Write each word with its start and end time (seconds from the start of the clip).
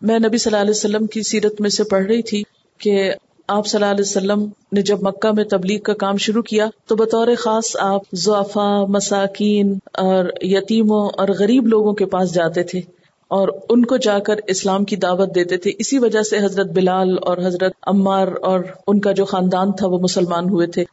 میں 0.00 0.18
نبی 0.18 0.38
صلی 0.38 0.50
اللہ 0.50 0.60
علیہ 0.60 0.70
وسلم 0.70 1.06
کی 1.06 1.22
سیرت 1.22 1.60
میں 1.60 1.70
سے 1.70 1.84
پڑھ 1.84 2.06
رہی 2.06 2.22
تھی 2.22 2.42
کہ 2.78 3.12
آپ 3.48 3.66
صلی 3.66 3.82
اللہ 3.82 3.92
علیہ 3.92 4.04
وسلم 4.08 4.46
نے 4.72 4.82
جب 4.82 5.02
مکہ 5.02 5.32
میں 5.32 5.44
تبلیغ 5.44 5.80
کا 5.80 5.94
کام 5.94 6.16
شروع 6.16 6.42
کیا 6.42 6.66
تو 6.86 6.96
بطور 6.96 7.28
خاص 7.38 7.76
آپ 7.78 8.00
ضعفا 8.12 8.84
مساکین 8.84 9.78
اور 9.92 10.24
یتیموں 10.40 11.08
اور 11.18 11.28
غریب 11.38 11.66
لوگوں 11.66 11.92
کے 11.92 12.06
پاس 12.06 12.34
جاتے 12.34 12.62
تھے 12.62 12.80
اور 13.28 13.48
ان 13.68 13.84
کو 13.84 13.96
جا 13.96 14.18
کر 14.18 14.34
اسلام 14.46 14.84
کی 14.84 14.96
دعوت 14.96 15.34
دیتے 15.34 15.56
تھے۔ 15.56 15.72
اسی 15.78 15.98
وجہ 15.98 16.22
سے 16.22 16.38
حضرت 16.38 16.66
بلال 16.66 17.16
اور 17.22 17.38
حضرت 17.38 17.72
عمار 17.86 18.28
اور 18.42 18.60
ان 18.86 19.00
کا 19.00 19.12
جو 19.12 19.24
خاندان 19.24 19.72
تھا 19.72 19.86
وہ 19.86 19.98
مسلمان 19.98 20.48
ہوئے 20.48 20.66
تھے۔ 20.66 20.84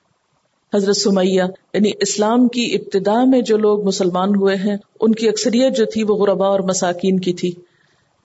حضرت 0.73 0.97
سمیہ 0.97 1.43
یعنی 1.73 1.91
اسلام 1.99 2.47
کی 2.47 2.75
ابتدا 2.75 3.23
میں 3.23 3.41
جو 3.41 3.57
لوگ 3.57 3.85
مسلمان 3.85 4.29
ہوئے 4.29 4.55
ہیں، 4.55 4.77
ان 5.01 5.15
کی 5.15 5.29
اکثریت 5.29 5.77
جو 5.77 5.85
تھی 5.85 6.03
وہ 6.03 6.15
غربا 6.15 6.47
اور 6.47 6.59
مساکین 6.59 7.19
کی 7.19 7.33
تھی۔ 7.33 7.51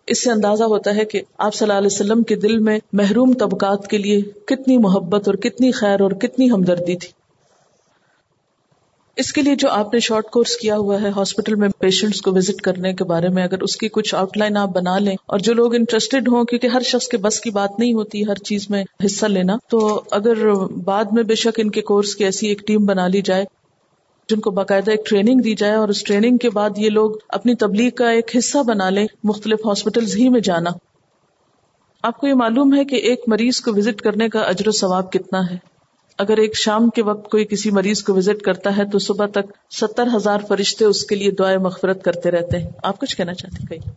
اس 0.07 0.25
سے 0.25 0.31
اندازہ 0.31 0.65
ہوتا 0.65 0.95
ہے 0.97 1.05
کہ 1.05 1.21
آپ 1.39 1.55
صلی 1.55 1.67
اللہ 1.67 1.79
علیہ 1.79 1.87
وسلم 1.87 2.23
کے 2.23 2.37
دل 2.37 2.59
میں 2.59 2.79
محروم 2.93 3.33
طبقات 3.33 3.89
کے 3.89 3.99
لیے 3.99 4.21
کتنی 4.47 4.79
محبت 4.79 5.29
اور 5.29 5.35
کتنی 5.35 5.73
خیر 5.73 6.01
اور 6.01 6.11
کتنی 6.11 6.51
ہمدردی 6.51 6.97
تھی۔ 6.97 7.09
اس 9.17 9.33
کے 9.33 9.43
لیے 9.43 9.55
جو 9.55 9.69
آپ 9.69 9.95
نے 9.95 10.01
شارٹ 10.01 10.27
کورس 10.27 10.57
کیا 10.57 10.77
ہوا 10.77 11.01
ہے 11.03 11.09
ہاسپٹل 11.09 11.55
میں 11.55 11.69
پیشنٹس 11.79 12.21
کو 12.21 12.33
وزٹ 12.33 12.61
کرنے 12.61 12.93
کے 12.93 13.05
بارے 13.05 13.29
میں، 13.29 13.43
اگر 13.43 13.61
اس 13.61 13.77
کی 13.77 13.89
کچھ 13.89 14.15
آؤٹ 14.15 14.37
لائن 14.39 14.57
آپ 14.57 14.69
بنا 14.69 14.99
لیں 14.99 15.17
اور 15.27 15.39
جو 15.39 15.55
لوگ 15.55 15.75
انٹرسٹیڈ 15.75 16.29
ہوں، 16.29 16.45
کیونکہ 16.45 16.67
ہر 16.67 16.83
شخص 16.83 17.09
کے 17.09 17.17
بس 17.17 17.41
کی 17.41 17.51
بات 17.51 17.79
نہیں 17.79 17.93
ہوتی، 17.93 18.27
ہر 18.27 18.35
چیز 18.35 18.71
میں 18.71 18.85
حصہ 19.05 19.27
لینا، 19.27 19.57
تو 19.69 20.03
اگر 20.11 20.53
بعد 20.85 21.13
میں 21.13 21.23
بے 21.23 21.35
شک 21.35 21.61
ان 21.61 21.71
کے 21.71 21.81
کورس 21.81 22.15
کی 22.17 22.25
ایسی 22.25 22.47
ایک 22.47 22.67
ٹیم 22.67 22.87
بنا 22.87 23.07
لی 23.09 23.23
جائے 23.23 23.45
جن 24.29 24.41
کو 24.41 24.51
باقاعدہ 24.51 24.91
ایک 24.91 25.07
ٹریننگ 25.07 25.41
دی 25.41 25.55
جائے 25.55 25.75
اور 25.75 25.89
اس 25.89 26.05
ٹریننگ 26.05 26.37
کے 26.37 26.51
بعد 26.51 26.71
یہ 26.77 26.91
لوگ 26.91 27.11
اپنی 27.29 27.55
تبلیغ 27.55 27.91
کا 27.91 28.11
ایک 28.11 28.37
حصہ 28.39 28.59
بنا 28.59 28.91
لیں 28.91 29.07
مختلف 29.25 29.67
ہاسپٹل 29.67 30.05
ہی 30.17 30.29
میں 30.29 30.41
جانا۔ 30.41 30.71
آپ 32.03 32.21
کو 32.21 32.27
یہ 32.27 32.35
معلوم 32.35 32.75
ہے 32.75 32.85
کہ 32.85 32.97
ایک 32.97 33.21
مریض 33.27 33.61
کو 33.61 33.71
وزٹ 33.75 34.01
کرنے 34.01 34.29
کا 34.29 34.41
اجر 34.41 34.69
و 34.69 34.71
ثواب 34.71 35.13
کتنا 35.13 35.51
ہے۔ 35.51 35.57
اگر 36.19 36.37
ایک 36.37 36.57
شام 36.57 36.89
کے 36.89 37.03
وقت 37.03 37.31
کوئی 37.31 37.45
کسی 37.45 37.71
مریض 37.71 38.03
کو 38.03 38.15
وزٹ 38.15 38.43
کرتا 38.43 38.77
ہے 38.77 38.85
تو 38.87 38.99
صبح 38.99 39.27
تک 39.27 39.75
ستر 39.81 40.09
ہزار 40.17 40.39
فرشتے 40.49 40.85
اس 40.85 41.05
کے 41.05 41.15
لیے 41.15 41.31
دعائیں 41.31 41.59
مغفرت 41.59 42.05
کرتے 42.05 42.31
رہتے 42.31 42.59
ہیں۔ 42.59 42.71
آپ 42.83 42.99
کچھ 43.01 43.17
کہنا 43.17 43.35
چاہتے 43.35 43.57
ہیں؟ 43.61 43.67
کہیں 43.67 43.91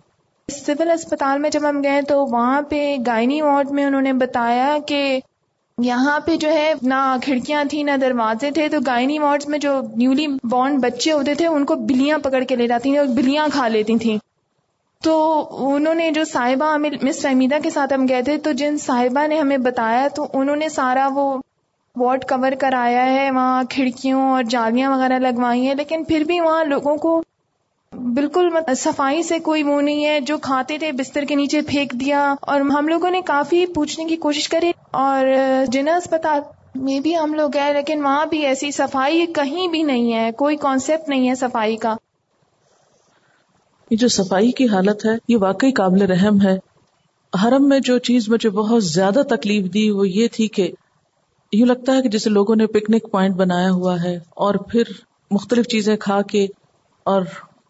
سول 0.51 0.91
اسپتال 0.91 1.39
میں 1.39 1.49
جب 1.49 1.69
ہم 1.69 1.83
گئے 1.83 2.01
تو 2.01 2.25
وہاں 2.25 2.61
پہ 2.61 2.95
گائنی 3.07 3.41
وارڈ 3.41 3.71
میں 3.71 3.85
انہوں 3.85 4.01
نے 4.01 4.13
بتایا 4.13 4.77
کہ 4.87 5.19
یہاں 5.77 6.19
پہ 6.19 6.35
جو 6.35 6.49
ہے، 6.49 6.73
نہ 6.81 7.15
کھڑکیاں 7.23 7.63
تھیں، 7.69 7.83
نہ 7.83 7.91
دروازے 8.01 8.51
تھے، 8.51 8.69
تو 8.69 8.77
گائنی 8.85 9.19
وارڈ 9.19 9.43
میں 9.47 9.59
جو 9.59 9.81
نیولی 9.95 10.27
بورن 10.43 10.77
بچے 10.77 11.11
ہوتے 11.11 11.35
تھے، 11.35 11.47
ان 11.47 11.65
کو 11.65 11.75
بلیاں 11.75 12.17
پکڑ 12.17 12.43
کے 12.43 12.55
لے 12.55 12.67
جاتی 12.67 12.89
تھیں 12.89 12.99
اور 12.99 13.07
بلیاں 13.07 13.47
کھا 13.53 13.67
لیتی 13.67 13.97
تھیں۔ 13.97 14.17
تو 15.03 15.47
انہوں 15.51 15.93
نے 15.93 16.11
جو 16.11 16.23
صاحبہ 16.23 16.77
مس 17.01 17.21
فہمیدہ 17.21 17.55
کے 17.63 17.69
ساتھ 17.69 17.93
ہم 17.93 18.05
گئے 18.09 18.21
تھے، 18.21 18.37
تو 18.37 18.51
جن 18.51 18.77
صاحبہ 18.77 19.27
نے 19.27 19.39
ہمیں 19.39 19.57
بتایا، 19.57 20.07
تو 20.15 20.27
انہوں 20.33 20.55
نے 20.55 20.69
سارا 20.69 21.09
وہ 21.13 21.37
وارڈ 21.95 22.25
کور 22.25 22.51
کرایا 22.59 23.05
ہے، 23.05 23.31
وہاں 23.31 23.63
کھڑکیوں 23.69 24.29
اور 24.29 24.43
جالیاں 24.43 24.91
وغیرہ 24.91 25.19
لگوائی 25.19 25.67
ہیں، 25.67 25.75
لیکن 25.75 26.03
پھر 26.03 26.23
بھی 26.23 26.39
وہاں 26.39 26.63
لوگوں 26.63 26.97
کو 26.97 27.23
بالکل 27.99 28.49
صفائی 28.77 29.23
سے 29.23 29.39
کوئی 29.39 29.63
وہ 29.63 29.81
نہیں 29.81 30.05
ہے 30.05 30.19
جو 30.19 30.37
کھاتے 30.37 30.77
تھے، 30.77 30.91
بستر 30.91 31.23
کے 31.23 31.35
نیچے 31.35 31.61
پھینک 31.61 31.91
دیا۔ 31.91 32.35
اور 32.41 32.61
ہم 32.61 32.87
لوگوں 32.87 33.11
نے 33.11 33.21
کافی 33.21 33.65
پوچھنے 33.65 34.05
کی 34.05 34.15
کوشش 34.15 34.49
کری۔ 34.49 34.71
اور 34.91 35.25
جنا 35.67 35.95
اسپتال 35.95 36.39
میں 36.75 36.99
بھی 36.99 37.17
ہم 37.17 37.33
لوگ 37.33 37.49
گئے، 37.53 37.73
لیکن 37.73 38.03
وہاں 38.03 38.25
بھی 38.25 38.45
ایسی 38.45 38.71
صفائی 38.71 39.25
کہیں 39.25 39.67
بھی 39.67 39.83
نہیں 39.83 40.13
ہے۔ 40.13 40.31
کوئی 40.31 40.57
کانسیپٹ 40.57 41.09
نہیں 41.09 41.29
ہے 41.29 41.35
صفائی 41.35 41.77
کا۔ 41.77 41.95
یہ 43.91 43.97
جو 43.97 44.07
صفائی 44.07 44.51
کی 44.51 44.67
حالت 44.67 45.05
ہے، 45.05 45.11
یہ 45.27 45.37
واقعی 45.37 45.71
قابل 45.71 46.01
رحم 46.01 46.41
ہے۔ 46.41 46.57
حرم 47.43 47.69
میں 47.69 47.79
جو 47.79 47.97
چیز 47.97 48.29
مجھے 48.29 48.49
بہت 48.49 48.83
زیادہ 48.83 49.21
تکلیف 49.29 49.73
دی، 49.73 49.91
وہ 49.91 50.09
یہ 50.09 50.27
تھی 50.27 50.47
کہ 50.47 50.71
یوں 51.53 51.67
لگتا 51.67 51.95
ہے 51.95 52.01
کہ 52.01 52.09
جیسے 52.09 52.29
لوگوں 52.29 52.55
نے 52.55 52.67
پکنک 52.67 53.11
پوائنٹ 53.11 53.35
بنایا 53.35 53.71
ہوا 53.71 54.03
ہے 54.03 54.15
اور 54.15 54.55
پھر 54.55 54.83
مختلف 55.31 55.67
چیزیں 55.67 55.97
کھا 55.97 56.21
کے 56.21 56.47
اور 57.03 57.21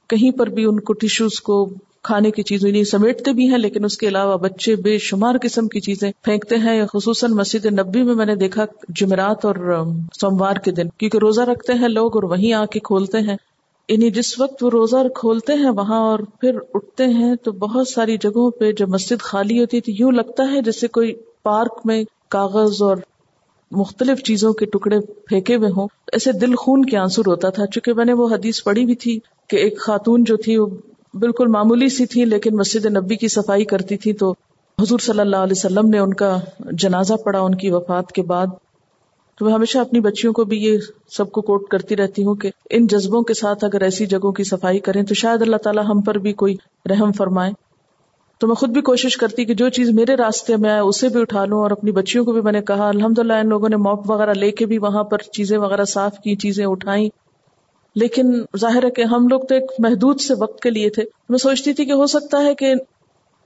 کہیں 0.08 0.32
پر 0.32 0.48
بھی 0.48 0.66
ان 0.66 0.80
کو 0.80 0.94
ٹیشوز 0.94 1.42
کو 1.42 1.70
کھانے 2.04 2.32
کی 2.32 2.44
چیزیں 2.44 2.72
نہیں 2.72 2.78
یعنی 2.78 2.90
سمیٹتے 2.90 3.32
بھی 3.32 3.50
ہیں، 3.50 3.58
لیکن 3.58 3.86
اس 3.86 3.98
کے 3.98 4.08
علاوہ 4.08 4.38
بچے 4.38 4.76
بے 4.76 4.98
شمار 4.98 5.36
قسم 5.42 5.68
کی 5.68 5.80
چیزیں 5.80 6.12
پھینکتے 6.22 6.56
ہیں، 6.56 6.86
خصوصاً 6.86 7.32
مسجد 7.32 7.66
نبی 7.66 8.04
میں 8.04 8.16
میں 8.16 8.26
نے 8.26 8.36
دیکھا 8.36 8.66
جمعرات 8.90 9.46
اور 9.46 9.84
سوموار 10.22 10.56
کے 10.56 10.72
دن، 10.72 10.90
کیونکہ 10.90 11.18
روزہ 11.18 11.42
رکھتے 11.42 11.74
ہیں 11.74 11.88
لوگ 11.88 12.16
اور 12.16 12.24
وہیں 12.24 12.54
آ 12.54 12.66
کے 12.66 12.80
کھولتے 12.80 13.18
ہیں۔ 13.18 13.36
یعنی 13.90 14.10
جس 14.12 14.40
وقت 14.40 14.64
وہ 14.64 14.70
روزہ 14.70 15.08
کھولتے 15.16 15.54
ہیں 15.54 15.70
وہاں 15.70 16.00
اور 16.00 16.20
پھر 16.20 16.52
اٹھتے 16.74 17.06
ہیں 17.06 17.36
تو 17.44 17.52
بہت 17.52 17.88
ساری 17.88 18.18
جگہوں 18.18 18.52
پہ 18.52 18.72
جب 18.72 18.90
مسجد 18.90 19.22
خالی 19.22 19.60
ہوتی 19.60 19.78
ہے 19.78 19.82
تو 19.82 19.92
یوں 19.92 20.12
لگتا 20.12 20.44
ہے 20.52 20.62
جیسے 20.62 20.88
کوئی 20.88 21.14
پارک 21.44 21.82
میں 21.86 22.04
کاغذ 22.30 22.82
اور 22.82 22.98
مختلف 23.76 24.24
چیزوں 24.24 24.54
کے 24.54 24.66
ٹکڑے 24.66 25.00
پھینکے 25.00 25.56
ہوئے 25.56 25.70
ہوں۔ 25.70 25.88
ایسے 26.14 26.32
دل 26.32 26.56
خون 26.56 26.86
کے 26.86 26.98
آنسر 26.98 27.22
ہوتا 27.28 27.50
تھا۔ 27.50 27.66
چونکہ 27.66 27.94
میں 27.94 28.06
نے 28.06 28.14
وہ 28.14 28.28
حدیث 28.28 28.64
پڑھی 28.64 28.84
ہوئی 28.84 28.96
تھی 28.96 29.20
کہ 29.50 29.56
ایک 29.56 29.80
خاتون 29.80 30.24
جو 30.24 30.38
تھی 30.38 30.58
وہ 30.58 30.68
بالکل 31.14 31.48
معمولی 31.48 31.90
سی 31.90 32.06
تھی، 32.06 32.26
لیکن 32.26 32.56
مسجد 32.56 32.86
نبی 32.86 33.16
کی 33.16 33.28
صفائی 33.28 33.66
کرتی 33.66 33.98
تھی 33.98 34.14
تو 34.14 34.34
حضور 34.82 35.00
صلی 35.00 35.20
اللہ 35.20 35.36
علیہ 35.36 35.58
وسلم 35.58 35.90
نے 35.90 36.00
ان 36.00 36.14
کا 36.14 36.40
جنازہ 36.72 37.14
پڑا 37.14 37.40
ان 37.40 37.56
کی 37.56 37.70
وفات 37.70 38.12
کے 38.12 38.22
بعد۔ 38.22 38.48
تو 39.40 39.46
میں 39.46 39.54
ہمیشہ 39.54 39.78
اپنی 39.78 40.00
بچیوں 40.00 40.34
کو 40.34 40.44
بھی 40.44 40.58
یہ 40.58 40.78
سب 41.10 41.32
کو 41.32 41.42
کوٹ 41.42 41.68
کرتی 41.68 41.96
رہتی 41.96 42.24
ہوں 42.24 42.36
کہ 42.36 42.50
ان 42.70 42.88
جذبوں 42.88 43.22
کے 43.22 43.34
ساتھ 43.34 43.64
اگر 43.64 43.82
ایسی 43.82 44.06
جگہوں 44.06 44.32
کی 44.32 44.44
صفائی 44.44 44.80
کریں 44.80 45.04
تو 45.04 45.14
شاید 45.14 45.42
اللہ 45.42 45.56
تعالیٰ 45.56 45.84
ہم 45.86 46.02
پر 46.02 46.18
بھی 46.18 46.34
کوئی 46.34 46.56
رحم 46.90 47.12
فرمائے۔ 47.12 47.52
تو 48.40 48.48
میں 48.48 48.56
خود 48.56 48.70
بھی 48.70 48.82
کوشش 48.82 49.18
کرتی 49.18 49.46
کہ 49.46 49.54
جو 49.54 49.70
چیز 49.70 49.90
میرے 49.90 50.16
راستے 50.16 50.58
میں 50.58 50.70
آئے 50.70 50.80
اسے 50.80 51.10
بھی 51.10 51.22
اٹھا 51.22 51.46
لوں 51.46 51.60
اور 51.60 51.72
اپنی 51.72 51.92
بچیوں 51.92 52.26
کو 52.26 52.32
بھی 52.32 52.42
میں 52.42 52.52
نے 52.52 52.62
کہا 52.62 52.88
الحمد 52.88 53.20
للہ 53.20 53.34
ان 53.34 53.50
لوگوں 53.50 53.70
نے 53.70 53.76
موپ 53.76 54.12
وغیرہ 54.12 54.34
لے 54.34 54.52
کے 54.52 54.66
بھی 54.66 54.78
وہاں 54.78 55.04
پر 55.04 55.18
چیزیں 55.18 55.58
وغیرہ 55.58 55.84
صاف 55.84 56.18
کی، 56.18 56.36
چیزیں 56.36 56.66
اٹھائیں۔ 56.66 57.10
لیکن 57.96 58.42
ظاہر 58.58 58.86
ہے 58.86 58.90
کہ 58.90 59.02
ہم 59.02 59.28
لوگ 59.28 59.40
تو 59.40 59.56
ایک 59.56 59.64
محدود 59.80 60.22
سے 60.22 60.34
وقت 60.40 60.60
کے 60.60 60.70
لیے 60.70 60.90
تھے۔ 60.90 61.04
میں 61.30 61.38
سوچتی 61.38 61.74
تھی 61.74 61.86
کہ 61.86 61.92
ہو 61.92 62.08
سکتا 62.08 62.44
ہے 62.44 62.56
کہ 62.56 62.74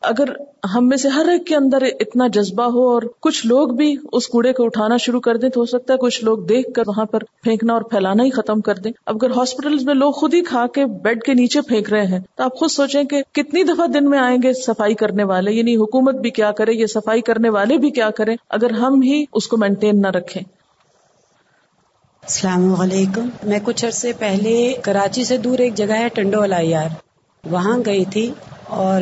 اگر 0.01 0.23
ہم 0.75 0.87
میں 0.87 0.97
سے 0.97 1.09
ہر 1.09 1.29
ایک 1.29 1.47
کے 1.47 1.55
اندر 1.55 1.77
اتنا 1.99 2.27
جذبہ 2.27 2.63
ہو 2.63 2.89
اور 2.89 3.01
کچھ 3.19 3.45
لوگ 3.47 3.67
بھی 3.67 3.95
اس 4.13 4.27
کوڑے 4.27 4.53
کو 4.53 4.65
اٹھانا 4.65 4.97
شروع 4.97 5.19
کر 5.19 5.37
دیں 5.37 5.49
تو 5.49 5.59
ہو 5.59 5.65
سکتا 5.65 5.93
ہے 5.93 5.97
کچھ 5.97 6.23
لوگ 6.23 6.37
دیکھ 6.37 6.73
کر 6.73 6.83
وہاں 6.87 7.05
پر 7.05 7.19
پھینکنا 7.43 7.73
اور 7.73 7.81
پھیلانا 7.81 8.23
ہی 8.23 8.29
ختم 8.29 8.61
کر 8.61 8.75
دیں۔ 8.75 8.91
اب 9.05 9.15
اگر 9.15 9.29
ہاسپٹل 9.31 9.77
میں 9.85 9.93
لوگ 9.93 10.11
خود 10.11 10.33
ہی 10.33 10.41
کھا 10.41 10.65
کے 10.67 10.85
بیڈ 10.85 11.23
کے 11.23 11.33
نیچے 11.33 11.61
پھینک 11.61 11.93
رہے 11.93 12.05
ہیں 12.05 12.19
تو 12.35 12.43
آپ 12.43 12.55
خود 12.55 12.69
سوچیں 12.69 13.03
کہ 13.03 13.21
کتنی 13.31 13.63
دفعہ 13.63 13.87
دن 13.87 14.09
میں 14.09 14.19
آئیں 14.19 14.37
گے 14.43 14.53
صفائی 14.53 14.93
کرنے 14.93 15.23
والے؟ 15.23 15.51
یعنی 15.51 15.75
حکومت 15.75 16.15
بھی 16.15 16.29
کیا 16.29 16.51
کرے، 16.51 16.71
یہ 16.71 16.85
صفائی 16.85 17.21
کرنے 17.21 17.49
والے 17.49 17.77
بھی 17.77 17.89
کیا 17.89 18.09
کریں 18.09 18.35
اگر 18.49 18.71
ہم 18.71 19.01
ہی 19.01 19.25
اس 19.33 19.47
کو 19.47 19.57
مینٹین 19.57 20.01
نہ 20.01 20.07
رکھیں؟ 20.07 20.43
السلام 22.23 22.81
علیکم۔ 22.81 23.29
میں 23.43 23.59
کچھ 23.63 23.85
عرصے 23.85 24.11
پہلے 24.13 24.73
کراچی 24.83 25.23
سے 25.23 25.37
دور 25.37 25.59
ایک 25.59 25.75
جگہ 25.75 25.93
ہے 25.93 26.09
ٹنڈو 26.09 26.45
یار۔ 26.61 26.89
وہاں 27.51 27.77
گئی 27.85 28.05
تھی۔ 28.05 28.31
اور 28.69 29.01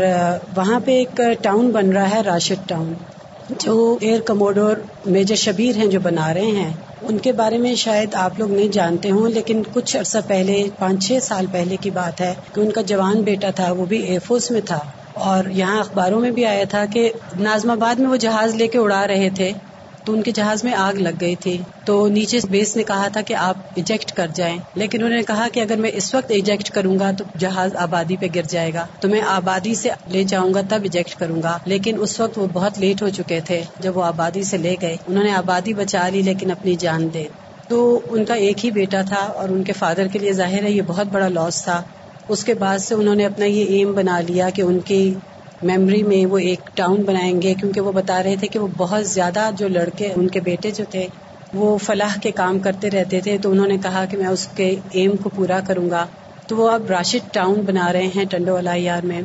وہاں 0.57 0.79
پہ 0.85 0.91
ایک 0.91 1.21
ٹاؤن 1.41 1.71
بن 1.71 1.89
رہا 1.89 2.11
ہے 2.11 2.21
راشد 2.21 2.69
ٹاؤن، 2.69 2.93
جو 3.49 3.97
ایئر 4.01 4.21
کموڈور 4.21 4.77
میجر 5.05 5.35
شبیر 5.35 5.77
ہیں 5.77 5.85
جو 5.85 5.99
بنا 5.99 6.33
رہے 6.33 6.45
ہیں۔ 6.45 6.73
ان 7.01 7.17
کے 7.17 7.31
بارے 7.31 7.57
میں 7.57 7.75
شاید 7.75 8.15
آپ 8.15 8.39
لوگ 8.39 8.51
نہیں 8.51 8.67
جانتے 8.67 9.11
ہوں، 9.11 9.29
لیکن 9.29 9.61
کچھ 9.73 9.97
عرصہ 9.97 10.17
پہلے، 10.27 10.63
پانچ 10.79 11.07
چھ 11.07 11.17
سال 11.21 11.45
پہلے 11.51 11.77
کی 11.81 11.89
بات 11.89 12.21
ہے 12.21 12.33
کہ 12.53 12.59
ان 12.59 12.71
کا 12.71 12.81
جوان 12.81 13.21
بیٹا 13.21 13.49
تھا، 13.49 13.71
وہ 13.71 13.85
بھی 13.85 13.97
ایئر 14.03 14.19
فورس 14.25 14.51
میں 14.51 14.61
تھا۔ 14.61 14.79
اور 15.13 15.49
یہاں 15.49 15.79
اخباروں 15.79 16.19
میں 16.21 16.31
بھی 16.31 16.45
آیا 16.45 16.63
تھا 16.69 16.85
کہ 16.93 17.11
نازم 17.39 17.71
آباد 17.71 17.99
میں 17.99 18.09
وہ 18.09 18.15
جہاز 18.15 18.55
لے 18.55 18.67
کے 18.67 18.77
اڑا 18.77 19.07
رہے 19.07 19.29
تھے۔ 19.35 19.51
تو 20.07 20.13
ان 20.13 20.21
کے 20.23 20.31
جہاز 20.31 20.63
میں 20.63 20.73
آگ 20.73 20.93
لگ 20.93 21.09
گئی 21.21 21.35
تھی۔ 21.35 21.57
تو 21.85 22.07
نیچے 22.07 22.39
بیس 22.49 22.75
نے 22.75 22.83
کہا 22.83 23.07
تھا 23.07 23.21
کہ 23.21 23.33
آپ 23.33 23.55
ایجیکٹ 23.75 24.11
کر 24.11 24.27
جائیں۔ 24.35 24.57
لیکن 24.75 25.03
انہوں 25.03 25.17
نے 25.17 25.23
کہا 25.23 25.47
کہ 25.53 25.59
اگر 25.59 25.75
میں 25.75 25.91
اس 25.93 26.15
وقت 26.15 26.31
ایجیکٹ 26.31 26.69
کروں 26.69 26.99
گا 26.99 27.11
تو 27.17 27.23
جہاز 27.39 27.75
آبادی 27.75 28.15
پہ 28.17 28.25
گر 28.35 28.41
جائے 28.41 28.73
گا۔ 28.73 28.87
تو 28.99 29.07
میں 29.07 29.21
آبادی 29.21 29.75
سے 29.75 29.89
لے 30.07 30.23
جاؤں 30.23 30.53
گا، 30.53 30.61
تب 30.69 30.79
ایجیکٹ 30.83 31.15
کروں 31.15 31.43
گا۔ 31.43 31.57
لیکن 31.65 31.95
اس 31.99 32.19
وقت 32.19 32.39
وہ 32.39 32.47
بہت 32.53 32.79
لیٹ 32.79 33.01
ہو 33.01 33.09
چکے 33.09 33.39
تھے۔ 33.41 33.61
جب 33.79 33.97
وہ 33.97 34.03
آبادی 34.03 34.43
سے 34.43 34.57
لے 34.57 34.75
گئے، 34.81 34.97
انہوں 35.07 35.23
نے 35.23 35.31
آبادی 35.31 35.73
بچا 35.73 36.09
لی 36.09 36.21
لیکن 36.21 36.51
اپنی 36.51 36.75
جان 36.75 37.13
دے۔ 37.13 37.23
تو 37.67 37.99
ان 38.09 38.25
کا 38.25 38.33
ایک 38.33 38.65
ہی 38.65 38.71
بیٹا 38.71 39.01
تھا 39.01 39.15
اور 39.15 39.49
ان 39.49 39.63
کے 39.63 39.73
فادر 39.73 40.07
کے 40.07 40.19
لیے 40.19 40.33
ظاہر 40.33 40.63
ہے 40.63 40.71
یہ 40.71 40.81
بہت 40.81 41.07
بڑا 41.07 41.27
لاس 41.27 41.63
تھا۔ 41.63 41.83
اس 42.27 42.43
کے 42.43 42.53
بعد 42.53 42.77
سے 42.77 42.95
انہوں 42.95 43.15
نے 43.15 43.25
اپنا 43.25 43.45
یہ 43.45 43.65
ایم 43.65 43.93
بنا 43.93 44.19
لیا 44.19 44.49
کہ 44.49 44.61
ان 44.61 44.79
کی 44.79 45.13
میمری 45.61 46.03
میں 46.03 46.25
وہ 46.25 46.37
ایک 46.37 46.69
ٹاؤن 46.73 47.03
بنائیں 47.03 47.41
گے 47.41 47.53
کیونکہ 47.53 47.81
وہ 47.81 47.91
بتا 47.91 48.23
رہے 48.23 48.35
تھے 48.35 48.47
کہ 48.47 48.59
وہ 48.59 48.67
بہت 48.77 49.07
زیادہ 49.07 49.49
جو 49.57 49.67
لڑکے 49.67 50.13
ان 50.15 50.27
کے 50.27 50.39
بیٹے 50.39 50.71
جو 50.71 50.83
تھے 50.89 51.07
وہ 51.53 51.77
فلاح 51.77 52.19
کے 52.19 52.31
کام 52.31 52.59
کرتے 52.59 52.89
رہتے 52.89 53.19
تھے 53.19 53.37
تو 53.37 53.51
انہوں 53.51 53.67
نے 53.67 53.77
کہا 53.77 54.05
کہ 54.09 54.17
میں 54.17 54.27
اس 54.27 54.47
کے 54.47 54.75
ایم 54.91 55.15
کو 55.15 55.29
پورا 55.29 55.59
کروں 55.67 55.89
گا 55.89 56.05
تو 56.47 56.57
وہ 56.57 56.69
اب 56.69 56.85
راشد 56.89 57.33
ٹاؤن 57.33 57.61
بنا 57.61 57.93
رہے 57.93 58.07
ہیں 58.15 58.25
ٹنڈو 58.25 58.53
والا 58.53 58.73
یار 58.75 59.05
میں۔ 59.05 59.21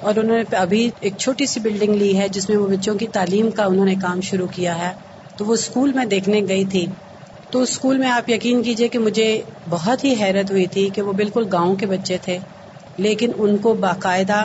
اور 0.00 0.14
انہوں 0.16 0.36
نے 0.38 0.56
ابھی 0.56 0.90
ایک 1.00 1.12
چھوٹی 1.18 1.46
سی 1.46 1.60
بلڈنگ 1.60 1.94
لی 1.94 2.18
ہے 2.18 2.28
جس 2.28 2.48
میں 2.48 2.56
وہ 2.56 2.66
بچوں 2.66 2.94
کی 2.94 3.06
تعلیم 3.06 3.50
کا 3.50 3.64
انہوں 3.64 3.84
نے 3.84 3.94
کام 4.02 4.20
شروع 4.20 4.46
کیا 4.46 4.78
ہے۔ 4.78 4.92
تو 5.36 5.44
وہ 5.44 5.54
اسکول 5.54 5.92
میں 5.92 6.04
دیکھنے 6.04 6.40
گئی 6.48 6.64
تھی۔ 6.64 6.86
تو 7.50 7.60
اسکول 7.60 7.98
میں 7.98 8.10
آپ 8.10 8.30
یقین 8.30 8.62
کیجیے 8.62 8.88
کہ 8.88 8.98
مجھے 8.98 9.42
بہت 9.70 10.04
ہی 10.04 10.14
حیرت 10.20 10.50
ہوئی 10.50 10.66
تھی 10.66 10.88
کہ 10.94 11.02
وہ 11.02 11.12
بالکل 11.12 11.44
گاؤں 11.52 11.76
کے 11.76 11.86
بچے 11.86 12.16
تھے، 12.22 12.38
لیکن 12.96 13.30
ان 13.38 13.56
کو 13.56 13.74
باقاعدہ 13.74 14.42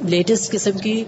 لیٹسٹ 0.00 0.52
قسم 0.52 0.78
کی 0.78 1.04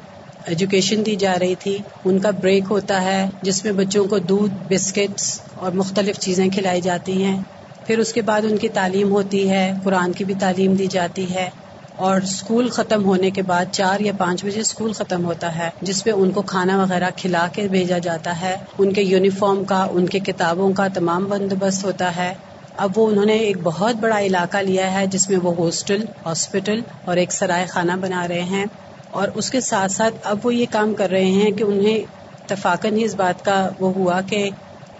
ایجوکیشن 0.46 1.06
دی 1.06 1.16
جا 1.16 1.36
رہی 1.40 1.54
تھی۔ 1.54 1.78
ان 2.04 2.18
کا 2.18 2.30
بریک 2.30 2.64
ہوتا 2.70 3.02
ہے 3.02 3.28
جس 3.42 3.64
میں 3.64 3.72
بچوں 3.72 4.04
کو 4.04 4.18
دودھ، 4.18 4.74
بسکٹس 4.74 5.40
اور 5.54 5.72
مختلف 5.72 6.18
چیزیں 6.18 6.48
کھلائی 6.48 6.80
جاتی 6.80 7.24
ہیں۔ 7.24 7.40
پھر 7.86 7.98
اس 7.98 8.12
کے 8.12 8.22
بعد 8.22 8.42
ان 8.42 8.56
کی 8.56 8.68
تعلیم 8.68 9.12
ہوتی 9.12 9.50
ہے، 9.50 9.72
قرآن 9.84 10.12
کی 10.12 10.24
بھی 10.24 10.34
تعلیم 10.40 10.74
دی 10.74 10.86
جاتی 10.86 11.34
ہے۔ 11.34 11.50
اور 11.96 12.20
اسکول 12.20 12.68
ختم 12.68 13.04
ہونے 13.04 13.30
کے 13.30 13.42
بعد 13.42 13.64
چار 13.72 14.00
یا 14.00 14.12
پانچ 14.18 14.44
بجے 14.44 14.60
اسکول 14.60 14.92
ختم 14.92 15.24
ہوتا 15.24 15.58
ہے، 15.58 15.70
جس 15.82 16.04
پہ 16.04 16.10
ان 16.10 16.30
کو 16.30 16.42
کھانا 16.42 16.82
وغیرہ 16.82 17.10
کھلا 17.16 17.48
کے 17.52 17.68
بھیجا 17.68 17.98
جاتا 17.98 18.40
ہے۔ 18.40 18.56
ان 18.78 18.92
کے 18.92 19.02
یونیفارم 19.02 19.64
کا، 19.64 19.86
ان 19.90 20.06
کے 20.06 20.18
کتابوں 20.18 20.72
کا 20.72 20.88
تمام 20.94 21.24
بندوبست 21.24 21.84
ہوتا 21.84 22.16
ہے۔ 22.16 22.34
اب 22.76 22.98
وہ 22.98 23.06
انہوں 23.08 23.24
نے 23.24 23.32
ایک 23.32 23.56
بہت 23.62 23.96
بڑا 23.96 24.20
علاقہ 24.20 24.56
لیا 24.56 25.00
ہے 25.00 25.06
جس 25.06 25.30
میں 25.30 25.38
وہ 25.42 25.54
ہاسٹل، 25.58 26.04
ہاسپٹل 26.26 26.80
اور 27.04 27.16
ایک 27.16 27.32
سرائے 27.32 27.66
خانہ 27.66 27.92
بنا 27.92 28.28
رہے 28.28 28.42
ہیں 28.42 28.64
اور 29.10 29.28
اس 29.34 29.50
کے 29.50 29.60
ساتھ 29.60 29.92
ساتھ 29.92 30.14
اب 30.22 30.38
وہ 30.42 30.54
یہ 30.54 30.66
کام 30.70 30.94
کر 30.94 31.10
رہے 31.10 31.24
ہیں 31.24 31.50
کہ 31.50 31.64
انہیں 31.64 31.98
اتفاقاً 32.42 32.96
ہی 32.96 33.04
اس 33.04 33.14
بات 33.14 33.44
کا 33.44 33.68
وہ 33.80 33.92
ہوا 33.94 34.20
کہ 34.20 34.50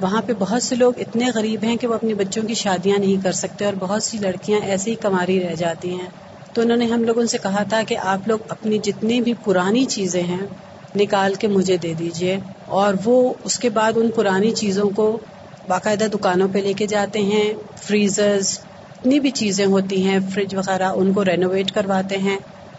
وہاں 0.00 0.22
پہ 0.26 0.32
بہت 0.38 0.62
سے 0.62 0.74
لوگ 0.74 0.92
اتنے 0.98 1.26
غریب 1.34 1.64
ہیں 1.64 1.76
کہ 1.76 1.86
وہ 1.86 1.94
اپنی 1.94 2.14
بچوں 2.14 2.42
کی 2.42 2.54
شادیاں 2.54 2.98
نہیں 2.98 3.24
کر 3.24 3.32
سکتے 3.32 3.64
اور 3.64 3.74
بہت 3.78 4.02
سی 4.02 4.18
لڑکیاں 4.18 4.60
ایسے 4.60 4.90
ہی 4.90 4.96
کماری 4.96 5.40
رہ 5.40 5.54
جاتی 5.54 5.90
ہیں۔ 5.90 6.08
تو 6.52 6.62
انہوں 6.62 6.76
نے 6.76 6.86
ہم 6.86 7.04
لوگوں 7.04 7.24
سے 7.26 7.38
کہا 7.42 7.62
تھا 7.62 7.82
کہ 7.88 7.96
آپ 7.98 8.28
لوگ 8.28 8.38
اپنی 8.48 8.78
جتنی 8.78 9.20
بھی 9.20 9.34
پرانی 9.44 9.84
چیزیں 9.84 10.22
ہیں 10.22 10.46
نکال 10.96 11.34
کے 11.34 11.48
مجھے 11.48 11.76
دے 11.76 11.94
دیجیے 11.98 12.36
اور 12.66 12.94
وہ 13.04 13.34
اس 13.44 13.58
کے 13.58 13.70
بعد 13.70 13.92
ان 13.96 14.10
پرانی 14.10 14.50
چیزوں 14.50 14.90
کو 14.90 15.18
باقاعدہ 15.68 16.04
دکانوں 16.04 16.48
پہ 16.52 16.58
لے 16.58 16.72
کے 16.72 16.86
جاتے 16.86 17.18
ہیں، 17.18 17.52
فریزرز، 17.82 18.58
اتنی 19.00 19.20
بھی 19.20 19.30
چیزیں 19.30 19.66
ہوتی 19.66 20.04
ہیں، 20.04 20.18
فریج 20.34 20.54
وغیرہ 20.54 20.82
ان 20.82 21.12
کو 21.12 21.24
رینوویٹ 21.24 21.70
کرواتے 21.70 22.18
ہیں۔ 22.18 22.36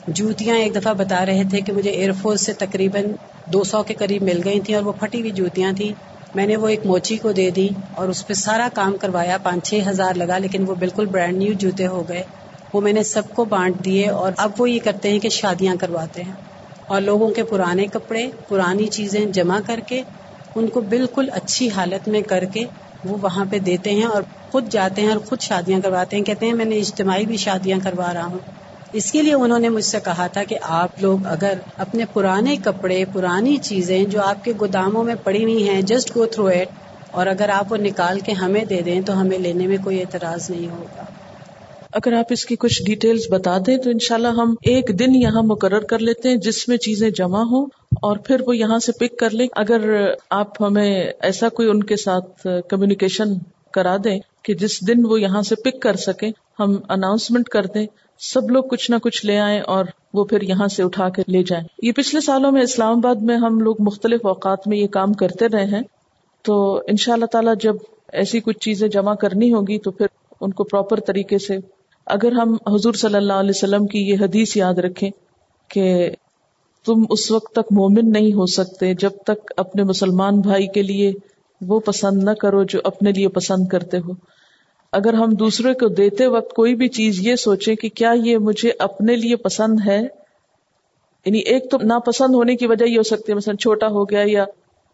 جوتیاں 0.08 0.58
ایک 0.58 0.76
دفعہ 0.76 0.94
بتا 0.94 1.26
رہے 1.26 1.44
تھے 1.50 1.62
کہ 1.62 1.74
مجھے 1.74 1.90
ایئر 1.90 2.12
فورس 2.12 2.42
سے 2.42 2.54
تقریباً 2.54 3.04
دو 3.46 3.64
سو 3.64 3.84
کے 3.84 3.94
قریب 3.94 4.24
مل 4.24 4.42
گئی 4.46 4.60
تھیں 4.60 4.76
اور 4.76 4.84
وہ 4.84 4.92
پھٹی 4.92 5.20
ہوئی 5.20 5.32
جوتیاں 5.32 5.72
تھیں۔ 5.72 5.94
میں 6.36 6.48
نے 6.48 6.56
وہ 6.56 6.68
ایک 6.68 6.86
موچی 6.86 7.18
کو 7.18 7.32
دے 7.32 7.50
دی 7.50 7.70
اور 7.96 8.08
اس 8.08 8.28
پہ 8.28 8.34
سارا 8.34 8.68
کام 8.74 8.98
کروایا 8.98 9.38
پانچ 9.44 9.70
چھ 9.70 9.80
ہزار 9.90 10.14
لگا، 10.14 10.38
لیکن 10.38 10.66
وہ 10.68 10.76
بالکل 10.76 11.06
برانڈ 11.06 11.38
نیو 11.38 11.54
جوتے 11.54 11.88
ہو 11.88 12.04
گئے۔ 12.10 12.24
وہ 12.74 12.82
میں 12.82 12.94
نے 12.94 13.04
سب 13.04 13.24
کو 13.34 13.46
بانٹ 13.46 13.86
دیے 13.86 14.10
اور 14.10 14.32
اب 14.38 14.52
وہ 14.58 14.70
یہ 14.70 14.80
کرتے 14.84 15.10
ہیں 15.10 15.20
کہ 15.20 15.30
شادیاں 15.30 15.76
کرواتے 15.76 16.24
ہیں۔ 16.24 16.34
اور 16.88 17.02
لوگوں 17.02 17.30
کے 17.30 17.44
پرانے 17.44 17.86
کپڑے، 17.86 18.28
پرانی 18.48 18.88
چیزیں 18.88 19.26
جمع 19.26 19.60
کر 19.66 19.80
کے 19.88 20.02
ان 20.58 20.68
کو 20.68 20.82
بالکل 20.82 21.30
اچھی 21.32 21.70
حالت 21.70 22.08
میں 22.08 22.22
کر 22.22 22.46
کے 22.54 22.64
وہ 23.06 23.18
وہاں 23.22 23.46
پہ 23.52 23.60
دیتے 23.60 23.92
ہیں 23.92 24.06
اور 24.06 24.22
خود 24.52 24.70
جاتے 24.70 25.02
ہیں 25.02 25.10
اور 25.10 25.18
خود 25.18 25.42
شادیاں 25.42 25.80
کرواتے 25.80 26.18
ہیں، 26.18 26.24
کہتے 26.24 26.46
ہیں 26.46 26.54
میں 26.54 26.66
نے 26.66 26.78
اجتماعی 26.78 27.26
بھی 27.26 27.38
شادیاں 27.38 27.78
کروا 27.84 28.14
رہا 28.14 28.26
ہوں۔ 28.26 28.40
اس 28.94 29.12
کے 29.12 29.22
لیے 29.22 29.34
انہوں 29.34 29.60
نے 29.60 29.70
مجھ 29.70 29.86
سے 29.86 29.98
کہا 30.06 30.28
تھا 30.28 30.44
کہ 30.44 30.58
آپ 30.62 31.02
لوگ 31.02 31.26
اگر 31.26 31.54
اپنے 31.78 32.06
پرانے 32.14 32.56
کپڑے، 32.64 33.06
پرانی 33.14 33.58
چیزیں 33.58 34.04
جو 34.06 34.22
آپ 34.22 34.44
کے 34.44 34.54
گوداموں 34.60 35.04
میں 35.04 35.16
پڑی 35.24 35.44
ہوئی 35.44 35.70
ہیں 35.70 35.82
جسٹ 35.82 36.16
گو 36.16 36.26
تھرو 36.26 36.46
ایٹ 36.46 36.70
اور 37.12 37.28
اگر 37.28 37.50
آپ 37.50 37.72
وہ 37.72 37.78
نکال 37.78 38.20
کے 38.20 38.32
ہمیں 38.32 38.66
دے 38.66 38.82
دیں 38.82 39.02
تو 39.02 39.22
ہمیں 39.22 39.38
لینے 39.38 39.68
میں 39.68 39.78
کوئی 39.84 40.02
اعتراض 40.02 40.50
نہیں 40.50 40.70
ہوگا۔ 40.70 41.04
اگر 41.94 42.14
آپ 42.14 42.26
اس 42.30 42.46
کی 42.46 42.56
کچھ 42.56 42.84
ڈیٹیلز 42.84 43.22
بتا 43.32 43.58
دیں 43.68 43.78
تو 43.78 43.90
انشاءاللہ 43.90 44.28
ہم 44.28 44.56
ایک 44.62 45.00
دن 45.00 45.16
یہاں 45.16 45.44
مقرر 45.44 45.80
کر 45.80 46.00
لیتے 46.00 46.30
ہیں 46.30 46.36
جس 46.36 46.68
میں 46.68 46.78
چیزیں 46.78 47.10
جمع 47.10 47.42
ہوں۔ 47.44 47.66
اور 48.02 48.18
پھر 48.18 48.42
وہ 48.48 48.58
یہاں 48.58 48.80
سے 48.80 48.92
پک 48.92 49.18
کر 49.20 49.30
لیں۔ 49.30 49.48
اگر 49.56 50.12
آپ 50.30 50.62
ہمیں 50.62 51.04
ایسا 51.22 51.50
کوئی 51.50 51.70
ان 51.70 51.84
کے 51.84 51.96
ساتھ 51.96 52.48
کمیونیکیشن 52.70 53.30
کرا 53.74 53.98
دیں 54.04 54.20
کہ 54.44 54.54
جس 54.54 54.88
دن 54.88 55.06
وہ 55.06 55.22
یہاں 55.22 55.42
سے 55.42 55.56
پک 55.56 55.82
کر 55.82 55.96
سکیں، 55.96 56.32
ہم 56.60 56.76
اناؤنسمنٹ 56.90 57.50
کر 57.50 57.66
دیں، 57.66 57.86
سب 58.20 58.50
لوگ 58.50 58.64
کچھ 58.64 58.92
نہ 58.92 58.96
کچھ 58.96 59.26
لے 59.26 59.38
آئیں 59.38 59.62
اور 59.62 59.86
وہ 60.14 60.26
پھر 60.26 60.42
یہاں 60.42 60.68
سے 60.68 60.84
اٹھا 60.84 61.10
کے 61.10 61.22
لے 61.28 61.44
جائیں۔ 61.44 61.64
یہ 61.84 61.92
پچھلے 61.92 62.22
سالوں 62.22 62.52
میں 62.52 62.62
اسلام 62.62 62.98
آباد 62.98 63.16
میں 63.16 63.38
ہم 63.38 63.60
لوگ 63.60 63.76
مختلف 63.80 64.26
اوقات 64.26 64.68
میں 64.68 64.78
یہ 64.78 64.88
کام 64.88 65.14
کرتے 65.14 65.48
رہے 65.48 65.66
ہیں۔ 65.66 65.82
تو 66.42 66.78
ان 66.88 66.98
شاء 66.98 67.14
اللہ 67.14 67.26
تعالی 67.26 67.50
جب 67.60 67.76
ایسی 68.14 68.40
کچھ 68.40 68.60
چیزیں 68.60 68.88
جمع 68.88 69.16
کرنی 69.16 69.54
ہوگی 69.54 69.78
تو 69.80 69.92
پھر 69.92 70.06
ان 70.42 70.52
کو 70.52 70.64
پراپر 70.64 71.00
طریقے 71.00 71.38
سے، 71.38 71.58
اگر 72.06 72.32
ہم 72.32 72.54
حضور 72.54 72.94
صلی 72.94 73.16
اللہ 73.16 73.34
علیہ 73.34 73.50
وسلم 73.50 73.88
کی 73.88 74.00
یہ 74.00 74.16
حدیث 74.22 74.58
یاد 74.58 74.74
رکھیں 74.74 75.10
کہ 75.68 76.12
تم 76.88 77.04
اس 77.10 77.32
وقت 77.32 77.52
تک 77.52 77.72
مومن 77.72 78.12
نہیں 78.12 78.34
ہو 78.34 78.46
سکتے 78.46 78.94
جب 78.94 79.10
تک 79.26 79.54
اپنے 79.58 79.84
مسلمان 79.84 80.40
بھائی 80.40 80.68
کے 80.68 80.82
لیے 80.82 81.12
وہ 81.62 81.80
پسند 81.80 82.24
نہ 82.24 82.32
کرو 82.32 82.64
جو 82.64 82.80
اپنے 82.84 83.12
لیے 83.12 83.28
پسند 83.28 83.68
کرتے 83.68 83.98
ہو۔ 83.98 84.12
اگر 84.92 85.14
ہم 85.14 85.30
دوسرے 85.30 85.74
کو 85.74 85.88
دیتے 85.88 86.28
وقت 86.28 86.54
کوئی 86.54 86.76
بھی 86.76 86.88
چیز 86.88 87.28
یہ 87.28 87.36
سوچے 87.36 87.76
کہ 87.76 87.90
کیا 87.90 88.14
یہ 88.24 88.38
مجھے 88.38 88.72
اپنے 88.80 89.16
لیے 89.16 89.36
پسند 89.36 89.80
ہے 89.86 90.02
یعنی 91.26 91.40
ایک 91.40 91.72
تو 91.72 91.78
ناپسند 91.84 92.36
ہونے 92.36 92.56
کی 92.56 92.68
وجہ 92.68 92.86
یہ 92.86 92.98
ہو 92.98 93.04
سکتی 93.04 93.32
ہے، 93.32 93.34
مثلا 93.34 93.56
چھوٹا 93.56 93.88
ہو 93.88 94.10
گیا 94.10 94.24
یا 94.26 94.46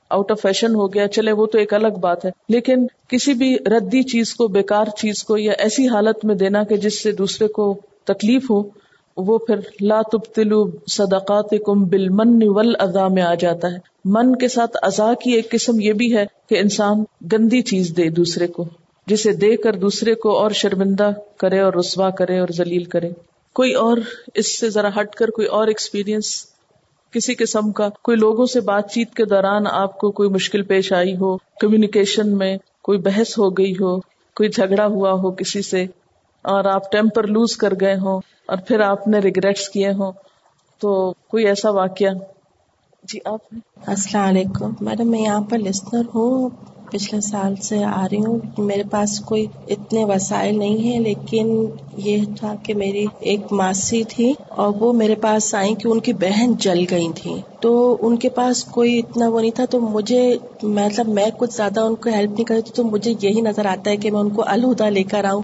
آؤٹ 0.10 0.32
آف 0.32 0.42
فیشن 0.42 0.76
ہو 0.76 0.94
گیا، 0.94 1.08
چلے 1.08 1.32
وہ 1.32 1.46
تو 1.46 1.58
ایک 1.58 1.74
الگ 1.74 2.00
بات 2.02 2.26
ہے۔ 2.26 2.32
لیکن 2.50 2.88
کسی 3.08 3.34
بھی 3.34 3.58
ردی 3.58 4.04
چیز 4.04 4.34
کو، 4.34 4.48
بیکار 4.48 4.86
چیز 4.98 5.24
کو 5.24 5.38
یا 5.38 5.54
ایسی 5.58 5.88
حالت 5.88 6.26
میں 6.26 6.36
دینا 6.36 6.64
کہ 6.64 6.76
جس 6.76 7.04
سے 7.04 7.12
دوسرے 7.12 7.48
کو 7.48 7.82
تکلیف 8.04 8.52
ہو 8.52 8.83
وہ 9.18 9.38
پھر 9.38 9.60
لا 9.82 10.02
تبتلو 10.12 10.66
صدقات 10.88 11.54
کم 11.66 11.84
بل 11.84 12.10
من 12.10 12.40
ول 12.42 12.74
میں 13.12 13.24
آ 13.24 13.34
جاتا 13.34 13.72
ہے۔ 13.72 13.78
من 14.06 14.36
کے 14.36 14.48
ساتھ 14.48 14.78
ازا 14.82 15.14
کی 15.14 15.32
ایک 15.32 15.50
قسم 15.52 15.80
یہ 15.80 15.94
بھی 15.94 16.16
ہے 16.18 16.26
کہ 16.50 16.60
انسان 16.60 17.04
گندی 17.32 17.62
چیز 17.62 17.94
دے 17.98 18.10
دوسرے 18.10 18.48
کو، 18.48 18.66
جسے 19.08 19.32
دے 19.34 19.56
کر 19.58 19.76
دوسرے 19.76 20.16
کو 20.16 20.38
اور 20.38 20.52
شرمندہ 20.52 21.12
کرے 21.38 21.60
اور 21.60 21.74
رسوا 21.74 22.10
کرے 22.10 22.40
اور 22.40 22.48
ذلیل 22.58 22.84
کرے۔ 22.84 23.10
کوئی 23.56 23.74
اور 23.74 23.98
اس 24.36 24.60
سے 24.60 24.70
ذرا 24.70 24.90
ہٹ 25.02 25.16
کر 25.16 25.30
کوئی 25.30 25.48
اور 25.48 25.68
ایکسپیرئنس 25.68 26.46
کسی 27.14 27.36
قسم 27.36 27.72
کا 27.72 27.90
کوئی 28.04 28.18
لوگوں 28.18 28.46
سے 28.46 28.62
بات 28.62 28.92
چیت 28.92 29.14
کے 29.14 29.26
دوران 29.26 29.68
آپ 29.68 29.98
کو 29.98 30.12
کوئی 30.12 30.30
مشکل 30.30 30.62
پیش 30.62 30.94
آئی 30.94 31.16
ہو 31.16 31.38
کمیونیکیشن 31.38 32.38
میں 32.38 32.58
کوئی 32.82 32.98
بحث 32.98 33.38
ہو 33.38 33.50
گئی 33.50 33.74
ہو، 33.74 34.00
کوئی 34.36 34.50
جھگڑا 34.50 34.86
ہوا 34.86 35.12
ہو 35.12 35.32
کسی 35.32 35.62
سے 35.62 35.86
اور 36.44 36.66
آپ 36.66 36.92
ٹیمپر 36.92 37.28
لوز 37.28 37.56
کر 37.58 37.74
گئے 37.82 37.96
ہوں 37.96 38.22
اور 38.46 38.58
پھر 38.68 38.80
آپ 38.80 39.08
نے 39.08 39.20
ریگریٹس 39.20 39.70
کیے 39.70 39.92
ہوں، 39.92 40.12
تو 40.82 41.14
کوئی 41.28 41.48
ایسا 41.48 41.70
واقعہ؟ 41.72 42.14
جی 43.04 43.20
آپ 43.26 43.40
السلام 43.88 44.28
علیکم۔ 44.28 44.72
میڈم، 44.82 45.12
میں 45.12 45.22
یہاں 45.22 45.42
پر 45.42 45.58
لسنر 45.58 46.02
ہوں، 46.16 46.50
پچھلے 46.92 47.22
سال 47.22 47.56
سے 47.56 47.84
آ 47.84 48.06
رہی 48.12 48.26
ہوں۔ 48.26 48.40
میرے 48.58 48.84
پاس 48.92 49.20
کوئی 49.20 49.46
اتنے 49.68 50.04
وسائل 50.06 50.58
نہیں 50.60 50.78
ہیں، 50.78 51.00
لیکن 51.00 51.66
یہ 51.98 52.26
تھا 52.40 52.54
کہ 52.64 52.74
میری 52.74 53.06
ایک 53.20 53.52
ماسی 53.52 54.04
تھی 54.04 54.34
اور 54.50 54.74
وہ 54.80 54.94
میرے 54.94 55.16
پاس 55.16 55.56
آئی 55.56 55.74
کہ 55.76 55.88
ان 55.88 56.00
کی 56.00 56.14
بہن 56.14 56.54
جل 56.60 56.84
گئی 56.92 57.08
تھی 57.16 57.36
تو 57.60 57.98
ان 58.02 58.18
کے 58.18 58.30
پاس 58.30 58.64
کوئی 58.64 59.00
اتنا 59.00 59.30
وہ 59.30 59.42
نہیں 59.42 59.52
تھا، 59.52 59.66
تو 59.66 59.80
مجھے 59.80 60.38
مطلب 60.64 61.08
میں 61.08 61.30
کچھ 61.38 61.54
زیادہ 61.54 61.82
ان 61.82 61.96
کو 61.96 62.10
ہیلپ 62.10 62.32
نہیں 62.32 62.46
کرتی، 62.46 62.72
تو 62.76 62.84
مجھے 62.84 63.14
یہی 63.22 63.42
نظر 63.42 63.66
آتا 63.66 63.90
ہے 63.92 63.98
کہ 63.98 64.12
میں 64.12 64.20
ان 64.20 64.30
کو 64.30 64.44
الہدا 64.48 64.90
لے 64.90 65.04
کر 65.04 65.26
آؤں۔ 65.26 65.42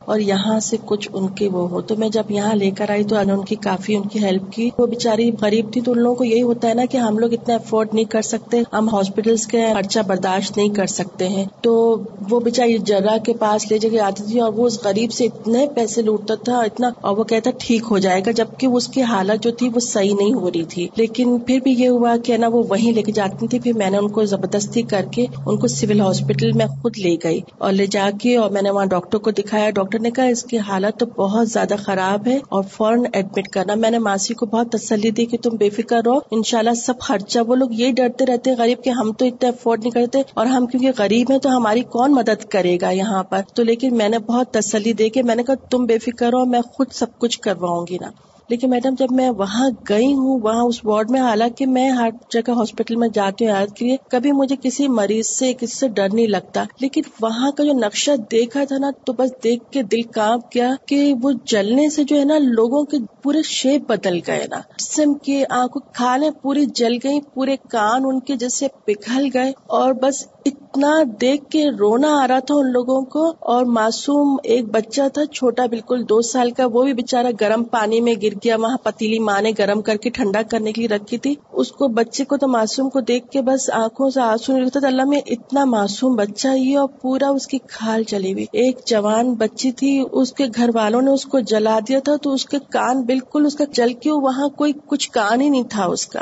اور 0.00 0.20
یہاں 0.20 0.60
سے 0.60 0.76
کچھ 0.84 1.08
ان 1.12 1.28
کے 1.28 1.48
وہ 1.48 1.68
ہو۔ 1.68 1.80
تو 1.80 1.96
میں 1.96 2.08
جب 2.08 2.30
یہاں 2.30 2.54
لے 2.54 2.70
کر 2.70 2.90
آئی 2.90 3.04
تو 3.04 3.16
یعنی 3.16 3.30
ان 3.30 3.44
کی 3.44 3.56
کافی، 3.56 3.96
ان 3.96 4.02
کی 4.02 4.24
ہیلپ 4.24 4.52
کی۔ 4.52 4.70
وہ 4.78 4.86
بےچاری 4.86 5.30
غریب 5.40 5.72
تھی 5.72 5.80
تو 5.80 5.92
ان 5.92 5.98
لوگوں 5.98 6.16
کو 6.16 6.24
یہی 6.24 6.42
ہوتا 6.42 6.68
ہے 6.68 6.74
نا 6.74 6.84
کہ 6.90 6.96
ہم 6.96 7.18
لوگ 7.18 7.32
اتنا 7.32 7.54
افورڈ 7.54 7.88
نہیں 7.92 8.04
کر 8.04 8.22
سکتے، 8.22 8.62
ہم 8.72 8.88
ہاسپٹلس 8.88 9.46
کے 9.46 9.66
خرچہ 9.74 10.00
برداشت 10.06 10.56
نہیں 10.56 10.68
کر 10.68 10.86
سکتے 10.86 11.28
ہیں۔ 11.28 11.44
تو 11.60 11.96
وہ 12.30 12.40
بےچاری 12.40 12.78
جگہ 12.78 13.18
کے 13.24 13.32
پاس 13.32 13.70
لے 13.70 13.78
جگہ 13.78 13.98
آتی 13.98 14.22
تھی 14.22 14.40
اور 14.40 14.52
وہ 14.52 14.66
اس 14.66 14.84
غریب 14.84 15.12
سے 15.12 15.24
اتنے 15.24 15.66
پیسے 15.74 16.02
لوٹتا 16.02 16.34
تھا، 16.34 16.58
اتنا 16.58 16.90
اور 17.00 17.16
وہ 17.16 17.24
کہتا 17.24 17.50
ٹھیک 17.58 17.82
ہو 17.90 17.98
جائے 17.98 18.20
گا، 18.26 18.30
جبکہ 18.30 18.66
اس 18.66 18.88
کی 18.88 19.02
حالت 19.02 19.42
جو 19.42 19.50
تھی 19.50 19.68
وہ 19.68 19.80
صحیح 19.80 20.14
نہیں 20.14 20.34
ہو 20.34 20.50
رہی 20.50 20.64
تھی۔ 20.64 20.88
لیکن 20.96 21.38
پھر 21.38 21.58
بھی 21.60 21.74
یہ 21.78 21.88
ہوا 21.88 22.16
کہ 22.24 22.36
نا 22.36 22.48
وہ 22.48 22.62
وہیں 22.68 22.92
لے 22.92 23.02
کے 23.02 23.12
جاتی 23.12 23.46
تھی، 23.46 23.58
پھر 23.58 23.72
میں 23.72 23.90
نے 23.90 23.98
ان 23.98 24.08
کو 24.08 24.24
زبردستی 24.24 24.82
کر 24.82 25.04
کے 25.10 25.26
ان 25.46 25.56
کو 25.56 25.66
سول 25.66 26.00
ہاسپٹل 26.00 26.52
میں 26.52 26.66
خود 26.66 26.98
لے 26.98 27.16
گئی 27.24 27.40
اور 27.58 27.72
لے 27.72 27.86
جا 27.86 28.10
کے 28.20 28.36
اور 28.36 28.50
میں 28.50 28.62
نے 28.62 28.70
وہاں 28.70 28.86
ڈاکٹر 28.86 29.18
کو 29.18 29.30
دکھایا۔ 29.30 29.70
ڈاکٹر 29.70 29.89
ڈاکٹر 29.90 30.02
نے 30.02 30.10
کہا 30.10 30.24
اس 30.24 30.42
کی 30.42 30.58
حالت 30.58 30.98
تو 31.00 31.06
بہت 31.06 31.48
زیادہ 31.48 31.74
خراب 31.78 32.28
ہے 32.28 32.36
اور 32.36 32.62
فوراً 32.72 33.04
ایڈمٹ 33.12 33.48
کرنا۔ 33.48 33.74
میں 33.74 33.90
نے 33.90 33.98
ماسی 33.98 34.34
کو 34.34 34.46
بہت 34.46 34.72
تسلی 34.72 35.10
دی 35.10 35.26
کہ 35.26 35.38
تم 35.38 35.50
بے 35.56 35.70
فکر 35.70 36.00
رہو۔ 36.06 36.18
ان 36.30 36.42
شاء 36.42 36.58
اللہ 36.58 36.74
سب 36.74 37.00
خرچہ 37.00 37.38
وہ 37.40 37.54
لوگ 37.54 37.68
یہ 37.72 37.92
ڈرتے 37.92 38.26
رہتے 38.26 38.50
ہیں 38.50 38.56
غریب 38.56 38.84
کہ 38.84 38.90
ہم 38.90 39.12
تو 39.12 39.24
اتنا 39.24 39.48
افورڈ 39.48 39.80
نہیں 39.80 39.90
کرتے 39.90 40.22
اور 40.34 40.46
ہم 40.46 40.66
کیونکہ 40.66 40.90
غریب 40.98 41.30
ہیں 41.30 41.38
تو 41.38 41.56
ہماری 41.56 41.80
کون 41.80 42.12
مدد 42.12 42.44
کرے 42.44 42.78
گا 42.80 42.90
یہاں 42.90 43.22
پر؟ 43.22 43.40
تو 43.54 43.62
لیکن 43.62 43.96
میں 43.96 44.08
نے 44.08 44.18
بہت 44.18 44.50
تسلی 44.50 44.92
دے 44.92 45.08
کے 45.08 45.22
میں 45.22 45.34
نے 45.34 45.42
کہا 45.42 45.54
تم 45.54 45.84
بے 45.84 45.98
فکر 45.98 46.26
رہو، 46.26 46.44
میں 46.44 46.60
خود 46.60 46.86
سب 46.92 47.18
کچھ 47.18 47.40
کرواؤں 47.40 47.86
گی 47.90 47.98
نا۔ 48.00 48.10
لیکن 48.50 48.70
میڈم، 48.70 48.94
جب 48.98 49.06
میں 49.10 49.30
وہاں 49.30 49.70
گئی 49.88 50.12
ہوں، 50.12 50.40
وہاں 50.42 50.62
اس 50.62 50.84
وارڈ 50.84 51.10
میں، 51.10 51.20
حالانکہ 51.20 51.66
میں 51.66 51.90
ہر 51.90 52.08
جگہ 52.30 52.50
ہاسپٹل 52.50 52.96
میں 52.96 53.08
جاتی 53.08 53.46
ہوں 53.46 53.52
عادت 53.52 53.76
کے 53.76 53.86
لیے، 53.86 53.96
کبھی 54.08 54.32
مجھے 54.32 54.56
کسی 54.62 54.88
مریض 54.88 55.26
سے، 55.26 55.52
کسی 55.52 55.74
سے 55.74 55.88
ڈر 55.88 56.08
نہیں 56.12 56.26
لگتا۔ 56.26 56.64
لیکن 56.80 57.02
وہاں 57.20 57.50
کا 57.50 57.64
جو 57.64 57.72
نقشہ 57.72 58.10
دیکھا 58.30 58.64
تھا 58.64 58.78
نا، 58.78 58.90
تو 59.06 59.12
بس 59.12 59.30
دیکھ 59.44 59.70
کے 59.70 59.82
دل 59.82 60.02
کانپ 60.02 60.44
گیا 60.54 60.74
کہ 60.86 61.14
وہ 61.22 61.32
جلنے 61.44 61.90
سے 61.90 62.04
جو 62.04 62.18
ہے 62.18 62.24
نا، 62.24 62.38
لوگوں 62.38 62.84
کے 62.84 62.96
پورے 63.22 63.42
شیپ 63.42 63.88
بدل 63.88 64.18
گئے 64.26 64.46
نا۔ 64.50 64.58
جسم 64.78 65.14
کی 65.14 65.42
آنکھوں 65.50 65.92
کھالے 65.92 66.30
پوری 66.30 66.66
جل 66.66 66.92
گئی 67.04 67.20
پورے 67.34 67.56
کان 67.70 68.02
ان 68.04 68.20
کے 68.20 68.36
جیسے 68.36 68.66
پگھل 68.84 69.28
گئے 69.34 69.52
اور 69.66 69.92
بس 69.92 70.39
اتنا 70.46 71.02
دیکھ 71.20 71.50
کے 71.50 71.70
رونا 71.70 72.08
آ 72.24 72.28
رہا 72.28 72.38
تھا 72.38 72.54
ان 72.54 72.72
لوگوں 72.72 73.02
کو 73.02 73.32
اور 73.40 73.64
معصوم 73.64 74.36
ایک 74.44 74.64
بچہ 74.64 75.02
تھا، 75.14 75.24
چھوٹا 75.24 75.66
بالکل 75.66 76.08
دو 76.08 76.20
سال 76.22 76.50
کا، 76.50 76.66
وہ 76.72 76.82
بھی 76.82 76.92
بےچارا 76.92 77.28
گرم 77.40 77.64
پانی 77.64 78.00
میں 78.00 78.14
گر 78.22 78.34
دیا 78.44 78.56
وہاں 78.56 78.76
پتیلی 78.76 79.18
ماں 79.18 79.40
نے 79.42 79.52
گرم 79.58 79.82
کر 79.82 79.96
کے 79.96 80.10
ٹھنڈا 80.10 80.42
کرنے 80.42 80.72
کے 80.72 80.80
لیے 80.80 80.88
رکھی 80.88 81.18
تھی۔ 81.18 81.34
اس 81.52 81.72
کو، 81.72 81.88
بچے 81.88 82.24
کو 82.24 82.36
تو 82.36 82.48
معصوم 82.48 82.90
کو 82.90 83.00
دیکھ 83.00 83.28
کے 83.28 83.42
بس 83.42 83.70
آنکھوں 83.70 84.10
سے 84.10 84.20
آنسو 84.20 84.52
نہیں 84.52 84.64
لگتا 84.64 84.86
اللہ 84.86 85.04
میں 85.04 85.20
اتنا 85.26 85.64
معصوم 85.64 86.16
بچہ 86.16 86.48
ہی 86.48 86.74
اور 86.74 86.88
پورا 87.02 87.28
اس 87.28 87.46
کی 87.46 87.58
کھال 87.68 88.02
چلی 88.02 88.32
ہوئی۔ 88.32 88.46
ایک 88.52 88.80
جوان 88.86 89.34
بچی 89.34 89.72
تھی، 89.72 90.04
اس 90.12 90.32
کے 90.32 90.44
گھر 90.56 90.70
والوں 90.74 91.02
نے 91.02 91.10
اس 91.10 91.24
کو 91.24 91.40
جلا 91.40 91.78
دیا 91.88 92.00
تھا 92.00 92.16
تو 92.16 92.32
اس 92.32 92.44
کے 92.44 92.58
کان 92.58 93.02
بالکل 93.02 93.46
اس 93.46 93.54
کا 93.54 93.66
چل 93.66 93.92
کے، 93.92 94.10
وہاں 94.10 94.48
کوئی 94.48 94.72
کچھ 94.86 95.10
کان 95.10 95.40
ہی 95.40 95.48
نہیں 95.48 95.62
تھا 95.70 95.84
اس 95.84 96.06
کا۔ 96.06 96.20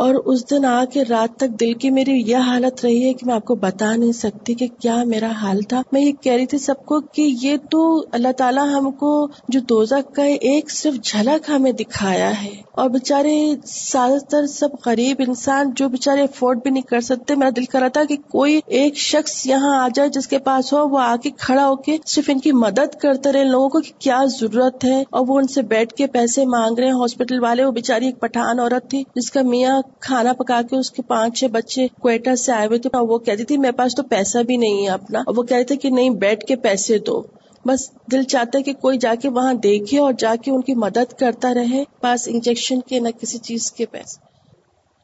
اور 0.00 0.14
اس 0.14 0.50
دن 0.50 0.64
آ 0.64 0.84
کے 0.84 1.02
رات 1.04 1.36
تک 1.36 1.60
دل 1.60 1.72
کی 1.74 1.90
میری 1.90 2.22
یہ 2.26 2.36
حالت 2.36 2.84
رہی 2.84 3.08
ہے 3.08 3.12
کہ 3.12 3.26
میں 3.26 3.34
آپ 3.34 3.44
کو 3.44 3.54
بتا 3.54 3.96
نہیں 3.96 4.12
سکتی 4.12 4.54
کہ 4.54 4.66
کیا 4.78 5.04
میرا 5.04 5.30
حال 5.30 5.60
تھا۔ 5.60 5.82
میں 5.92 6.00
یہ 6.00 6.12
کہہ 6.20 6.32
رہی 6.32 6.46
تھی 6.46 6.58
سب 6.58 6.84
کو 6.84 7.00
کہ 7.00 7.36
یہ 7.42 7.56
تو 7.70 8.04
اللہ 8.12 8.32
تعالیٰ 8.36 8.68
ہم 8.74 8.90
کو 8.90 9.28
جو 9.48 9.60
دوزک 9.60 10.14
کا 10.14 10.22
ایک 10.22 10.70
صرف 10.70 10.94
جھلک 11.04 11.50
ہمیں 11.50 11.72
دکھایا 11.72 12.44
ہے۔ 12.44 12.50
اور 12.72 12.90
بےچارے 12.90 13.54
زیادہ 13.64 14.18
تر 14.30 14.46
سب 14.46 14.68
غریب 14.86 15.22
انسان 15.26 15.70
جو 15.76 15.88
بےچارے 15.88 16.22
افورڈ 16.22 16.62
بھی 16.62 16.70
نہیں 16.70 16.82
کر 16.82 17.00
سکتے، 17.00 17.34
میرا 17.34 17.50
دل 17.56 17.64
کر 17.64 17.80
رہا 17.80 17.88
تھا 17.88 18.04
کہ 18.04 18.16
کوئی 18.16 18.60
ایک 18.66 18.96
شخص 18.96 19.46
یہاں 19.46 19.84
آ 19.84 19.88
جائے 19.94 20.08
جس 20.08 20.28
کے 20.28 20.38
پاس 20.38 20.72
ہو، 20.72 20.88
وہ 20.88 20.98
آ 20.98 21.16
کے 21.22 21.30
کھڑا 21.30 21.68
ہو 21.68 21.76
کے 21.76 21.96
صرف 22.06 22.24
ان 22.28 22.38
کی 22.38 22.52
مدد 22.52 22.94
کرتے 23.00 23.32
رہے 23.32 23.44
لوگوں 23.44 23.68
کو 23.68 23.80
کہ 23.80 24.00
کیا 24.00 24.18
ضرورت 24.40 24.84
ہے۔ 24.84 25.00
اور 25.10 25.24
وہ 25.28 25.38
ان 25.38 25.46
سے 25.46 25.62
بیٹھ 25.62 25.94
کے 25.94 26.06
پیسے 26.06 26.44
مانگ 26.44 26.78
رہے 26.78 26.86
ہیں۔ 26.86 26.92
ہاسپٹل 26.92 27.42
والے، 27.42 27.64
وہ 27.64 27.70
بےچاری 27.70 28.06
ایک 28.06 28.20
پٹھان 28.20 28.60
عورت 28.60 28.90
تھی 28.90 29.02
جس 29.16 29.30
کا 29.30 29.42
میاں 29.42 29.80
کھانا 30.00 30.32
پکا 30.32 30.60
کے 30.70 30.76
اس 30.76 30.90
کے 30.90 31.02
پانچ 31.02 31.38
چھ 31.38 31.44
بچے 31.44 31.86
کوئٹہ 32.00 32.34
سے 32.34 32.52
آئے 32.52 32.66
ہوئے 32.66 32.78
تھے، 32.78 32.98
وہ 32.98 33.18
کہتی 33.18 33.44
تھی، 33.44 33.56
میرے 33.56 33.72
پاس 33.72 33.94
تو 33.94 34.02
پیسہ 34.02 34.38
بھی 34.38 34.56
نہیں 34.56 34.84
ہے 34.84 34.88
اپنا۔ 34.88 35.18
اور 35.26 35.34
وہ 35.36 35.42
کہتے 35.42 35.76
کہ 35.76 35.90
نہیں، 35.90 36.10
بیٹھ 36.10 36.44
کے 36.44 36.56
پیسے 36.56 36.98
دو۔ 36.98 37.22
بس 37.66 37.90
دل 38.12 38.22
چاہتا 38.22 38.58
ہے 38.58 38.62
کہ 38.62 38.72
کوئی 38.72 38.98
جا 38.98 39.14
کے 39.22 39.28
وہاں 39.28 39.54
دیکھے 39.54 39.98
اور 39.98 40.12
جا 40.18 40.34
کے 40.42 40.50
ان 40.50 40.60
کی 40.60 40.74
مدد 40.74 41.12
کرتا 41.12 41.54
رہے 41.54 41.84
پاس 42.00 42.28
انجیکشن 42.28 42.80
کے 42.80 43.00
نہ 43.00 43.08
کسی 43.20 43.38
چیز 43.38 43.72
کے 43.72 43.86
پیسے۔ 43.86 44.30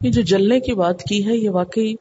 یہ 0.06 0.12
جو 0.12 0.22
جلنے 0.22 0.60
کی 0.60 0.72
بات 0.72 1.02
کی 1.02 1.26
ہے، 1.26 1.36
یہ 1.36 1.50
واقعی 1.50 1.94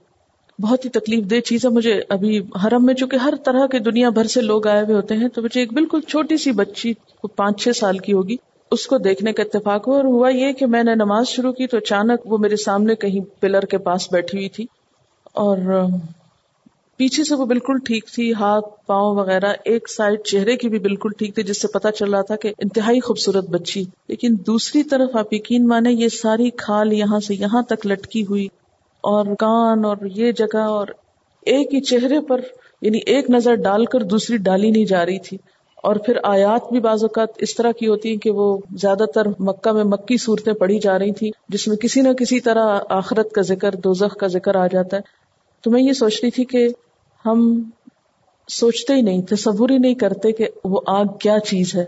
بہت 0.62 0.86
ہی 0.86 0.90
تکلیف 0.90 1.30
دہ 1.32 1.40
چیز 1.40 1.66
ہے۔ 1.66 1.70
مجھے 1.70 2.02
ابھی 2.10 2.40
حرم 2.40 2.86
میں 2.86 2.94
چونکہ 2.94 3.16
ہر 3.16 3.34
طرح 3.46 3.68
کے 3.68 3.80
دنیا 3.80 4.10
بھر 4.10 4.24
سے 4.24 4.42
لوگ 4.42 4.68
آئے 4.68 4.84
ہوئے 4.84 4.96
ہوتے 4.96 5.16
ہیں، 5.16 5.28
تو 5.28 5.42
مجھے 5.42 5.60
ایک 5.60 5.74
بالکل 5.74 6.02
چھوٹی 6.02 6.38
سی 6.38 6.52
بچی 6.52 6.94
پانچ 7.36 7.64
چھ 7.64 7.78
سال 7.78 7.98
کی 7.98 8.14
ہوگی۔ 8.14 8.36
اس 8.72 8.88
کو 8.88 8.98
دیکھنے 8.98 9.34
کا 9.34 9.44
اتفاق 9.44 9.88
ہوا 9.88 9.96
اور 9.96 10.04
ہوا 10.04 10.30
یہ 10.30 10.54
کہ 10.54 10.66
میں 10.66 10.84
نے 10.84 10.96
نماز 10.96 11.28
شروع 11.28 11.52
کی 11.52 11.68
تو 11.68 11.78
اچانک 11.78 12.22
وہ 12.26 12.38
میرے 12.38 12.56
سامنے 12.56 12.96
کہیں 12.96 13.42
پلر 13.42 13.66
کے 13.66 13.78
پاس 13.78 14.12
بیٹھی 14.12 14.38
ہوئی 14.38 14.50
تھی 14.50 14.66
اور 15.34 15.58
پیچھے 17.00 17.24
سے 17.24 17.36
وہ 17.36 17.46
بالکل 17.46 17.78
ٹھیک 17.86 18.06
تھی، 18.14 18.34
ہاتھ، 18.34 18.66
پاؤں 18.88 19.16
وغیرہ، 19.16 19.54
ایک 19.66 19.90
سائڈ 19.90 20.22
چہرے 20.22 20.56
کی 20.58 20.70
بھی 20.70 20.80
بالکل 20.80 21.10
ٹھیک 21.18 21.36
تھی، 21.36 21.44
جس 21.44 21.62
سے 21.62 21.68
پتا 21.68 21.92
چل 21.92 22.14
رہا 22.14 22.22
تھا 22.22 22.36
کہ 22.36 22.54
انتہائی 22.58 23.00
خوبصورت 23.00 23.50
بچی۔ 23.50 23.84
لیکن 24.08 24.36
دوسری 24.48 24.84
طرف 24.84 25.16
آپ 25.16 25.34
یقین 25.34 25.68
مانے، 25.68 25.92
یہ 25.92 26.08
ساری 26.08 26.50
کھال 26.50 26.94
یہاں 26.94 27.20
سے 27.20 27.36
یہاں 27.36 27.62
تک 27.62 27.88
لٹکی 27.88 28.26
ہوئی 28.26 28.48
اور 29.04 29.26
کان 29.36 29.86
اور 29.86 29.98
یہ 30.16 30.32
جگہ 30.32 30.58
اور 30.58 30.88
ایک 31.46 31.74
ہی 31.74 31.82
چہرے 31.82 32.22
پر 32.22 32.42
یعنی 32.82 33.00
ایک 33.06 33.30
نظر 33.30 33.56
ڈال 33.56 33.86
کر 33.86 34.04
دوسری 34.04 34.38
ڈالی 34.38 34.72
نہیں 34.72 34.86
جا 34.86 35.06
رہی 35.06 35.20
تھی۔ 35.20 35.38
اور 35.86 35.96
پھر 35.96 36.18
آیات 36.24 36.72
بھی 36.72 36.80
بعض 36.80 37.04
اوقات 37.04 37.30
اس 37.38 37.56
طرح 37.56 37.72
کی 37.72 37.88
ہوتی 37.88 38.10
ہیں 38.10 38.18
کہ 38.18 38.32
وہ 38.32 38.58
زیادہ 38.76 39.06
تر 39.16 39.28
مکہ 39.40 39.72
میں 39.72 39.84
مکی 39.84 40.18
صورتیں 40.18 40.54
پڑھی 40.54 40.80
جا 40.80 41.00
رہی 41.00 41.14
تھی 41.14 41.32
جس 41.50 41.68
میں 41.68 41.78
کسی 41.78 42.02
نہ 42.02 42.14
کسی 42.14 42.40
طرح 42.40 42.80
آخرت 42.90 43.32
کا 43.32 43.42
ذکر، 43.42 43.76
دوزخ 43.76 44.16
کا 44.18 44.28
ذکر 44.28 44.56
آ 44.56 44.68
جاتا 44.68 44.98
ہے۔ 44.98 45.02
تو 45.64 45.72
میں 45.72 45.82
یہ 45.82 45.94
سوچ 45.94 46.20
رہی 46.24 46.32
تھی 46.32 46.46
کہ 46.46 46.68
ہم 47.26 47.62
سوچتے 48.48 48.94
ہی 48.94 49.02
نہیں، 49.02 49.22
تصور 49.22 49.70
ہی 49.70 49.78
نہیں 49.78 49.96
کرتے 49.96 50.32
کہ 50.32 50.48
وہ 50.64 50.82
آگ 50.88 51.06
کیا 51.20 51.38
چیز 51.40 51.76
ہے۔ 51.76 51.86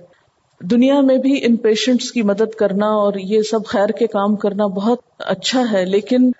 دنیا 0.62 1.01
میں 1.01 1.18
بھی 1.18 1.46
ان 1.46 1.56
پیشنٹس 1.56 2.12
کی 2.12 2.22
مدد 2.22 2.56
کرنا 2.56 2.88
اور 2.88 3.13
یہ 3.13 3.42
سب 3.42 3.66
خیر 3.66 3.89
کے 3.89 4.08
کام 4.08 4.36
کرنا 4.36 4.68
بہت 4.68 5.00
اچھا 5.20 5.63
ہے، 5.72 5.86
لیکن 5.86 6.32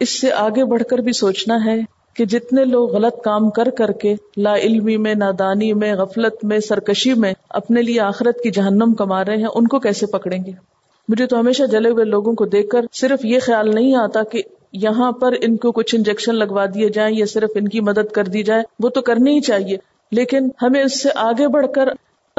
اس 0.00 0.20
سے 0.20 0.32
آگے 0.32 0.64
بڑھ 0.64 0.82
کر 0.82 0.98
بھی 0.98 1.12
سوچنا 1.12 1.64
ہے۔ 1.64 1.99
کہ 2.20 2.24
جتنے 2.26 2.64
لوگ 2.64 2.90
غلط 2.90 3.20
کام 3.24 3.48
کر 3.50 3.68
کر 3.70 3.90
کے 3.92 4.14
لا 4.36 4.54
علمی 4.56 4.96
میں، 4.96 5.14
نادانی 5.14 5.72
میں، 5.72 5.94
غفلت 5.94 6.44
میں، 6.44 6.58
سرکشی 6.60 7.14
میں 7.14 7.32
اپنے 7.48 7.82
لیے 7.82 8.00
آخرت 8.00 8.42
کی 8.42 8.50
جہنم 8.50 8.92
کما 8.94 9.24
رہے 9.24 9.36
ہیں، 9.36 9.48
ان 9.54 9.66
کو 9.66 9.78
کیسے 9.78 10.06
پکڑیں 10.06 10.38
گے؟ 10.46 10.52
مجھے 11.08 11.26
تو 11.26 11.40
ہمیشہ 11.40 11.62
جلے 11.62 11.90
ہوئے 11.90 12.04
لوگوں 12.04 12.34
کو 12.34 12.46
دیکھ 12.46 12.68
کر 12.68 12.86
صرف 12.92 13.24
یہ 13.24 13.38
خیال 13.38 13.74
نہیں 13.74 13.94
آتا 13.94 14.22
کہ 14.22 14.42
یہاں 14.72 15.12
پر 15.12 15.34
ان 15.40 15.56
کو 15.56 15.72
کچھ 15.72 15.94
انجیکشن 15.94 16.34
لگوا 16.34 16.66
دیے 16.74 16.88
جائیں 16.88 17.16
یا 17.16 17.26
صرف 17.26 17.50
ان 17.54 17.68
کی 17.68 17.80
مدد 17.80 18.12
کر 18.12 18.24
دی 18.24 18.42
جائے 18.42 18.62
وہ 18.78 18.88
تو 18.88 19.00
کرنی 19.00 19.36
ہی 19.36 19.40
چاہیے، 19.40 19.76
لیکن 20.12 20.48
ہمیں 20.62 20.82
اس 20.82 21.02
سے 21.02 21.08
آگے 21.14 21.48
بڑھ 21.48 21.66
کر 21.74 21.88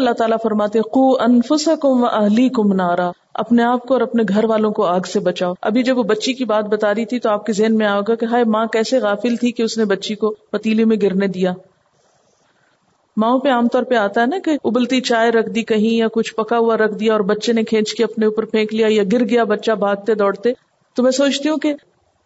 اللہ 0.01 0.13
تعالیٰ 0.13 0.37
فرماتے 0.43 0.81
کو 0.81 1.21
انفسا 1.21 1.75
کم 1.75 2.03
و 2.03 2.05
اہلی 2.05 2.49
کم 2.49 2.73
نارا۔ 2.73 3.11
اپنے 3.33 3.63
آپ 3.63 3.83
کو 3.83 3.93
اور 3.93 4.01
اپنے 4.01 4.23
گھر 4.29 4.43
والوں 4.43 4.71
کو 4.71 4.85
آگ 4.85 5.01
سے 5.01 5.19
بچاؤ۔ 5.19 5.53
ابھی 5.61 5.83
جب 5.83 5.97
وہ 5.97 6.03
بچی 6.03 6.33
کی 6.33 6.45
بات 6.45 6.65
بتا 6.65 6.95
رہی 6.95 7.05
تھی 7.05 7.19
تو 7.19 7.29
آپ 7.29 7.45
کے 7.45 7.53
ذہن 7.53 7.75
میں 7.75 7.85
آؤگا 7.85 8.15
کہ 8.15 8.25
ہائے، 8.25 8.43
ماں 8.43 8.65
کیسے 8.65 8.97
غافل 8.97 9.35
تھی 9.35 9.51
کہ 9.51 9.63
اس 9.63 9.77
نے 9.77 9.85
بچی 9.85 10.15
کو 10.15 10.35
پتیلے 10.49 10.85
میں 10.85 10.97
گرنے 11.01 11.27
دیا۔ 11.27 11.53
ماؤں 13.17 13.39
پہ 13.39 13.49
عام 13.49 13.67
طور 13.67 13.83
پہ 13.83 13.95
آتا 13.95 14.21
ہے 14.21 14.25
نا 14.25 14.37
کہ 14.39 14.51
ابلتی 14.63 15.01
چائے 15.01 15.31
رکھ 15.31 15.49
دی 15.49 15.63
کہیں 15.63 15.95
یا 15.95 16.07
کچھ 16.13 16.35
پکا 16.35 16.57
ہوا 16.57 16.77
رکھ 16.77 16.93
دیا 16.93 17.11
اور 17.11 17.19
بچے 17.19 17.53
نے 17.53 17.63
کھینچ 17.63 17.93
کے 17.93 18.03
اپنے 18.03 18.25
اوپر 18.25 18.45
پھینک 18.45 18.73
لیا 18.73 18.87
یا 18.89 19.03
گر 19.11 19.25
گیا 19.25 19.43
بچہ 19.43 19.71
بھاگتے 19.71 20.15
دوڑتے۔ 20.15 20.53
تو 20.95 21.03
میں 21.03 21.11
سوچتی 21.11 21.49
ہوں 21.49 21.57
کہ 21.57 21.73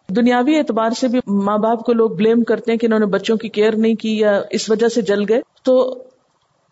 دنیاوی 0.08 0.58
اعتبار 0.58 0.90
سے 0.90 1.08
بھی 1.08 1.20
ماں 1.26 1.58
باپ 1.58 1.84
کو 1.84 1.92
لوگ 1.92 2.10
بلیم 2.10 2.42
کرتے 2.42 2.72
ہیں 2.72 2.78
کہ 2.78 2.86
انہوں 2.86 3.00
نے 3.00 3.06
بچوں 3.06 3.36
کی 3.36 3.48
کیئر 3.48 3.76
نہیں 3.76 3.94
کی 3.94 4.18
یا 4.18 4.42
اس 4.50 4.70
وجہ 4.70 4.88
سے 4.88 5.02
جل 5.02 5.22
گئے۔ 5.28 5.40
تو 5.62 5.98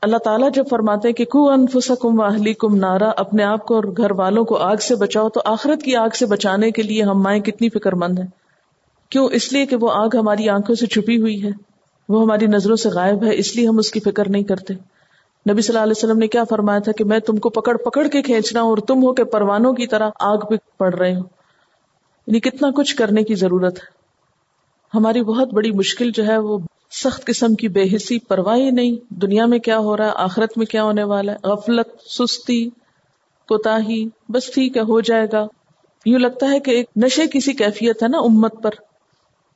اللہ 0.04 0.16
تعالیٰ 0.16 0.52
جب 0.52 0.64
فرماتے 0.70 1.12
کہ 1.12 1.25
کو 1.25 1.50
انفسکم 1.50 2.20
و 2.20 2.26
کم 2.58 2.76
نارا، 2.76 3.11
اپنے 3.16 3.44
آپ 3.44 3.66
کو 3.66 3.75
اور 3.75 3.84
گھر 3.84 4.11
والوں 4.11 4.44
کو 4.44 4.56
آگ 4.56 4.76
سے 4.76 4.94
بچاؤ، 4.94 5.28
تو 5.28 5.40
آخرت 5.44 5.82
کی 5.82 5.96
آگ 5.96 6.08
سے 6.14 6.26
بچانے 6.26 6.70
کے 6.70 6.82
لیے 6.82 7.02
ہم 7.02 7.23
مائیں 7.23 7.42
کتنی 7.42 7.68
فکر 7.68 7.92
مند 7.92 8.18
ہیں۔ 8.18 8.26
کیوں؟ 9.11 9.28
اس 9.32 9.52
لیے 9.52 9.66
کہ 9.66 9.76
وہ 9.76 9.90
آگ 9.92 10.08
ہماری 10.14 10.49
آنکھوں 10.49 10.75
سے 10.75 10.87
چھپی 10.87 11.20
ہوئی 11.20 11.44
ہے۔ 11.44 11.50
وہ 12.08 12.23
ہماری 12.23 12.46
نظروں 12.46 12.76
سے 12.76 12.88
غائب 12.88 13.25
ہے، 13.25 13.34
اس 13.34 13.56
لیے 13.56 13.68
ہم 13.68 13.78
اس 13.78 13.90
کی 13.90 14.00
فکر 14.00 14.28
نہیں 14.28 14.42
کرتے۔ 14.42 14.75
نبی 15.50 15.62
صلی 15.62 15.76
اللہ 15.76 15.82
علیہ 15.82 16.04
وسلم 16.04 16.18
نے 16.18 16.28
کیا 16.28 16.44
فرمایا 16.44 16.78
تھا 16.78 16.92
کہ 16.92 17.04
میں 17.04 17.18
تم 17.18 17.37
کو 17.37 17.50
پکڑ 17.50 17.76
پکڑ 17.76 18.06
کے 18.06 18.23
کھینچنا 18.23 18.61
اور 18.61 18.78
تم 18.78 19.02
ہو 19.02 19.12
کہ 19.12 19.25
پروانوں 19.25 19.73
کی 19.73 19.87
طرح 19.87 20.11
آگ 20.20 20.38
پہ 20.38 20.54
پڑ 20.78 20.94
رہے 20.94 21.14
ہو 21.14 21.20
یعنی 22.26 22.40
کتنا 22.40 22.70
کچھ 22.70 22.96
کرنے 22.96 23.23
کی 23.23 23.34
ضرورت 23.34 23.76
ہے۔ 23.76 23.87
ہماری 24.94 25.23
بہت 25.23 25.54
بڑی 25.54 25.73
مشکل 25.73 26.11
جو 26.14 26.26
ہے 26.26 26.38
وہ 26.38 26.58
سخت 27.02 27.24
قسم 27.24 27.54
کی 27.54 27.68
بے 27.68 27.82
حسی 27.96 28.18
پرواہ 28.18 28.58
نہیں۔ 28.58 29.14
دنیا 29.14 29.46
میں 29.46 29.58
کیا 29.58 29.78
ہو 29.78 29.96
رہا 29.96 30.06
ہے؟ 30.06 30.12
آخرت 30.14 30.58
میں 30.58 30.66
کیا 30.66 30.84
ہونے 30.84 31.02
والا 31.02 31.32
ہے؟ 31.32 31.48
غفلت، 31.48 31.88
سستی 32.02 32.68
کوتا 33.48 33.78
بس 34.28 34.54
ٹھیک 34.54 34.76
ہے، 34.76 34.82
ہو 34.82 35.00
جائے 35.00 35.26
گا۔ 35.32 35.46
یوں 36.06 36.18
لگتا 36.18 36.50
ہے 36.50 36.60
کہ 36.60 36.70
ایک 36.70 36.86
نشے 36.96 37.22
کسی 37.32 37.52
کیفیت 37.52 38.02
ہے 38.02 38.08
نا 38.08 38.18
امت 38.18 38.62
پر۔ 38.62 38.70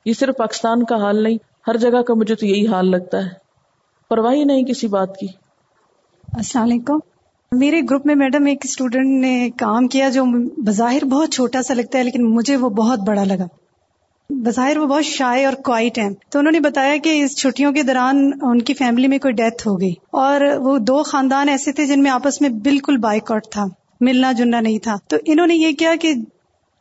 یہ 0.05 0.13
صرف 0.13 0.37
پاکستان 0.37 0.83
کا 0.83 0.95
حال 0.95 1.23
نہیں، 1.23 1.37
ہر 1.67 1.77
جگہ 1.77 2.01
کا 2.01 2.13
مجھے 2.13 2.35
تو 2.35 2.45
یہی 2.45 2.67
حال 2.67 2.91
لگتا 2.91 3.25
ہے۔ 3.25 3.29
پرواہی 4.09 4.43
نہیں 4.43 4.63
کسی 4.63 4.87
بات 4.87 5.17
کی۔ 5.17 5.27
السلام 6.33 6.63
علیکم۔ 6.63 6.97
میرے 7.51 7.81
گروپ 7.89 8.05
میں 8.05 8.15
میڈم 8.15 8.45
ایک 8.45 8.57
اسٹوڈینٹ 8.63 9.21
نے 9.21 9.49
کام 9.59 9.87
کیا 9.87 10.09
جو 10.09 10.25
بظاہر 10.57 11.05
بہت 11.05 11.29
چھوٹا 11.29 11.63
سا 11.63 11.73
لگتا 11.73 11.97
ہے، 11.97 12.03
لیکن 12.03 12.23
مجھے 12.23 12.55
وہ 12.55 12.69
بہت 12.69 12.99
بڑا 12.99 13.23
لگا۔ 13.23 13.45
بظاہر 14.29 14.77
وہ 14.77 14.85
بہت 14.85 15.05
شائع 15.05 15.45
اور 15.45 15.53
کوائٹ 15.53 15.97
ہیں۔ 15.97 16.09
تو 16.29 16.39
انہوں 16.39 16.51
نے 16.51 16.59
بتایا 16.59 16.97
کہ 16.97 17.23
اس 17.23 17.37
چھٹیوں 17.37 17.71
کے 17.71 17.83
دوران 17.83 18.31
ان 18.41 18.61
کی 18.61 18.73
فیملی 18.73 19.07
میں 19.07 19.17
کوئی 19.17 19.33
ڈیتھ 19.33 19.67
ہو 19.67 19.81
گئی۔ 19.81 19.93
اور 20.11 20.41
وہ 20.41 20.77
دو 20.77 21.03
خاندان 21.03 21.49
ایسے 21.49 21.71
تھے 21.71 21.85
جن 21.85 22.03
میں 22.03 22.11
آپس 22.11 22.41
میں 22.41 22.49
بالکل 22.49 22.97
بائک 22.97 23.31
تھا، 23.51 23.65
ملنا 24.01 24.31
جلنا 24.31 24.59
نہیں 24.59 24.79
تھا۔ 24.79 24.95
تو 25.07 25.17
انہوں 25.25 25.47
نے 25.47 25.55
یہ 25.55 25.71
کیا 25.71 25.95
کہ 26.01 26.13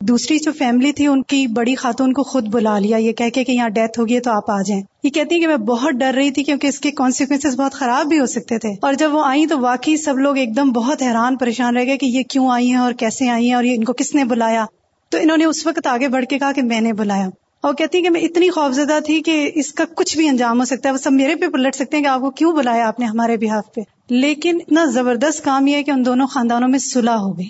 دوسری 0.00 0.38
جو 0.38 0.52
فیملی 0.52 0.92
تھی، 0.92 1.06
ان 1.06 1.22
کی 1.22 1.46
بڑی 1.46 1.74
خاتون 1.74 2.12
کو 2.12 2.22
خود 2.22 2.48
بلا 2.48 2.78
لیا۔ 2.78 2.96
یہ 2.96 3.12
کہہ 3.12 3.28
کے 3.34 3.44
کہ 3.44 3.52
یہاں 3.52 3.68
ڈیتھ 3.68 4.00
ہوگی 4.00 4.20
تو 4.20 4.30
آپ 4.30 4.50
آ 4.50 4.62
جائیں۔ 4.62 4.82
یہ 5.02 5.10
کہتی 5.10 5.34
ہیں 5.34 5.42
کہ 5.42 5.48
میں 5.48 5.56
بہت 5.56 5.92
ڈر 5.92 6.14
رہی 6.14 6.30
تھی 6.30 6.42
کیونکہ 6.42 6.66
اس 6.66 6.80
کے 6.80 6.90
کانسیکوینس 6.90 7.54
بہت 7.54 7.72
خراب 7.72 8.06
بھی 8.06 8.20
ہو 8.20 8.26
سکتے 8.26 8.58
تھے۔ 8.58 8.68
اور 8.82 8.94
جب 8.94 9.14
وہ 9.14 9.22
آئی 9.24 9.46
تو 9.46 9.58
واقعی 9.60 9.96
سب 9.96 10.18
لوگ 10.18 10.36
ایک 10.36 10.56
دم 10.56 10.72
بہت 10.72 11.02
حیران 11.02 11.36
پریشان 11.36 11.76
رہ 11.76 11.84
گئے 11.84 11.96
کہ 11.96 12.06
یہ 12.06 12.22
کیوں 12.22 12.50
آئی 12.50 12.68
ہیں 12.68 12.76
اور 12.76 12.92
کیسے 12.92 13.28
آئی 13.28 13.46
ہیں 13.46 13.54
اور 13.54 13.64
یہ 13.64 13.74
ان 13.74 13.84
کو 13.84 13.92
کس 13.92 14.14
نے 14.14 14.24
بلایا؟ 14.24 14.66
تو 15.10 15.18
انہوں 15.18 15.36
نے 15.36 15.44
اس 15.44 15.66
وقت 15.66 15.86
آگے 15.86 16.08
بڑھ 16.08 16.24
کے 16.24 16.38
کہا 16.38 16.52
کہ 16.52 16.62
میں 16.62 16.80
نے 16.80 16.92
بلایا۔ 16.92 17.28
اور 17.60 17.74
کہتی 17.74 17.98
ہیں 17.98 18.04
کہ 18.04 18.10
میں 18.10 18.20
اتنی 18.20 18.50
خوفزدہ 18.50 18.98
تھی 19.06 19.22
کہ 19.22 19.50
اس 19.54 19.72
کا 19.72 19.84
کچھ 19.94 20.16
بھی 20.16 20.28
انجام 20.28 20.60
ہو 20.60 20.64
سکتا 20.64 20.88
ہے۔ 20.88 20.92
وہ 20.92 20.98
سب 20.98 21.12
میرے 21.12 21.34
پہ 21.34 21.48
پلٹ 21.48 21.74
سکتے 21.74 21.96
ہیں 21.96 22.04
کہ 22.04 22.08
آپ 22.08 22.20
کو 22.20 22.30
کیوں 22.30 22.52
بلایا 22.52 22.88
آپ 22.88 23.00
نے 23.00 23.06
ہمارے 23.06 23.36
بحاف 23.36 23.74
پہ۔ 23.74 23.80
لیکن 24.10 24.56
اتنا 24.56 24.84
زبردست 24.84 25.44
کام 25.44 25.66
یہ 25.66 25.74
ہے 25.74 25.82
کہ 25.82 25.90
ان 25.90 26.04
دونوں 26.04 26.26
خاندانوں 26.26 26.68
میں 26.68 26.78
صلح 26.78 27.10
ہو 27.10 27.38
گئی۔ 27.38 27.48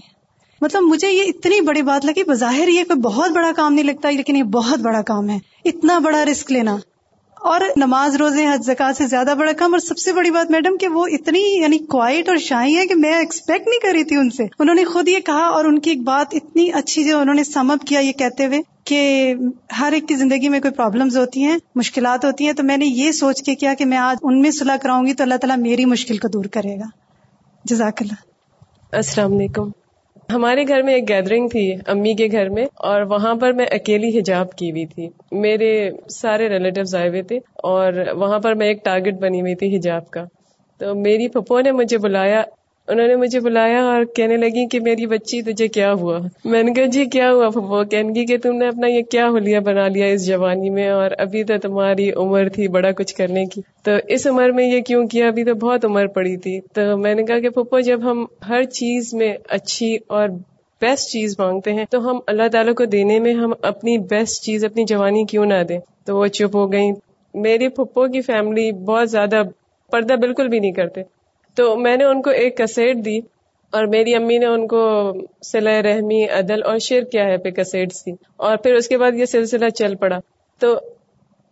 مطلب 0.61 0.83
مجھے 0.83 1.11
یہ 1.11 1.23
اتنی 1.23 1.61
بڑی 1.61 1.83
بات 1.83 2.05
لگی۔ 2.05 2.23
بظاہر 2.25 2.69
یہ 2.69 2.85
کوئی 2.85 3.01
بہت 3.01 3.31
بڑا 3.31 3.51
کام 3.57 3.73
نہیں 3.73 3.85
لگتا، 3.85 4.11
لیکن 4.11 4.37
یہ 4.37 4.43
بہت 4.43 4.79
بڑا 4.79 5.03
کام 5.03 5.31
ہے۔ 5.31 5.39
اتنا 5.65 5.99
بڑا 5.99 6.25
رسک 6.25 6.53
لینا۔ 6.53 6.77
اور 7.41 7.61
نماز 7.77 8.17
روزے، 8.17 8.47
حج 8.47 8.65
زکات 8.65 8.97
سے 8.97 9.07
زیادہ 9.07 9.35
بڑا 9.39 9.53
کام 9.53 9.75
اور 9.75 9.79
سب 9.79 9.99
سے 9.99 10.13
بڑی 10.13 10.31
بات 10.31 10.51
میڈم 10.51 10.77
کہ 10.77 10.89
وہ 10.89 11.07
اتنی 11.07 11.61
یعنی 11.63 11.79
کوائٹ 11.79 12.29
اور 12.29 12.37
شاہی 12.37 12.77
ہے 12.77 12.87
کہ 12.87 12.95
میں 12.95 13.15
ایکسپیکٹ 13.15 13.69
نہیں 13.69 13.81
کر 13.83 13.89
رہی 13.93 14.05
تھی 14.05 14.17
ان 14.17 14.31
سے۔ 14.31 14.45
انہوں 14.59 14.75
نے 14.75 14.85
خود 14.85 15.09
یہ 15.09 15.19
کہا 15.19 15.47
اور 15.47 15.65
ان 15.65 15.79
کی 15.79 15.91
ایک 15.91 16.03
بات 16.03 16.35
اتنی 16.35 16.71
اچھی 16.73 17.05
جو 17.05 17.19
انہوں 17.19 17.35
نے 17.35 17.45
سم 17.45 17.71
اپ 17.71 17.87
کیا 17.87 18.01
یہ 18.01 18.13
کہتے 18.13 18.47
ہوئے 18.47 18.61
کہ 18.85 19.35
ہر 19.81 19.93
ایک 19.93 20.09
کی 20.09 20.15
زندگی 20.15 20.49
میں 20.49 20.61
کوئی 20.61 20.73
پرابلمز 20.73 21.19
ہوتی 21.19 21.43
ہیں، 21.43 21.59
مشکلات 21.75 22.25
ہوتی 22.25 22.47
ہیں، 22.47 22.53
تو 22.53 22.63
میں 22.63 22.77
نے 22.77 22.87
یہ 22.87 23.13
سوچ 23.13 23.43
کے 23.43 23.55
کیا 23.55 23.75
کہ 23.75 23.85
میں 23.85 23.99
آج 23.99 24.17
ان 24.23 24.41
میں 24.41 24.51
صلاح 24.51 24.77
کراؤں 24.77 25.07
گی 25.07 25.15
تو 25.15 25.23
اللہ 25.23 25.35
تعالیٰ 25.35 25.59
میری 25.59 25.85
مشکل 25.85 26.19
کو 26.19 26.29
دور 26.29 26.45
کرے 26.45 26.79
گا۔ 26.79 26.87
جزاک 27.65 28.03
اللہ۔ 28.03 28.15
السلام 28.93 29.33
علیکم۔ 29.33 29.88
ہمارے 30.33 30.65
گھر 30.69 30.83
میں 30.83 30.95
ایک 30.95 31.09
گیدرنگ 31.09 31.49
تھی، 31.49 31.75
امی 31.87 32.13
کے 32.15 32.27
گھر 32.33 32.49
میں، 32.49 32.65
اور 32.77 33.03
وہاں 33.03 33.35
پر 33.35 33.53
میں 33.53 33.67
اکیلی 33.71 34.09
حجاب 34.19 34.53
کی 34.53 34.71
ہوئی 34.71 34.87
تھی۔ 34.87 35.09
میرے 35.41 35.71
سارے 36.09 36.49
ریلیٹیوز 36.49 36.95
آئے 36.95 37.09
ہوئے 37.09 37.23
تھے، 37.23 37.37
اور 37.65 37.93
وہاں 38.15 38.39
پر 38.39 38.55
میں 38.55 38.67
ایک 38.67 38.85
ٹارگیٹ 38.85 39.15
بنی 39.15 39.41
ہوئی 39.41 39.55
تھی 39.55 39.77
حجاب 39.77 40.11
کا۔ 40.11 40.25
تو 40.81 40.95
میری 40.95 41.29
پھپھو 41.29 41.61
نے 41.61 41.73
مجھے 41.73 41.99
بلایا 41.99 42.43
انہوں 42.89 43.09
نے 43.09 43.17
مجھے 43.17 43.41
بلایا 43.41 43.83
اور 43.83 44.05
کہنے 44.05 44.37
لگی 44.37 44.67
کہ 44.67 44.81
میری 44.81 45.07
بچی 45.07 45.43
تجھے 45.43 45.69
کیا 45.69 45.93
ہوا؟ 45.93 46.19
میں 46.45 46.63
نے 46.63 46.73
کہا 46.73 46.85
جی 46.85 47.05
کیا 47.05 47.33
ہوا؟ 47.33 47.49
پھپھو 47.49 47.85
کہنے 47.85 48.13
کی 48.13 48.25
کہ 48.25 48.39
تم 48.39 48.57
نے 48.57 48.69
اپنا 48.69 48.87
یہ 48.87 49.03
کیا 49.03 49.29
ہولیا 49.29 49.61
بنا 49.61 49.89
لیا 49.89 50.07
اس 50.07 50.27
جوانی 50.27 50.71
میں 50.71 50.89
اور 50.89 51.11
ابھی 51.19 51.45
تو 51.45 51.55
تمہاری 51.63 52.11
عمر 52.11 52.49
تھی 52.49 52.69
بڑا 52.69 52.93
کچھ 52.93 53.15
کرنے 53.15 53.45
کی۔ 53.45 53.61
تو 53.85 53.91
اس 54.09 54.27
عمر 54.27 54.51
میں 54.51 54.67
یہ 54.67 54.81
کیوں 54.81 55.07
کیا؟ 55.07 55.29
ابھی 55.29 55.45
تو 55.45 55.55
بہت 55.55 55.85
عمر 55.85 56.07
پڑی 56.07 56.37
تھی۔ 56.37 56.61
تو 56.61 56.97
میں 56.97 57.15
نے 57.15 57.23
کہا 57.23 57.39
کہ 57.39 57.49
پھپھو 57.49 57.81
جب 57.81 58.11
ہم 58.11 58.25
ہر 58.49 58.63
چیز 58.63 59.15
میں 59.15 59.35
اچھی 59.49 59.99
اور 60.07 60.29
بیسٹ 60.81 61.09
چیز 61.09 61.37
مانگتے 61.39 61.73
ہیں، 61.73 61.85
تو 61.91 62.11
ہم 62.11 62.19
اللہ 62.27 62.49
تعالیٰ 62.53 62.75
کو 62.75 62.85
دینے 62.85 63.19
میں 63.19 63.35
ہم 63.35 63.53
اپنی 63.63 63.99
بیسٹ 63.99 64.43
چیز، 64.43 64.65
اپنی 64.65 64.85
جوانی 64.85 65.25
کیوں 65.25 65.47
نہ 65.47 65.63
دیں؟ 65.69 65.79
تو 66.07 66.19
وہ 66.19 66.27
چپ 66.27 66.57
ہو 66.57 66.73
گئی 66.73 66.91
میری 67.35 67.69
پھپھو 67.69 68.07
کی 68.07 68.21
فیملی 68.21 68.73
بہت 68.73 69.11
زیادہ 69.11 69.43
پردہ 69.91 70.15
بالکل 70.15 70.49
بھی 70.49 70.59
نہیں 70.59 70.73
کرتے۔ 70.73 71.18
تو 71.59 71.77
میں 71.77 71.97
نے 71.97 72.05
ان 72.05 72.23
کو 72.23 72.31
ایک 72.31 72.57
کسیٹ 72.59 72.97
دی 73.05 73.19
اور 73.73 73.85
میری 73.85 74.15
امی 74.15 74.39
نے 74.39 74.47
ان 74.47 74.67
کو 74.67 74.83
سلا 75.43 75.83
رحمی، 75.83 76.25
عدل 76.29 76.63
اور 76.63 76.79
شیر 76.79 77.03
کیا 77.03 77.25
ہے 77.27 77.39
پہ 77.39 77.51
کسیٹ 77.51 77.93
دی 77.93 78.13
اور 78.37 78.57
پھر 78.57 78.75
اس 78.75 78.89
کے 78.89 78.99
بعد 78.99 79.13
یہ 79.13 79.25
سلسلہ 79.25 79.69
چل 79.69 79.95
پڑا۔ 79.95 80.19
تو 80.61 80.79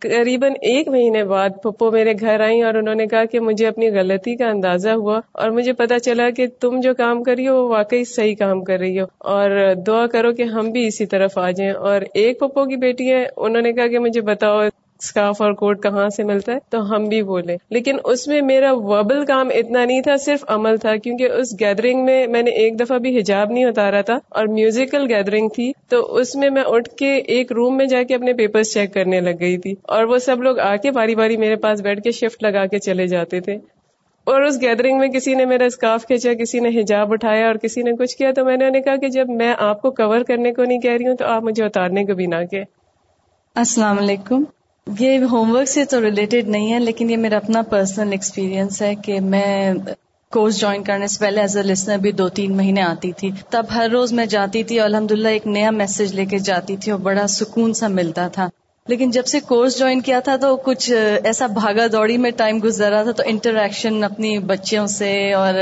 قریباً 0.01 0.51
ایک 0.61 0.87
مہینے 0.87 1.23
بعد 1.23 1.49
پپو 1.63 1.91
میرے 1.91 2.13
گھر 2.19 2.39
آئی 2.39 2.61
اور 2.61 2.73
انہوں 2.73 2.95
نے 2.95 3.05
کہا 3.05 3.25
کہ 3.25 3.39
مجھے 3.39 3.67
اپنی 3.67 3.89
غلطی 3.89 4.35
کا 4.35 4.49
اندازہ 4.49 4.89
ہوا 4.89 5.19
اور 5.31 5.49
مجھے 5.49 5.73
پتا 5.73 5.99
چلا 5.99 6.29
کہ 6.29 6.45
تم 6.59 6.79
جو 6.79 6.93
کام 6.93 7.23
کر 7.23 7.35
رہی 7.37 7.47
ہو 7.47 7.63
وہ 7.63 7.69
واقعی 7.69 8.03
صحیح 8.05 8.35
کام 8.35 8.63
کر 8.63 8.79
رہی 8.79 8.99
ہو 8.99 9.05
اور 9.19 9.49
دعا 9.87 10.07
کرو 10.07 10.31
کہ 10.31 10.43
ہم 10.43 10.71
بھی 10.71 10.87
اسی 10.87 11.05
طرف 11.05 11.37
آ 11.37 11.51
جائیں۔ 11.51 11.71
اور 11.71 12.01
ایک 12.13 12.39
پپو 12.39 12.65
کی 12.65 12.75
بیٹی 12.75 13.11
ہے، 13.11 13.23
انہوں 13.37 13.61
نے 13.61 13.73
کہا 13.73 13.87
کہ 13.87 13.99
مجھے 13.99 14.21
بتاؤ 14.21 14.59
اسکارف 15.01 15.41
اور 15.41 15.51
کوٹ 15.51 15.83
کہاں 15.83 16.09
سے 16.09 16.23
ملتا 16.23 16.51
ہے؟ 16.53 16.57
تو 16.69 16.95
ہم 16.95 17.03
بھی 17.03 17.21
بولے 17.23 17.57
لیکن 17.69 17.97
اس 18.03 18.27
میں 18.27 18.41
میرا 18.41 18.71
وبل 18.73 19.25
کام 19.25 19.49
اتنا 19.53 19.85
نہیں 19.85 20.01
تھا، 20.01 20.15
صرف 20.15 20.45
عمل 20.47 20.77
تھا، 20.77 20.95
کیونکہ 20.95 21.23
اس 21.23 21.53
گیدرنگ 21.59 22.05
میں 22.05 22.27
میں 22.27 22.41
نے 22.41 22.51
ایک 22.51 22.79
دفعہ 22.79 22.97
بھی 22.97 23.19
حجاب 23.19 23.51
نہیں 23.51 23.65
اتارا 23.65 24.01
تھا 24.01 24.19
اور 24.29 24.45
میوزیکل 24.47 25.13
گیدرنگ 25.13 25.49
تھی۔ 25.49 25.71
تو 25.89 26.15
اس 26.15 26.35
میں 26.35 26.49
میں 26.49 26.63
اٹھ 26.67 26.89
کے 26.89 27.15
ایک 27.15 27.51
روم 27.51 27.77
میں 27.77 27.85
جا 27.85 28.03
کے 28.03 28.15
اپنے 28.15 28.33
پیپرز 28.33 28.73
چیک 28.73 28.93
کرنے 28.93 29.19
لگ 29.19 29.39
گئی 29.39 29.57
تھی 29.57 29.75
اور 29.83 30.03
وہ 30.03 30.17
سب 30.17 30.43
لوگ 30.43 30.59
آ 30.59 30.75
کے 30.75 30.91
باری 30.91 31.15
باری 31.15 31.37
میرے 31.37 31.55
پاس 31.55 31.81
بیٹھ 31.81 32.01
کے 32.01 32.11
شفٹ 32.11 32.43
لگا 32.43 32.65
کے 32.65 32.79
چلے 32.79 33.07
جاتے 33.07 33.39
تھے۔ 33.39 33.57
اور 34.23 34.41
اس 34.41 34.61
گیدرنگ 34.61 34.99
میں 34.99 35.07
کسی 35.07 35.33
نے 35.33 35.45
میرا 35.45 35.65
اسکارف 35.65 36.07
کھینچا، 36.07 36.33
کسی 36.33 36.59
نے 36.59 36.69
حجاب 36.79 37.13
اٹھایا 37.13 37.47
اور 37.47 37.55
کسی 37.55 37.81
نے 37.81 37.91
کچھ 37.91 38.17
کیا۔ 38.17 38.31
تو 38.31 38.45
میں 38.45 38.57
نے 38.57 38.81
کہا 38.81 38.95
کہ 38.95 39.07
جب 39.07 39.29
میں 39.29 39.53
آپ 39.57 39.81
کو 39.81 39.91
کور 39.91 40.19
کرنے 40.19 40.51
کو 40.53 40.63
نہیں 40.63 40.81
کہہ 40.81 40.91
رہی 40.91 41.07
ہوں 41.07 41.15
تو 41.15 41.25
آپ 41.25 41.43
مجھے 41.43 41.63
اتارنے 41.63 42.05
کو 42.05 42.13
بھی 42.13 42.25
نہ 42.25 42.35
کہ 42.51 42.63
السلام 43.55 43.99
علیکم۔ 43.99 44.43
یہ 44.99 45.19
ہوم 45.31 45.55
ورک 45.55 45.67
سے 45.67 45.85
تو 45.85 46.01
ریلیٹڈ 46.01 46.47
نہیں 46.47 46.73
ہے، 46.73 46.79
لیکن 46.79 47.09
یہ 47.09 47.17
میرا 47.17 47.37
اپنا 47.37 47.61
پرسنل 47.61 48.11
ایکسپیرینس 48.11 48.81
ہے 48.81 48.95
کہ 48.95 49.19
میں 49.19 49.73
کورس 50.31 50.59
جوائن 50.59 50.83
کرنے 50.83 51.07
سے 51.07 51.17
پہلے 51.19 51.41
ایز 51.41 51.57
اے 51.57 51.63
لسنر 51.63 51.97
بھی 51.97 52.11
دو 52.11 52.29
تین 52.29 52.57
مہینے 52.57 52.81
آتی 52.81 53.11
تھی۔ 53.11 53.31
تب 53.49 53.65
ہر 53.75 53.89
روز 53.91 54.13
میں 54.13 54.25
جاتی 54.25 54.63
تھی 54.63 54.79
اور 54.79 54.89
الحمد 54.89 55.11
للہ 55.11 55.27
ایک 55.27 55.47
نیا 55.47 55.69
میسج 55.69 56.15
لے 56.15 56.25
کے 56.25 56.39
جاتی 56.39 56.77
تھی 56.77 56.91
اور 56.91 56.99
بڑا 56.99 57.27
سکون 57.27 57.73
سا 57.73 57.87
ملتا 57.87 58.27
تھا۔ 58.27 58.49
لیکن 58.87 59.11
جب 59.11 59.25
سے 59.25 59.39
کورس 59.39 59.79
جوائن 59.79 60.01
کیا 60.01 60.19
تھا 60.19 60.35
تو 60.35 60.55
کچھ 60.55 60.91
ایسا 61.23 61.47
بھاگا 61.47 61.87
دوڑی 61.91 62.17
میں 62.17 62.31
ٹائم 62.31 62.59
گزرا 62.63 63.03
تھا 63.03 63.11
تو 63.11 63.23
انٹریکشن 63.25 64.03
اپنی 64.03 64.39
بچیوں 64.39 64.87
سے 64.87 65.33
اور 65.33 65.53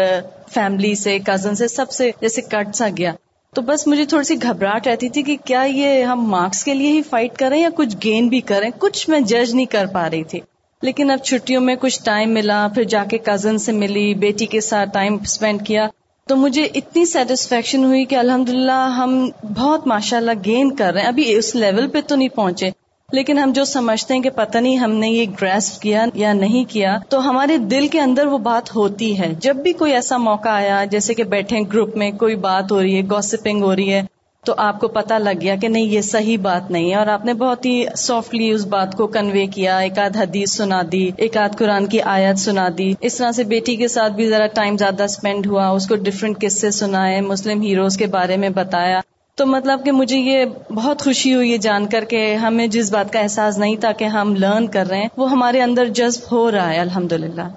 فیملی 0.54 0.96
سے 0.96 1.20
کزن 1.20 1.56
سے، 1.56 1.68
سب 1.68 1.92
سے 1.92 2.12
جیسے 2.22 2.42
کٹ 2.42 2.76
سا 2.76 2.88
گیا۔ 2.98 3.12
تو 3.56 3.62
بس 3.62 3.88
مجھے 3.88 4.06
تھوڑی 4.06 4.24
سی 4.24 4.36
گھبراہٹ 4.44 4.88
رہتی 4.88 5.10
تھی 5.10 5.24
کہ 5.24 5.38
کیا 5.46 5.62
یہ 5.62 6.04
ہم 6.04 6.22
مارکس 6.26 6.64
کے 6.64 6.74
لیے 6.74 6.92
ہی 6.92 7.02
فائٹ 7.02 7.38
کریں 7.38 7.62
یا 7.62 7.70
کچھ 7.76 7.96
گین 8.04 8.28
بھی 8.28 8.42
کریں؟ 8.42 8.70
کچھ 8.80 9.10
میں 9.10 9.20
جج 9.20 9.56
نہیں 9.56 9.66
کر 9.66 9.86
پا 9.86 10.10
رہی 10.10 10.24
تھی۔ 10.24 10.40
لیکن 10.82 11.12
اب 11.12 11.20
چھٹیوں 11.24 11.62
میں 11.62 11.76
کچھ 11.76 12.04
ٹائم 12.04 12.34
ملا، 12.34 12.68
پھر 12.76 12.84
جا 12.84 13.04
کے 13.04 13.18
کزن 13.18 13.58
سے 13.58 13.72
ملی، 13.72 14.14
بیٹی 14.14 14.46
کے 14.46 14.62
ساتھ 14.62 14.90
ٹائم 14.94 15.18
اسپینڈ 15.22 15.68
کیا۔ 15.68 15.88
تو 16.28 16.36
مجھے 16.36 16.68
اتنی 16.76 17.06
سیٹسفیکشن 17.06 17.84
ہوئی 17.84 18.06
کہ 18.06 18.16
الحمد 18.16 18.50
ہم 18.98 19.30
بہت 19.58 19.88
ماشاء 19.88 20.18
اللہ 20.18 20.32
گین 20.46 20.76
کر 20.76 20.94
رہے 20.94 21.02
ہیں۔ 21.02 21.08
ابھی 21.08 21.36
اس 21.36 21.56
لیول 21.56 21.88
پہ 21.88 22.02
تو 22.08 22.16
نہیں 22.16 22.30
پہنچے۔ 22.30 22.70
لیکن 23.12 23.40
ہم 23.40 23.52
جو 23.52 23.66
سمجھتے 23.66 24.14
ہیں 24.14 24.22
کہ 24.22 24.30
پتہ 24.30 24.58
نہیں 24.58 24.78
ہم 24.78 24.92
نے 24.92 25.10
یہ 25.10 25.26
گریس 25.42 25.80
کیا 25.80 26.06
یا 26.14 26.34
نہیں 26.34 26.72
کیا، 26.72 26.98
تو 27.10 27.30
ہمارے 27.30 27.58
دل 27.58 27.88
کے 27.88 28.00
اندر 28.00 28.26
وہ 28.26 28.38
بات 28.38 28.76
ہوتی 28.76 29.20
ہے۔ 29.20 29.34
جب 29.40 29.56
بھی 29.56 29.74
کوئی 29.74 29.94
ایسا 29.94 30.18
موقع 30.18 30.50
آیا، 30.50 30.86
جیسے 30.86 31.14
کہ 31.14 31.24
بیٹھے 31.24 31.60
گروپ 31.74 31.98
میں، 31.98 32.12
کوئی 32.12 32.36
بات 32.36 32.72
ہو 32.72 32.82
رہی 32.82 32.96
ہے 32.96 33.02
گوسپنگ 33.02 33.64
ہو 33.64 33.76
رہی 33.76 33.94
ہے، 33.94 34.02
تو 34.46 34.54
آپ 34.58 34.80
کو 34.80 34.88
پتا 34.88 35.18
لگ 35.18 35.42
گیا 35.42 35.56
کہ 35.56 35.68
نہیں، 35.68 35.84
یہ 35.84 36.02
صحیح 36.02 36.38
بات 36.42 36.72
نہیں 36.72 36.90
ہے۔ 36.90 36.96
اور 36.96 37.08
آپ 37.08 37.26
نے 37.26 37.34
بہت 37.34 37.66
ہی 37.66 37.86
سافٹلی 37.98 38.50
اس 38.52 38.66
بات 38.66 38.96
کو 38.96 39.08
کنوے 39.08 39.46
کیا، 39.46 39.78
ایک 39.78 40.00
آدھ 40.00 40.18
حدیث 40.18 40.52
سنا 40.52 40.82
دی، 40.92 41.12
ایک 41.18 41.38
آدھ 41.38 41.58
قرآن 41.58 41.86
کی 41.86 42.02
آیت 42.02 42.40
سنا 42.40 42.70
دی۔ 42.78 42.94
اس 43.02 43.16
طرح 43.16 43.32
سے 43.32 43.44
بیٹی 43.44 43.76
کے 43.76 43.88
ساتھ 43.88 44.14
بھی 44.14 44.30
ذرا 44.30 44.48
ٹائم 44.48 44.78
زیادہ 44.78 45.04
اسپینڈ 45.04 45.48
ہوا، 45.48 45.68
اس 45.70 45.88
کو 45.88 45.96
ڈفرینٹ 45.96 46.42
قصے 46.42 46.72
سنائے 46.72 47.22
مسلم 47.22 47.62
ہیروز 47.62 47.98
کے 47.98 48.08
بارے 48.08 48.38
میں 48.38 48.50
بتایا۔ 48.50 49.00
تو 49.38 49.46
مطلب 49.46 49.86
کہ 49.86 49.92
مجھے 49.92 50.18
یہ 50.18 50.46
بہت 50.74 51.02
خوشی 51.02 51.34
ہوئی 51.36 51.52
یہ 51.52 51.58
جان 51.58 51.86
کر 51.88 52.04
کے 52.04 52.36
ہمیں 52.36 52.68
جس 52.68 52.92
بات 52.92 53.14
کا 53.14 53.20
احساس 53.20 53.58
نہیں 53.58 53.76
تھا 53.76 53.92
کہ 53.92 54.04
ہم 54.04 54.36
لرن 54.36 54.68
کر 54.68 54.88
رہے 54.88 54.98
ہیں، 54.98 55.08
وہ 55.18 55.32
ہمارے 55.32 55.62
اندر 55.62 55.86
جذب 55.86 56.32
ہو 56.32 56.52
رہا 56.52 56.74
ہے 56.74 56.80
الحمد 56.80 57.12
للہ 57.12 57.48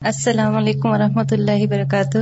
السلام 0.00 0.56
علیکم 0.56 0.88
و 0.88 0.92
اللہ 0.92 1.62
وبرکاتہ۔ 1.62 2.18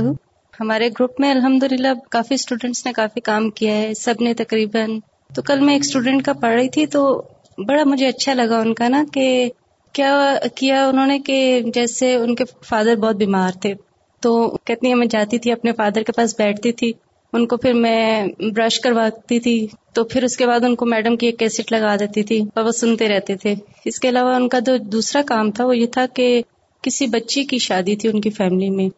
ہمارے 0.59 0.87
گروپ 0.89 1.19
میں 1.19 1.31
الحمد 1.31 1.63
للہ 1.63 1.87
کافی 2.09 2.35
اسٹوڈینٹس 2.35 2.85
نے 2.85 2.93
کافی 2.93 3.19
کام 3.19 3.49
کیا 3.49 3.75
ہے، 3.75 3.93
سب 3.93 4.21
نے 4.21 4.33
تقریباً، 4.33 4.99
تو 5.35 5.41
کل 5.41 5.59
میں 5.59 5.73
ایک 5.73 5.83
اسٹوڈینٹ 5.85 6.25
کا 6.25 6.33
پڑھ 6.33 6.53
رہی 6.53 6.69
تھی 6.69 6.85
تو 6.85 7.21
بڑا 7.67 7.83
مجھے 7.85 8.07
اچھا 8.07 8.33
لگا 8.33 8.59
ان 8.59 8.73
کا 8.73 8.87
نا 8.87 9.03
کہ 9.13 9.49
کیا 9.93 10.33
کیا 10.55 10.85
انہوں 10.87 11.07
نے 11.07 11.19
کہ 11.19 11.61
جیسے 11.73 12.15
ان 12.15 12.35
کے 12.35 12.43
فادر 12.63 12.95
بہت 12.95 13.15
بیمار 13.15 13.51
تھے۔ 13.61 13.73
تو 14.21 14.57
کتنی 14.63 14.93
میں 14.93 15.07
جاتی 15.07 15.37
تھی، 15.39 15.51
اپنے 15.51 15.71
فادر 15.71 16.03
کے 16.03 16.11
پاس 16.11 16.35
بیٹھتی 16.37 16.71
تھی۔ 16.71 16.93
ان 17.33 17.45
کو 17.47 17.57
پھر 17.57 17.73
میں 17.73 18.27
برش 18.55 18.79
کرواتی 18.79 19.39
تھی، 19.39 19.67
تو 19.93 20.03
پھر 20.03 20.23
اس 20.23 20.37
کے 20.37 20.47
بعد 20.47 20.59
ان 20.63 20.75
کو 20.75 20.85
میڈم 20.85 21.15
کی 21.17 21.25
ایک 21.25 21.39
کیسٹ 21.39 21.71
لگا 21.71 21.95
دیتی 21.95 22.23
تھی، 22.23 22.41
اور 22.55 22.63
وہ 22.63 22.71
سنتے 22.71 23.07
رہتے 23.07 23.35
تھے۔ 23.35 23.55
اس 23.85 23.99
کے 23.99 24.09
علاوہ 24.09 24.35
ان 24.35 24.49
کا 24.49 24.59
جو 24.59 24.77
دوسرا 24.77 25.21
کام 25.25 25.51
تھا، 25.51 25.65
وہ 25.65 25.77
یہ 25.77 25.85
تھا 25.85 26.05
کہ 26.13 26.41
کسی 26.81 27.07
بچی 27.07 27.43
کی 27.43 27.57
شادی 27.57 27.95
تھی 27.95 28.09
ان 28.09 28.21
کی 28.21 28.29
فیملی 28.29 28.69
میں۔ 28.69 28.89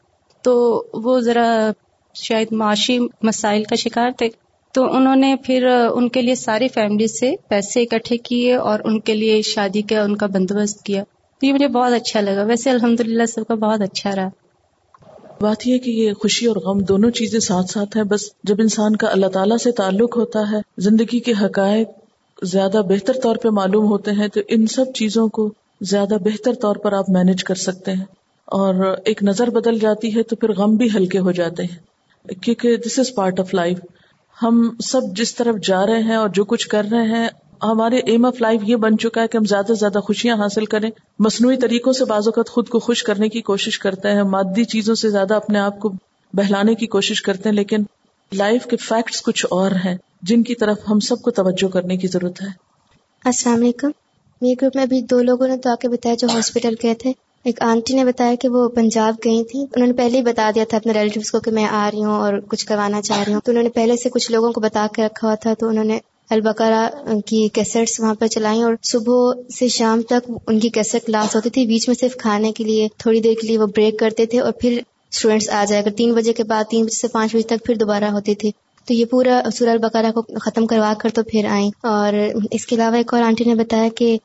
تو 0.42 0.54
وہ 0.94 1.20
ذرا 1.20 1.72
شاید 2.14 2.52
معاشی 2.52 3.00
مسائل 3.22 3.64
کا 3.64 3.76
شکار 3.76 4.10
تھے۔ 4.18 4.30
تو 4.74 4.94
انہوں 4.94 5.16
نے 5.16 5.36
پھر 5.46 5.66
ان 5.96 6.10
کے 6.10 6.22
لیے 6.22 6.36
ساری 6.36 6.68
فیملی 6.68 7.08
سے 7.08 7.32
پیسے 7.50 7.82
اکٹھے 7.82 8.18
کیے 8.18 8.56
اور 8.56 8.80
ان 8.84 9.00
کے 9.00 9.14
لیے 9.14 9.42
شادی 9.42 9.82
کا 9.82 10.02
ان 10.02 10.16
کا 10.16 10.26
بندوبست 10.26 10.84
کیا۔ 10.84 11.04
یہ 11.42 11.54
مجھے 11.54 11.68
بہت 11.68 11.94
اچھا 11.94 12.22
لگا۔ 12.22 12.44
ویسے 12.44 12.70
الحمد 12.70 13.00
للہ 13.00 13.26
سب 13.26 13.46
کا 13.48 13.56
بہت 13.56 13.82
اچھا 13.82 14.16
رہا۔ 14.16 14.30
بات 15.42 15.68
یہ 15.68 15.78
کہ 15.78 15.92
یہ 15.92 16.14
خوشی 16.14 16.46
اور 16.46 16.56
غم 16.56 16.80
دونوں 16.80 17.12
چیزیں 17.12 17.40
ساتھ 17.40 17.72
ساتھ 17.72 17.98
ہیں، 17.98 18.04
بس 18.04 18.22
جب 18.44 18.56
انسان 18.60 18.96
کا 18.96 19.08
اللہ 19.08 19.26
تعالیٰ 19.26 19.58
سے 19.58 19.72
تعلق 19.72 20.18
ہوتا 20.18 20.52
ہے، 20.52 20.58
زندگی 20.78 21.20
کے 21.20 21.34
حقائق 21.42 21.88
زیادہ 22.44 22.82
بہتر 22.90 23.14
طور 23.24 23.36
پہ 23.36 23.50
معلوم 23.50 23.86
ہوتے 23.86 24.12
ہیں، 24.12 24.28
تو 24.28 24.40
ان 24.48 24.68
سب 24.68 24.86
چیزوں 24.96 25.28
کو 25.28 25.54
زیادہ 25.82 26.18
بہتر 26.24 26.54
طور 26.54 26.76
پر 26.76 26.94
آپ 26.94 27.10
مینج 27.10 27.44
کر 27.44 27.56
سکتے 27.56 27.94
ہیں۔ 27.94 28.06
اور 28.46 28.98
ایک 29.06 29.24
نظر 29.24 29.50
بدل 29.50 29.80
جاتی 29.80 30.16
ہے، 30.16 30.24
تو 30.24 30.36
پھر 30.36 30.54
غم 30.54 30.76
بھی 30.76 30.90
ہلکے 30.96 31.20
ہو 31.20 31.32
جاتے 31.32 31.64
ہیں۔ 31.64 31.78
کیونکہ 32.42 32.78
this 32.78 33.00
is 33.00 33.16
part 33.16 33.40
of 33.40 33.54
life 33.54 33.80
ہم 34.44 34.76
سب 34.84 35.02
جس 35.16 35.36
طرف 35.36 35.56
جا 35.68 35.86
رہے 35.86 36.00
ہیں 36.00 36.16
اور 36.16 36.30
جو 36.30 36.44
کچھ 36.44 36.68
کر 36.68 36.86
رہے 36.92 37.06
ہیں 37.06 37.28
ہمارے 37.72 37.98
ایم 37.98 38.26
آف 38.26 38.42
لائف 38.42 38.62
یہ 38.64 38.76
بن 38.76 38.98
چکا 38.98 39.22
ہے 39.22 39.28
کہ 39.28 39.38
ہم 39.38 39.44
زیادہ 39.44 39.68
سے 39.68 39.74
زیادہ 39.74 40.00
خوشیاں 40.00 40.36
حاصل 40.36 40.66
کریں۔ 40.66 40.92
مصنوعی 41.20 41.58
طریقوں 41.58 41.94
سے 41.94 42.06
بعض 42.06 42.28
اوقات 42.28 42.50
خود 42.50 42.68
کو 42.68 42.80
خوش 42.80 43.04
کرنے 43.04 43.30
کی 43.30 43.42
کوشش 43.42 43.80
کرتے 43.80 44.12
ہیں۔ 44.12 44.24
مادی 44.24 44.64
چیزوں 44.64 44.96
سے 44.96 45.10
زیادہ 45.10 45.34
اپنے 45.34 45.60
آپ 45.60 45.80
کو 45.80 45.90
بہلانے 46.34 46.76
کی 46.76 46.88
کوشش 46.88 47.22
کرتے 47.22 47.50
ہیں، 47.50 47.56
لیکن 47.56 47.78
لائف 48.34 48.66
کے 48.66 48.78
فیکٹس 48.78 49.22
کچھ 49.22 49.46
اور 49.50 49.72
ہیں، 49.72 49.98
جن 50.22 50.44
کی 50.44 50.56
طرف 50.56 50.78
ہم 50.90 51.00
سب 51.00 51.22
کو 51.22 51.32
توجہ 51.32 51.68
کرنے 51.68 51.98
کی 51.98 52.08
ضرورت 52.08 52.42
ہے۔ 52.42 52.48
السلام 53.26 53.56
علیکم۔ 53.56 53.90
میرے 54.42 54.54
گروپ 54.62 54.76
میں 54.76 54.84
ابھی 54.84 55.02
دو 55.02 55.22
لوگوں 55.22 55.48
نے 55.48 55.58
تو 55.58 55.70
آ 55.70 55.76
کے 55.76 55.88
بتایا 55.88 56.16
جو 56.16 56.28
ہاسپٹل 56.34 56.74
گئے 56.84 56.94
تھے۔ 56.94 57.12
ایک 57.44 57.62
آنٹی 57.62 57.94
نے 57.94 58.06
بتایا 58.06 58.36
کہ 58.36 58.50
وہ 58.50 58.70
پنجاب 58.70 59.16
گئی 59.26 59.44
تھی 59.44 59.60
انہوں 59.62 59.88
نے 59.88 59.94
پہلے 59.94 60.18
ہی 60.18 60.24
بتا 60.24 60.52
دیا 60.56 60.64
تھا 60.70 60.78
اپنے 60.78 60.94
ریلیٹیوز 60.94 61.32
کو 61.32 61.40
کہ 61.40 61.52
میں 61.52 61.66
آ 61.66 61.90
رہی 61.94 62.04
ہوں 62.04 62.16
اور 62.16 62.34
کچھ 62.48 62.66
کروانا 62.66 63.02
چاہ 63.02 63.24
رہی 63.24 63.34
ہوں۔ 63.34 63.42
تو 63.42 63.52
انہوں 63.52 63.64
نے 63.64 63.70
پہلے 63.70 63.98
سے 63.98 64.10
کچھ 64.10 64.32
لوگوں 64.32 64.52
کو 64.52 64.62
بتا 64.62 64.88
کے 64.96 65.06
رکھا 65.06 65.28
ہوا 65.28 65.36
تھا، 65.36 65.54
تو 65.54 65.68
انہوں 65.68 65.84
نے 65.84 66.00
البقرا 66.30 66.90
کی 67.26 67.48
کیسٹس 67.54 68.00
وہاں 68.00 68.16
پہ 68.16 68.28
چلائیں 68.28 68.64
اور 68.64 68.74
صبح 68.84 69.18
سے 69.60 69.68
شام 69.68 70.02
تک 70.02 70.32
ان 70.48 70.60
کی 70.60 70.70
کیسٹ 70.70 71.06
کلاس 71.06 71.36
ہوتی 71.36 71.50
تھی۔ 71.50 71.66
بیچ 71.66 71.88
میں 71.90 71.96
صرف 72.00 72.16
کھانے 72.18 72.52
کے 72.52 72.64
لیے 72.64 72.88
تھوڑی 72.98 73.20
دیر 73.20 73.34
کے 73.42 73.48
لیے 73.48 73.58
وہ 73.58 73.66
بریک 73.66 74.00
کرتے 74.00 74.26
تھے 74.26 74.40
اور 74.40 74.52
پھر 74.52 74.80
اسٹوڈینٹس 75.12 75.50
آ 75.50 75.66
جائے 75.68 75.82
اگر 75.82 75.92
تین 75.92 76.14
بجے 76.14 76.34
کے 76.34 76.44
بعد 76.44 76.64
تین 76.70 76.84
بجے 76.84 76.98
سے 76.98 77.08
پانچ 77.08 77.36
بجے 77.36 77.48
تک 77.48 77.66
پھر 77.66 77.76
دوبارہ 77.76 78.04
ہوتی 78.04 78.36
تھی 78.36 78.52
تو 78.88 78.94
یہ 78.94 79.06
پورا 79.06 79.42
سور 79.56 79.68
البقرا 79.68 80.12
کو 80.12 80.22
ختم 80.22 80.66
کروا 80.66 80.94
کر 81.00 81.10
تو 81.10 81.24
پھر 81.24 81.46
آئیں۔ 81.46 81.70
اور 81.84 82.14
اس 82.52 82.66
کے 82.66 82.76
علاوہ 82.76 82.96
ایک 82.96 83.14
اور 83.14 83.22
آنٹی 83.22 83.44
نے 83.44 83.56
بتایا 83.56 83.88
کہ 83.96 84.18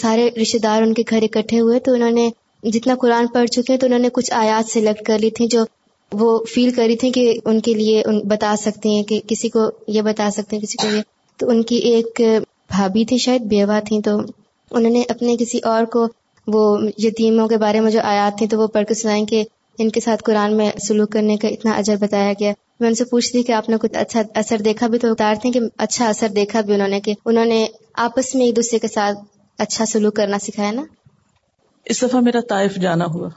سارے 0.00 0.28
رشتے 0.42 0.58
دار 0.58 0.82
ان 0.82 0.94
کے 0.94 1.02
گھر 1.10 1.22
اکٹھے 1.22 1.60
ہوئے 1.60 1.80
تو 1.80 1.92
انہوں 1.92 2.10
نے 2.10 2.30
جتنا 2.62 2.94
قرآن 3.00 3.26
پڑھ 3.26 3.48
چکے 3.48 3.76
تو 3.76 3.86
انہوں 3.86 3.98
نے 3.98 4.08
کچھ 4.12 4.32
آیات 4.32 4.70
سلیکٹ 4.70 5.06
کر 5.06 5.18
لی 5.18 5.30
تھی 5.30 5.46
جو 5.46 5.64
وہ 6.12 6.44
فیل 6.54 6.70
کر 6.70 6.82
رہی 6.86 6.96
تھی 6.96 7.10
کہ 7.10 7.38
ان 7.44 7.60
کے 7.60 7.74
لیے 7.74 8.02
بتا 8.24 8.54
سکتے 8.56 8.88
ہیں 8.88 9.02
کہ 9.02 9.20
کسی 9.26 9.48
کو 9.48 9.70
یہ 9.86 10.02
بتا 10.02 10.30
سکتے 10.30 10.56
ہیں، 10.56 10.62
کسی 10.62 10.76
کو 10.76 10.96
یہ۔ 10.96 11.00
تو 11.40 11.50
ان 11.50 11.62
کی 11.62 11.76
ایک 11.76 12.20
بھابھی 12.68 13.04
تھی 13.04 13.18
شاید، 13.18 13.42
بیوہ 13.42 13.80
تھیں، 13.86 14.00
تو 14.00 14.18
انہوں 14.70 14.92
نے 14.92 15.02
اپنے 15.08 15.36
کسی 15.36 15.58
اور 15.58 15.84
کو 15.84 16.06
وہ 16.46 16.78
یتیموں 16.98 17.48
کے 17.48 17.56
بارے 17.56 17.80
میں 17.80 17.90
جو 17.90 18.00
آیات 18.02 18.38
تھیں، 18.38 18.48
تو 18.48 18.58
وہ 18.58 18.66
پڑھ 18.66 18.86
کے 18.86 18.94
سنائیں 18.94 19.24
کہ 19.26 19.44
ان 19.78 19.90
کے 19.90 20.00
ساتھ 20.00 20.22
قرآن 20.24 20.56
میں 20.56 20.70
سلوک 20.88 21.12
کرنے 21.12 21.36
کا 21.36 21.48
اتنا 21.48 21.72
اجر 21.72 21.96
بتایا 21.96 22.32
گیا۔ 22.40 22.52
میں 22.80 22.88
ان 22.88 22.94
سے 22.94 23.04
پوچھتی 23.04 23.42
کہ 23.42 23.52
آپ 23.52 23.68
نے 23.68 23.76
کچھ 23.80 23.96
اچھا 23.96 24.22
اثر 24.34 24.58
دیکھا 24.58 24.86
بھی؟ 24.86 24.98
تو 24.98 25.12
اتارتے 25.12 25.48
ہیں 25.48 25.52
کہ 25.52 25.60
اچھا 25.78 26.08
اثر 26.08 26.28
دیکھا 26.28 26.60
بھی 26.60 26.74
انہوں 26.74 26.88
نے 26.88 27.00
کہ 27.00 27.14
انہوں 27.26 27.44
نے 27.44 27.66
آپس 27.94 28.34
میں 28.34 28.46
ایک 28.46 28.56
دوسرے 28.56 28.78
کے 28.78 28.88
ساتھ 28.88 29.18
اچھا 29.58 29.86
سلوک 29.86 30.16
کرنا 30.16 30.38
سکھایا 30.38 30.70
نا۔ 30.70 30.82
اس 31.84 32.02
دفعہ 32.02 32.20
میرا 32.20 32.40
طائف 32.40 32.74
جانا 32.74 33.04
ہوا۔ 33.04 33.28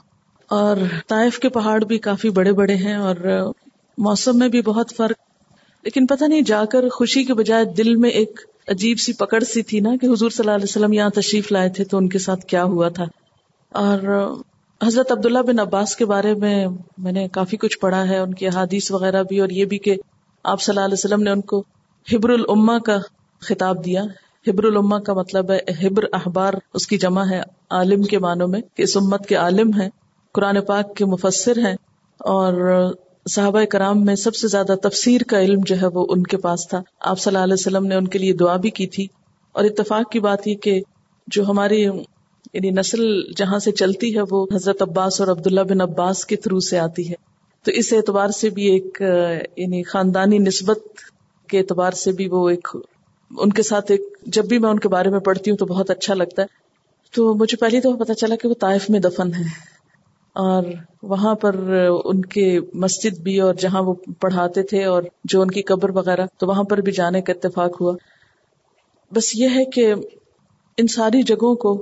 اور 0.50 0.76
طائف 1.08 1.38
کے 1.38 1.48
پہاڑ 1.48 1.84
بھی 1.84 1.98
کافی 1.98 2.30
بڑے 2.30 2.52
بڑے 2.52 2.74
ہیں 2.74 2.96
اور 2.96 3.14
موسم 3.98 4.38
میں 4.38 4.48
بھی 4.48 4.62
بہت 4.62 4.92
فرق 4.96 5.16
لیکن 5.84 6.06
پتہ 6.06 6.24
نہیں، 6.24 6.40
جا 6.40 6.64
کر 6.64 6.88
خوشی 6.88 7.24
کے 7.24 7.34
بجائے 7.34 7.64
دل 7.64 7.94
میں 7.96 8.10
ایک 8.10 8.40
عجیب 8.68 8.98
سی 8.98 9.12
پکڑ 9.12 9.42
سی 9.44 9.62
تھی 9.62 9.80
نا 9.80 9.90
کہ 10.00 10.06
حضور 10.06 10.30
صلی 10.30 10.44
اللہ 10.44 10.54
علیہ 10.54 10.70
وسلم 10.70 10.92
یہاں 10.92 11.10
تشریف 11.10 11.52
لائے 11.52 11.68
تھے 11.68 11.84
تو 11.84 11.96
ان 11.96 12.08
کے 12.08 12.18
ساتھ 12.18 12.44
کیا 12.44 12.64
ہوا 12.64 12.88
تھا۔ 12.88 13.04
اور 13.72 13.98
حضرت 14.80 15.12
عبداللہ 15.12 15.38
بن 15.38 15.58
عباس 15.58 15.96
کے 15.96 16.04
بارے 16.04 16.34
میں 16.34 16.66
میں 16.98 17.12
نے 17.12 17.28
کافی 17.28 17.56
کچھ 17.56 17.78
پڑھا 17.78 18.08
ہے، 18.08 18.18
ان 18.18 18.34
کی 18.34 18.48
حادیث 18.48 18.90
وغیرہ 18.90 19.22
بھی، 19.22 19.40
اور 19.40 19.48
یہ 19.48 19.64
بھی 19.64 19.78
کہ 19.78 19.96
آپ 20.44 20.60
صلی 20.60 20.72
اللہ 20.72 20.84
علیہ 20.84 20.94
وسلم 20.94 21.22
نے 21.22 21.30
ان 21.30 21.40
کو 21.40 21.62
ہبر 22.06 22.30
العما 22.30 22.78
کا 22.78 22.96
خطاب 23.42 23.84
دیا۔ 23.84 24.02
ہبر 24.46 24.64
العما 24.64 24.98
کا 24.98 25.12
مطلب 25.12 25.50
ہے 25.50 25.86
ہبر 25.86 26.04
احبار، 26.12 26.54
اس 26.74 26.86
کی 26.86 26.98
جمع 26.98 27.24
ہے 27.30 27.40
عالم 27.70 28.02
کے 28.02 28.18
معنوں 28.18 28.48
میں 28.48 28.60
کہ 28.74 28.82
اس 28.82 28.96
امت 28.96 29.26
کے 29.26 29.34
عالم 29.34 29.70
ہیں، 29.80 29.88
قرآن 30.34 30.60
پاک 30.60 30.96
کے 30.96 31.04
مفسر 31.04 31.58
ہیں، 31.58 31.76
اور 32.20 32.52
صحابہ 33.30 33.64
کرام 33.64 34.04
میں 34.04 34.14
سب 34.14 34.34
سے 34.34 34.48
زیادہ 34.48 34.74
تفسیر 34.82 35.20
کا 35.28 35.40
علم 35.40 35.60
جو 35.66 35.76
ہے 35.76 35.86
وہ 35.86 36.06
ان 36.08 36.22
کے 36.22 36.36
پاس 36.36 36.68
تھا۔ 36.68 36.82
آپ 37.00 37.18
صلی 37.18 37.30
اللہ 37.30 37.44
علیہ 37.44 37.54
وسلم 37.54 37.86
نے 37.86 37.94
ان 37.94 38.08
کے 38.08 38.18
لیے 38.18 38.32
دعا 38.32 38.56
بھی 38.56 38.70
کی 38.70 38.86
تھی۔ 38.86 39.06
اور 39.52 39.64
اتفاق 39.64 40.12
کی 40.12 40.20
بات 40.20 40.48
یہ 40.48 40.54
کہ 40.54 40.82
جو 41.26 41.44
ہماری 41.44 41.82
یعنی 42.54 42.70
نسل 42.70 43.32
جہاں 43.36 43.58
سے 43.58 43.72
چلتی 43.72 44.16
ہے 44.16 44.22
وہ 44.30 44.46
حضرت 44.54 44.82
عباس 44.82 45.20
اور 45.20 45.28
عبداللہ 45.28 45.60
بن 45.60 45.80
عباس 45.80 46.24
کے 46.24 46.36
تھرو 46.36 46.60
سے 46.60 46.78
آتی 46.78 47.08
ہے۔ 47.10 47.14
تو 47.64 47.70
اس 47.70 47.92
اعتبار 47.92 48.28
سے 48.28 48.50
بھی 48.50 48.64
ایک 48.64 49.02
یعنی 49.56 49.82
خاندانی 49.82 50.38
نسبت 50.38 50.78
کے 51.48 51.58
اعتبار 51.58 51.92
سے 51.92 52.12
بھی 52.12 52.28
وہ 52.28 52.50
ایک، 52.50 52.68
ان 53.38 53.50
کے 53.50 53.62
ساتھ 53.62 53.90
ایک، 53.90 54.00
جب 54.26 54.46
بھی 54.46 54.58
میں 54.58 54.70
ان 54.70 54.78
کے 54.78 54.88
بارے 54.88 55.08
میں 55.08 55.20
پڑھتی 55.20 55.50
ہوں 55.50 55.58
تو 55.58 55.66
بہت 55.66 55.90
اچھا 55.90 56.14
لگتا 56.14 56.42
ہے۔ 56.42 56.46
تو 57.14 57.34
مجھے 57.34 57.56
پہلی 57.56 57.80
تو 57.80 57.96
پتا 57.96 58.14
چلا 58.14 58.36
کہ 58.36 58.48
وہ 58.48 58.54
طائف 58.60 58.90
میں 58.90 59.00
دفن 59.00 59.34
ہے 59.34 59.73
اور 60.34 60.62
وہاں 61.02 61.34
پر 61.34 61.56
ان 62.04 62.22
کے 62.22 62.60
مسجد 62.74 63.18
بھی 63.18 63.40
اور 63.40 63.54
جہاں 63.54 63.82
وہ 63.82 63.94
پڑھاتے 64.20 64.62
تھے 64.62 64.84
اور 64.84 65.02
جو 65.24 65.42
ان 65.42 65.50
کی 65.50 65.62
قبر 65.62 65.90
وغیرہ، 65.90 66.26
تو 66.38 66.46
وہاں 66.46 66.62
پر 66.62 66.78
بھی 66.78 66.92
جانے 66.92 67.22
کا 67.22 67.32
اتفاق 67.32 67.80
ہوا۔ 67.80 67.96
بس 69.12 69.34
یہ 69.34 69.48
ہے 69.54 69.64
کہ 69.64 69.94
ان 70.78 70.86
ساری 70.86 71.22
جگہوں 71.22 71.54
کو 71.54 71.72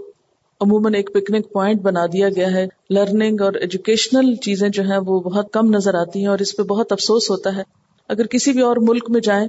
عموماً 0.60 0.94
ایک 0.94 1.12
پکنک 1.14 1.52
پوائنٹ 1.52 1.80
بنا 1.80 2.06
دیا 2.06 2.28
گیا 2.28 2.50
ہے۔ 2.52 2.66
لرننگ 2.90 3.40
اور 3.40 3.52
ایجوکیشنل 3.52 4.34
چیزیں 4.34 4.68
جو 4.68 4.82
ہیں 4.82 4.98
وہ 5.06 5.20
بہت 5.20 5.52
کم 5.52 5.70
نظر 5.70 5.94
آتی 5.94 6.20
ہیں 6.20 6.26
اور 6.26 6.38
اس 6.38 6.56
پہ 6.56 6.62
بہت 6.62 6.92
افسوس 6.92 7.30
ہوتا 7.30 7.56
ہے۔ 7.56 7.62
اگر 8.08 8.26
کسی 8.26 8.52
بھی 8.52 8.60
اور 8.60 8.76
ملک 8.80 9.10
میں 9.10 9.20
جائیں 9.20 9.46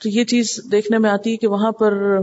تو 0.00 0.08
یہ 0.08 0.24
چیز 0.24 0.60
دیکھنے 0.72 0.98
میں 0.98 1.10
آتی 1.10 1.32
ہے 1.32 1.36
کہ 1.36 1.46
وہاں 1.46 1.72
پر 1.72 2.20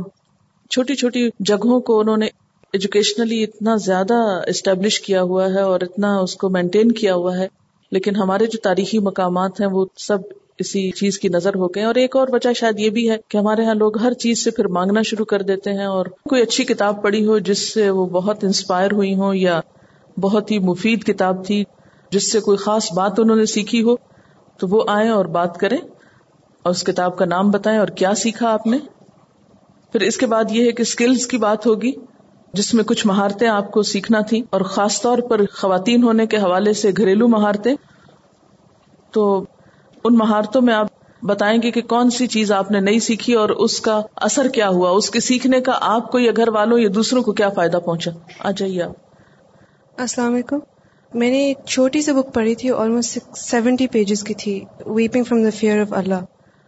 چھوٹی 0.69 0.95
چھوٹی 0.95 1.30
جگہوں 1.39 1.80
کو 1.80 1.99
انہوں 1.99 2.17
نے 2.17 2.28
ایجوکیشنلی 2.76 3.44
اتنا 3.44 3.76
زیادہ 3.76 4.14
اسٹیبلش 4.48 5.00
کیا 5.02 5.22
ہوا 5.22 5.46
ہے 5.46 5.62
اور 5.62 5.82
اتنا 5.82 6.18
اس 6.18 6.36
کو 6.36 6.50
مینٹین 6.50 6.92
کیا 6.92 7.14
ہوا 7.16 7.38
ہے، 7.38 7.48
لیکن 7.92 8.16
ہمارے 8.16 8.46
جو 8.46 8.60
تاریخی 8.64 9.00
مقامات 9.00 9.62
ہیں 9.62 9.68
وہ 9.68 9.86
سب 9.98 10.18
اسی 10.60 10.90
چیز 10.92 11.20
کی 11.20 11.28
نظر 11.28 11.56
ہو 11.56 11.68
گئے 11.68 11.84
اور 11.84 11.96
ایک 11.96 12.16
اور 12.16 12.28
وجہ 12.32 12.54
شاید 12.54 12.80
یہ 12.80 12.90
بھی 12.90 13.10
ہے 13.10 13.18
کہ 13.30 13.38
ہمارے 13.38 13.64
یہاں 13.64 13.74
لوگ 13.76 13.98
ہر 13.98 14.14
چیز 14.14 14.44
سے 14.44 14.52
پھر 14.52 14.68
مانگنا 14.68 15.02
شروع 15.02 15.26
کر 15.26 15.42
دیتے 15.42 15.74
ہیں 15.74 15.86
اور 15.86 16.06
کوئی 16.06 16.42
اچھی 16.42 16.64
کتاب 16.64 17.02
پڑھی 17.04 17.26
ہو 17.26 17.38
جس 17.40 17.74
سے 17.74 17.90
وہ 17.90 18.06
بہت 18.06 18.44
انسپائر 18.44 18.92
ہوئی 18.92 19.16
ہو 19.16 19.34
یا 19.34 19.60
بہت 20.22 20.52
ہی 20.52 20.60
مفید 20.60 21.04
کتاب 21.04 21.46
تھی، 21.46 21.64
جس 22.12 22.32
سے 22.32 22.40
کوئی 22.40 22.58
خاص 22.58 22.92
بات 22.94 23.20
انہوں 23.20 23.36
نے 23.36 23.46
سیکھی 23.46 23.84
ہو، 23.84 23.96
تو 24.58 24.68
وہ 24.68 24.84
آئے 24.88 25.10
اور 25.10 25.26
بات 25.26 25.58
کریں 25.58 25.78
اور 25.78 26.70
اس 26.70 26.84
کتاب 26.84 27.18
کا 27.18 27.26
نام 27.26 27.52
بتائیں 27.52 27.80
اور 27.80 27.88
کیا 27.88 28.14
سیکھا 28.16 28.50
آپ 28.50 28.68
نے۔ 28.68 28.78
پھر 29.92 30.02
اس 30.02 30.18
کے 30.18 30.26
بعد 30.26 30.52
یہ 30.52 30.66
ہے 30.66 30.72
کہ 30.72 30.82
اسکلز 30.82 31.28
کی 31.28 31.38
بات 31.38 31.68
ہوگی۔ 31.68 31.92
جس 32.56 32.74
میں 32.74 32.84
کچھ 32.84 33.08
مہارتیں 33.08 33.48
آپ 33.48 33.72
کو 33.72 33.82
سیکھنا 33.84 34.20
تھی 34.20 34.41
اور 34.50 34.62
خاص 34.62 35.02
طور 35.02 35.18
پر 35.18 35.41
خواتین 35.54 36.04
ہونے 36.04 36.26
کے 36.26 36.38
حوالے 36.38 36.74
سے 36.74 36.91
گھریلو 36.98 37.28
مہارتیں، 37.28 37.76
تو 39.12 39.46
ان 40.04 40.15
مہارتوں 40.15 40.62
میں 40.62 40.74
آپ 40.74 40.88
بتائیں 41.24 41.62
گے 41.62 41.72
کہ 41.72 41.82
کون 41.82 42.10
سی 42.10 42.28
چیز 42.28 42.52
آپ 42.52 42.72
نے 42.72 42.80
نہیں 42.80 43.00
سیکھی 43.00 43.34
اور 43.34 43.50
اس 43.50 43.82
کا 43.82 44.02
اثر 44.15 44.48
کیا 44.48 44.70
ہوا، 44.70 44.89
اس 44.89 45.10
کے 45.10 45.20
سیکھنے 45.20 45.62
کا 45.62 45.72
آپ 45.82 46.12
کو 46.12 46.20
یا 46.20 46.32
گھر 46.36 46.48
والوں 46.48 46.80
یا 46.80 46.89
دوسروں 46.96 47.24
کو 47.24 47.32
کیا 47.32 47.50
فائدہ 47.50 47.78
پہنچا؟ 47.78 48.12
آ 48.39 48.52
جائیے 48.52 48.84
آپ۔ 48.84 48.91
السلام 49.98 50.34
علیکم۔ 50.34 50.60
میں 51.13 51.32
نے 51.32 51.38
ایک 51.38 51.58
چھوٹی 51.68 52.02
سی 52.02 52.12
بک 52.12 52.34
پڑھی 52.34 52.56
تھی 52.56 52.72
آلموسٹ 52.72 53.18
سیونٹی 53.38 53.88
پیجز 53.88 54.24
کی 54.24 54.34
تھی 54.34 54.63
weeping 54.86 55.24
from 55.24 55.44
the 55.44 55.50
fear 55.60 55.82
of 55.82 55.94
Allah 55.94 56.22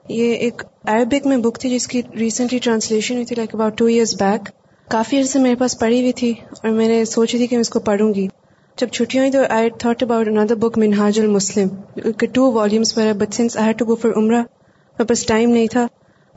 یہ 0.10 0.34
ایک 0.34 0.62
عربک 0.86 1.28
میں 1.28 1.38
بک 1.38 1.60
تھی، 1.60 1.70
جس 1.70 1.88
کی 1.88 2.02
ریسنٹلی 2.20 2.60
ٹرانسلیشن 2.60 3.14
ہوئی 3.14 3.26
تھی 3.26 3.36
like 3.36 3.56
about 3.56 3.78
two 3.78 3.86
years 3.86 4.16
back 4.22 4.50
کافی 4.88 5.20
عرصے 5.20 5.40
میرے 5.40 5.56
پاس 5.56 5.80
پڑھی 5.80 6.00
ہوئی 6.02 6.12
تھی 6.12 6.34
اور 6.52 6.70
میں 6.70 6.88
نے 6.88 7.06
سوچی 7.06 7.38
تھی 7.38 7.48
کہ 7.48 7.56
میں 7.56 7.62
اس 7.62 7.70
کو 7.70 7.80
پڑھوں 7.80 8.14
گی۔ 8.14 8.28
جب 8.78 8.88
چھٹیاں 8.88 9.24
ہوئی 9.24 9.32
تو 9.32 9.40
آئی 9.50 9.70
تھاٹ 9.80 10.04
اباؤٹ 10.04 10.28
اندر 10.28 10.56
بک 10.56 10.78
منہاج 10.78 11.20
المسلم 11.20 11.68
ٹو 12.34 12.52
والیومس 12.52 12.96
پر 12.96 13.02
ہے 13.02 13.14
but 13.14 13.34
since 13.34 13.58
I 13.58 13.74
to 13.74 13.86
go 13.86 13.96
for 13.96 14.12
Umrah 14.18 14.38
میرے 14.38 15.04
پاس 15.04 15.26
ٹائم 15.26 15.50
نہیں 15.50 15.68
تھا، 15.68 15.88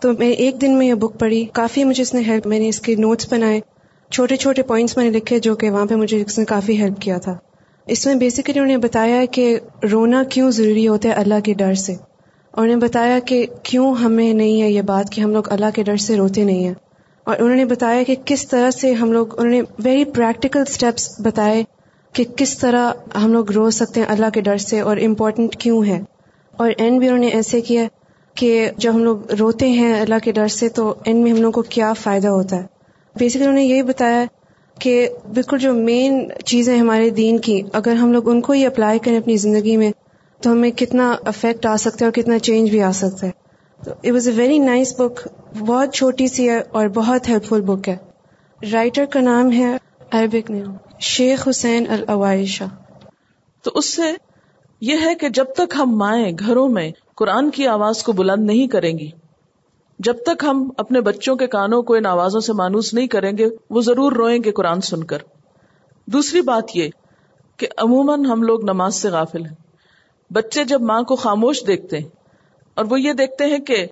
تو 0.00 0.12
میں 0.12 0.30
ایک 0.30 0.60
دن 0.60 0.78
میں 0.78 0.86
یہ 0.86 0.94
بک 0.94 1.18
پڑھی۔ 1.18 1.44
کافی 1.44 1.84
مجھے 1.84 2.02
اس 2.02 2.14
نے 2.14 2.20
ہیلپ 2.20 2.46
میں 2.46 2.58
نے 2.58 2.68
اس 2.68 2.80
کے 2.80 2.94
نوٹس 2.94 3.32
بنائے۔ 3.32 3.60
چھوٹے 4.10 4.36
چھوٹے 4.36 4.62
پوائنٹس 4.62 4.96
میں 4.96 5.04
نے 5.04 5.10
لکھے 5.10 5.38
جو 5.38 5.54
کہ 5.54 5.70
وہاں 5.70 5.86
پہ 5.86 5.94
مجھے 5.94 6.22
اس 6.26 6.38
نے 6.38 6.44
کافی 6.44 6.82
ہیلپ 6.82 7.00
کیا 7.00 7.18
تھا۔ 7.18 7.38
اس 7.86 8.06
میں 8.06 8.14
بیسیکلی 8.14 8.58
انہوں 8.58 8.66
نے 8.66 8.76
بتایا 8.76 9.24
کہ 9.24 9.58
رونا 9.92 10.22
کیوں 10.30 10.50
ضروری 10.50 10.88
ہوتا 10.88 11.08
ہے 11.08 11.14
اللہ 11.14 11.40
کے 11.44 11.54
ڈر 11.54 11.74
سے۔ 11.74 11.92
اور 11.92 12.64
انہوں 12.64 12.80
نے 12.80 12.86
بتایا 12.86 13.18
کہ 13.18 13.46
کیوں 13.62 13.94
ہمیں 13.94 14.34
نہیں 14.34 14.62
ہے 14.62 14.70
یہ 14.70 14.82
بات 14.82 15.12
کہ 15.12 15.20
ہم 15.20 15.30
لوگ 15.30 15.42
اللہ 15.46 15.66
کے 15.74 15.82
ڈر 15.82 15.96
سے 15.96 16.16
روتے 16.16 16.44
نہیں 16.44 16.64
ہیں۔ 16.64 16.74
اور 17.30 17.38
انہوں 17.38 17.56
نے 17.56 17.64
بتایا 17.64 18.02
کہ 18.02 18.14
کس 18.24 18.48
طرح 18.48 18.70
سے 18.70 18.92
ہم 18.92 19.12
لوگ، 19.12 19.40
انہوں 19.40 19.52
نے 19.52 19.62
ویری 19.78 20.04
پریکٹیکل 20.04 20.60
اسٹیپس 20.60 21.20
بتائے 21.20 21.64
کہ 22.12 22.24
کس 22.36 22.58
طرح 22.58 22.92
ہم 23.22 23.32
لوگ 23.32 23.50
رو 23.50 23.70
سکتے 23.70 24.00
ہیں 24.00 24.06
اللہ 24.08 24.26
کے 24.34 24.40
ڈر 24.40 24.56
سے 24.56 24.80
اور 24.80 24.96
امپورٹنٹ 24.96 25.56
کیوں 25.56 25.84
ہے۔ 25.84 26.00
اور 26.56 26.70
اینڈ 26.78 26.98
بھی 26.98 27.06
انہوں 27.06 27.20
نے 27.20 27.26
ایسے 27.26 27.60
کیا 27.60 27.82
کہ 28.34 28.70
جب 28.76 28.94
ہم 28.94 29.04
لوگ 29.04 29.30
روتے 29.30 29.68
ہیں 29.68 30.00
اللہ 30.00 30.14
کے 30.24 30.32
ڈر 30.32 30.48
سے 30.48 30.68
تو 30.68 30.94
اینڈ 31.04 31.22
میں 31.22 31.32
ہم 31.32 31.42
لوگ 31.42 31.52
کو 31.52 31.62
کیا 31.62 31.92
فائدہ 31.92 32.28
ہوتا 32.28 32.56
ہے۔ 32.56 32.66
بیسکلی 33.16 33.42
انہوں 33.42 33.56
نے 33.56 33.64
یہی 33.64 33.82
بتایا 33.82 34.24
کہ 34.78 35.08
بالکل 35.34 35.58
جو 35.58 35.72
مین 35.72 36.28
چیزیں 36.44 36.78
ہمارے 36.78 37.10
دین 37.10 37.38
کی، 37.38 37.62
اگر 37.72 37.92
ہم 37.92 38.12
لوگ 38.12 38.28
ان 38.28 38.40
کو 38.40 38.52
ہی 38.52 38.66
اپلائی 38.66 38.98
کریں 38.98 39.18
اپنی 39.18 39.36
زندگی 39.36 39.76
میں 39.76 39.90
تو 40.40 40.52
ہمیں 40.52 40.70
کتنا 40.70 41.16
افیکٹ 41.24 41.66
آ 41.66 41.76
سکتا 41.76 41.98
ہے 42.00 42.04
اور 42.04 42.12
کتنا 42.12 42.38
چینج 42.38 42.70
بھی 42.70 42.82
آ 42.82 42.90
سکتا 42.90 43.26
ہے۔ 43.26 43.49
تو 43.84 43.90
it 43.90 44.10
was 44.12 44.28
a 44.28 44.34
very 44.34 44.58
nice 44.58 45.00
book 45.00 45.28
بہت 45.58 45.94
چھوٹی 45.94 46.28
سی 46.28 46.48
ہے 46.50 46.62
اور 46.70 46.88
بہت 46.88 47.28
ہیلپ 47.28 47.44
فل 47.44 47.60
بک 47.60 47.88
ہے۔ 47.88 47.96
رائٹر 48.72 49.04
کا 49.04 49.20
نام 49.20 49.52
ہے 49.52 49.76
عربک 50.10 50.50
نے 50.50 50.62
شیخ 51.00 51.48
حسین 51.48 51.86
الوائشہ 51.88 52.64
تو 53.62 53.70
اس 53.74 53.94
سے 53.94 54.02
یہ 54.80 54.96
ہے 55.04 55.14
کہ 55.14 55.28
جب 55.28 55.44
تک 55.56 55.74
ہم 55.78 55.96
مائیں 55.96 56.32
گھروں 56.38 56.68
میں 56.68 56.90
قرآن 57.14 57.50
کی 57.50 57.66
آواز 57.66 58.02
کو 58.02 58.12
بلند 58.12 58.46
نہیں 58.46 58.66
کریں 58.66 58.98
گی، 58.98 59.10
جب 59.98 60.16
تک 60.26 60.44
ہم 60.44 60.70
اپنے 60.78 61.00
بچوں 61.00 61.36
کے 61.36 61.46
کانوں 61.46 61.82
کو 61.82 61.94
ان 61.94 62.06
آوازوں 62.06 62.40
سے 62.40 62.52
مانوس 62.52 62.94
نہیں 62.94 63.06
کریں 63.06 63.38
گے، 63.38 63.46
وہ 63.70 63.80
ضرور 63.80 64.12
روئیں 64.12 64.38
گے 64.44 64.52
قرآن 64.52 64.80
سن 64.80 65.04
کر۔ 65.04 65.18
دوسری 66.06 66.40
بات 66.40 66.76
یہ 66.76 66.88
کہ 67.56 67.66
عموماً 67.78 68.24
ہم 68.24 68.42
لوگ 68.42 68.64
نماز 68.64 68.94
سے 68.94 69.08
غافل 69.08 69.46
ہیں۔ 69.46 69.54
بچے 70.32 70.64
جب 70.64 70.82
ماں 70.82 71.02
کو 71.02 71.16
خاموش 71.16 71.66
دیکھتے 71.66 71.98
ہیں 71.98 72.08
اور 72.74 72.85
وہ 72.90 73.00
یہ 73.00 73.12
دیکھتے 73.12 73.44
ہیں 73.44 73.59
کہ 73.59 73.87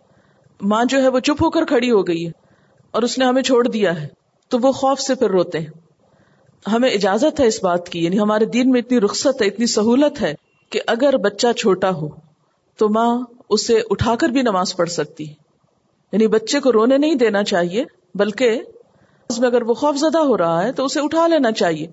ماں 0.61 0.85
جو 0.85 1.03
ہے 1.03 1.09
وہ 1.09 1.21
چپ 1.21 1.43
ہو 1.43 1.51
کر 1.51 1.65
کھڑی 1.65 1.91
ہو 1.91 2.07
گئی 2.07 2.27
ہے 2.27 2.33
اور 2.91 3.03
اس 3.03 3.19
نے 3.19 3.25
ہمیں 3.25 3.43
چھوڑ 3.43 3.69
دیا 3.69 4.03
ہے۔ 4.03 4.09
تو 4.49 4.59
وہ 4.63 4.73
خوف 4.73 5.01
سے 5.01 5.15
پھر 5.15 5.31
روتے 5.31 5.59
ہیں۔ 5.59 5.67
ہمیں 6.73 6.91
اجازت 6.91 7.41
ہے 7.41 7.47
اس 7.47 7.65
بات 7.65 7.89
کی 7.89 8.05
یعنی 8.05 8.21
ہمارے 8.21 8.45
دین 8.45 8.71
میں 8.71 8.81
اتنی 8.81 9.01
رخصت 9.01 9.43
ہے، 9.43 9.47
اتنی 9.47 9.67
سہولت 9.67 10.23
ہے 10.23 10.35
کہ 10.71 10.81
اگر 10.87 11.17
بچہ 11.17 11.53
چھوٹا 11.53 11.91
ہو 11.91 12.09
تو 12.77 12.89
ماں 12.89 13.19
اسے 13.49 13.81
اٹھا 13.91 14.17
کر 14.17 14.29
بھی 14.29 14.43
نماز 14.43 14.77
پڑھ 14.77 14.91
سکتی 14.91 15.25
یعنی 16.13 16.27
بچے 16.27 16.61
کو 16.61 16.73
رونے 16.73 16.99
نہیں 16.99 17.15
دینا 17.15 17.45
چاہیے، 17.45 17.85
بلکہ 18.15 18.61
اس 19.29 19.39
میں 19.39 19.49
اگر 19.49 19.63
وہ 19.63 19.75
خوف 19.75 19.97
زدہ 19.97 20.19
ہو 20.19 20.39
رہا 20.39 20.65
ہے 20.65 20.73
تو 20.73 20.85
اسے 20.85 21.01
اٹھا 21.01 21.27
لینا 21.27 21.53
چاہیے۔ 21.53 21.87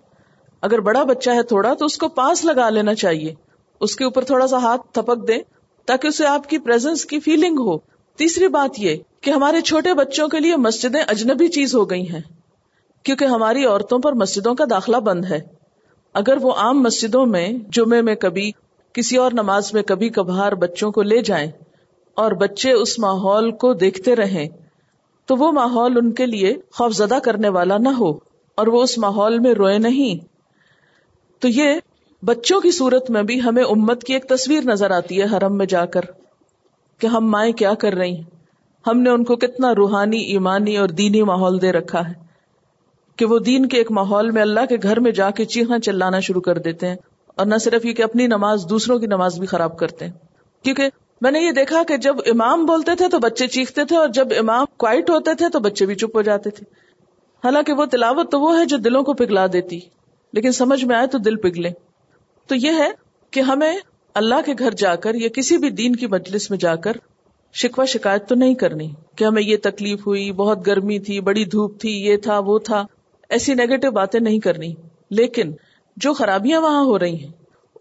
اگر 0.61 0.79
بڑا 0.79 1.03
بچہ 1.03 1.29
ہے 1.29 1.43
تھوڑا 1.43 1.73
تو 1.73 1.85
اس 1.85 1.97
کو 1.97 2.07
پاس 2.07 2.45
لگا 2.45 2.69
لینا 2.69 2.93
چاہیے۔ 2.95 3.33
اس 3.79 3.95
کے 3.95 4.03
اوپر 4.03 4.23
تھوڑا 4.23 4.47
سا 4.47 4.57
ہاتھ 4.57 4.81
تھپک 4.91 5.27
دے 5.27 5.37
تاکہ 5.85 6.07
اسے 6.07 6.25
آپ 6.25 6.49
کی 6.49 6.57
پریزنس 6.57 7.05
کی 7.05 7.19
فیلنگ 7.19 7.59
ہو۔ 7.59 7.77
تیسری 8.19 8.47
بات 8.47 8.79
یہ 8.79 8.95
کہ 9.21 9.31
ہمارے 9.31 9.61
چھوٹے 9.61 9.93
بچوں 9.93 10.27
کے 10.27 10.39
لیے 10.39 10.55
مسجدیں 10.55 11.01
اجنبی 11.07 11.47
چیز 11.47 11.75
ہو 11.75 11.89
گئی 11.89 12.09
ہیں، 12.09 12.21
کیونکہ 13.05 13.25
ہماری 13.25 13.65
عورتوں 13.65 13.99
پر 13.99 14.13
مسجدوں 14.13 14.55
کا 14.55 14.65
داخلہ 14.69 14.97
بند 14.97 15.25
ہے۔ 15.25 15.39
اگر 16.13 16.37
وہ 16.41 16.51
عام 16.51 16.81
مسجدوں 16.81 17.25
میں 17.25 17.49
جمعے 17.69 18.01
میں 18.01 18.15
کبھی، 18.15 18.51
کسی 18.93 19.17
اور 19.17 19.31
نماز 19.31 19.73
میں 19.73 19.83
کبھی 19.83 20.09
کبھار 20.09 20.51
بچوں 20.51 20.91
کو 20.91 21.01
لے 21.01 21.21
جائیں 21.21 21.51
اور 22.17 22.31
بچے 22.31 22.71
اس 22.71 22.99
ماحول 22.99 23.51
کو 23.51 23.73
دیکھتے 23.73 24.15
رہیں، 24.15 24.47
تو 25.25 25.35
وہ 25.35 25.51
ماحول 25.51 25.97
ان 25.97 26.11
کے 26.11 26.25
لیے 26.25 26.53
خوف 26.71 26.93
زدہ 26.93 27.17
کرنے 27.23 27.49
والا 27.49 27.77
نہ 27.77 27.89
ہو 27.89 28.11
اور 28.57 28.67
وہ 28.67 28.83
اس 28.83 28.97
ماحول 28.97 29.39
میں 29.39 29.53
روئے 29.53 29.77
نہیں۔ 29.77 30.23
تو 31.39 31.47
یہ 31.47 31.73
بچوں 32.23 32.61
کی 32.61 32.71
صورت 32.71 33.09
میں 33.09 33.23
بھی 33.23 33.41
ہمیں 33.41 33.63
امت 33.63 34.03
کی 34.03 34.13
ایک 34.13 34.25
تصویر 34.25 34.61
نظر 34.63 34.91
آتی 34.91 35.21
ہے 35.21 35.25
حرم 35.25 35.57
میں 35.57 35.65
جا 35.65 35.85
کر 35.85 36.01
کہ 36.99 37.07
ہم 37.07 37.31
مائیں 37.31 37.53
کیا 37.53 37.73
کر 37.73 37.93
رہی 37.93 38.15
ہیں؟ 38.15 38.23
ہم 38.87 39.01
نے 39.01 39.09
ان 39.09 39.23
کو 39.23 39.35
کتنا 39.35 39.75
روحانی، 39.75 40.17
ایمانی 40.17 40.77
اور 40.77 40.89
دینی 40.89 41.23
ماحول 41.23 41.61
دے 41.61 41.71
رکھا 41.71 42.07
ہے 42.07 42.13
کہ 43.15 43.25
وہ 43.25 43.39
دین 43.39 43.65
کے 43.65 43.77
ایک 43.77 43.91
ماحول 43.91 44.31
میں 44.31 44.41
اللہ 44.41 44.65
کے 44.69 44.75
گھر 44.83 44.99
میں 44.99 45.11
جا 45.11 45.29
کے 45.29 45.45
چیخا 45.45 45.79
چلانا 45.79 46.19
شروع 46.19 46.41
کر 46.41 46.57
دیتے 46.57 46.87
ہیں 46.87 46.95
اور 47.27 47.45
نہ 47.45 47.55
صرف 47.55 47.85
یہ 47.85 47.93
کہ 47.93 48.03
اپنی 48.03 48.27
نماز 48.27 48.65
دوسروں 48.69 48.99
کی 48.99 49.05
نماز 49.05 49.39
بھی 49.39 49.47
خراب 49.47 49.77
کرتے 49.77 50.05
ہیں۔ 50.05 50.11
کیونکہ 50.63 50.89
میں 51.21 51.31
نے 51.31 51.39
یہ 51.39 51.51
دیکھا 51.51 51.83
کہ 51.87 51.97
جب 51.97 52.15
امام 52.25 52.65
بولتے 52.65 52.95
تھے 52.95 53.09
تو 53.09 53.19
بچے 53.19 53.47
چیختے 53.47 53.85
تھے 53.85 53.97
اور 53.97 54.07
جب 54.07 54.27
امام 54.39 54.65
کوائٹ 54.77 55.09
ہوتے 55.09 55.33
تھے 55.33 55.49
تو 55.49 55.59
بچے 55.59 55.85
بھی 55.85 55.95
چپ 55.95 56.15
ہو 56.15 56.21
جاتے 56.21 56.49
تھے۔ 56.49 56.65
حالانکہ 57.43 57.73
وہ 57.73 57.85
تلاوت 57.85 58.31
تو 58.31 58.39
وہ 58.39 58.59
ہے 58.59 58.65
جو 58.65 58.77
دلوں 58.77 59.03
کو 59.03 59.13
پگھلا 59.13 59.47
دیتی، 59.53 59.79
لیکن 60.33 60.51
سمجھ 60.51 60.85
میں 60.85 60.95
آئے 60.95 61.07
تو 61.07 61.17
دل 61.17 61.35
پگھلے۔ 61.35 61.69
تو 62.47 62.55
یہ 62.55 62.71
ہے 62.77 62.91
کہ 63.31 63.39
ہمیں 63.39 63.77
اللہ 64.13 64.35
کے 64.45 64.53
گھر 64.59 64.71
جا 64.71 64.95
کر 64.95 65.15
یا 65.15 65.29
کسی 65.29 65.57
بھی 65.57 65.69
دین 65.69 65.95
کی 65.95 66.07
مجلس 66.07 66.49
میں 66.49 66.57
جا 66.57 66.75
کر 66.75 66.93
شکوا 67.53 67.85
شکایت 67.85 68.29
تو 68.29 68.35
نہیں 68.35 68.55
کرنی 68.55 68.91
کہ 69.15 69.25
ہمیں 69.25 69.41
یہ 69.41 69.57
تکلیف 69.63 70.07
ہوئی، 70.07 70.31
بہت 70.31 70.67
گرمی 70.67 70.99
تھی، 70.99 71.19
بڑی 71.19 71.45
دھوپ 71.45 71.79
تھی، 71.79 71.89
یہ 71.89 72.17
تھا، 72.17 72.39
وہ 72.39 72.59
تھا۔ 72.59 72.85
ایسی 73.29 73.53
نیگیٹو 73.53 73.91
باتیں 73.91 74.19
نہیں 74.19 74.39
کرنی۔ 74.39 74.73
لیکن 75.09 75.53
جو 75.97 76.13
خرابیاں 76.13 76.61
وہاں 76.61 76.83
ہو 76.83 76.99
رہی 76.99 77.15
ہیں، 77.15 77.31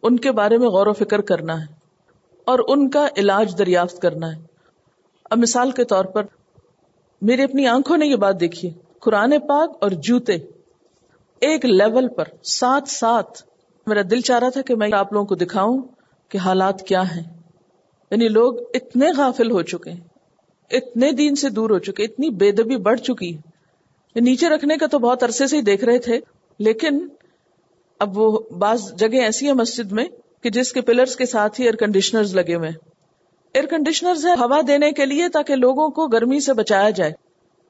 ان 0.02 0.16
کے 0.16 0.32
بارے 0.32 0.58
میں 0.58 0.68
غور 0.68 0.86
و 0.86 0.92
فکر 0.92 1.20
کرنا 1.20 1.60
ہے 1.60 1.66
اور 2.44 2.58
ان 2.68 2.90
کا 2.90 3.08
علاج 3.16 3.58
دریافت 3.58 4.02
کرنا 4.02 4.36
ہے۔ 4.36 4.42
اب 5.30 5.38
مثال 5.38 5.70
کے 5.70 5.84
طور 5.84 6.04
پر 6.04 6.22
میری 7.22 7.42
اپنی 7.42 7.66
آنکھوں 7.66 7.96
نے 7.96 8.06
یہ 8.06 8.16
بات 8.16 8.40
دیکھی 8.40 8.70
قرآن 8.98 9.30
پاک 9.30 9.78
اور 9.80 9.90
جوتے 9.90 10.32
ایک 11.40 11.64
لیول 11.64 12.08
پر 12.08 12.24
ساتھ 12.44 12.88
ساتھ 12.88 13.42
میرا 13.86 14.00
دل 14.10 14.20
چاہ 14.20 14.38
رہا 14.38 14.48
تھا 14.48 14.62
کہ 14.62 14.76
میں 14.76 14.88
آپ 14.92 15.12
لوگوں 15.12 15.26
کو 15.26 15.34
دکھاؤں 15.34 15.82
کہ 16.28 16.38
حالات 16.38 16.82
کیا 16.82 17.02
ہیں۔ 17.02 17.22
یعنی 18.10 18.28
لوگ 18.28 18.54
اتنے 18.74 19.10
غافل 19.16 19.50
ہو 19.50 19.62
چکے 19.62 19.90
ہیں، 19.90 20.00
اتنے 20.70 21.12
دین 21.12 21.34
سے 21.34 21.48
دور 21.48 21.70
ہو 21.70 21.78
چکے 21.78 22.04
اتنی 22.04 22.30
بے 22.30 22.52
دبی 22.52 22.76
بڑھ 22.76 23.00
چکی 23.00 23.36
ہے۔ 23.36 24.20
نیچے 24.20 24.48
رکھنے 24.48 24.76
کا 24.76 24.86
تو 24.86 24.98
بہت 24.98 25.24
عرصے 25.24 25.46
سے 25.46 25.56
ہی 25.56 25.62
دیکھ 25.62 25.84
رہے 25.84 25.98
تھے، 25.98 26.20
لیکن 26.58 27.08
اب 28.00 28.18
وہ 28.18 28.38
بعض 28.58 28.92
جگہ 28.94 29.20
ایسی 29.20 29.46
ہے 29.46 29.52
مسجد 29.52 29.92
میں 29.92 30.04
کہ 30.42 30.50
جس 30.50 30.72
کے 30.72 30.80
پلرز 30.80 31.16
کے 31.16 31.26
ساتھ 31.26 31.60
ہی 31.60 31.64
ایئر 31.64 31.76
کنڈیشنر 31.76 32.22
لگے 32.32 32.54
ہوئے 32.54 32.70
ایئر 33.52 33.66
کنڈیشنر 33.66 34.12
ہے 34.24 34.32
ہوا 34.32 34.60
دینے 34.66 34.92
کے 34.92 35.06
لیے 35.06 35.28
تاکہ 35.28 35.56
لوگوں 35.56 35.88
کو 35.88 36.06
گرمی 36.06 36.40
سے 36.40 36.52
بچایا 36.52 36.90
جائے۔ 36.90 37.12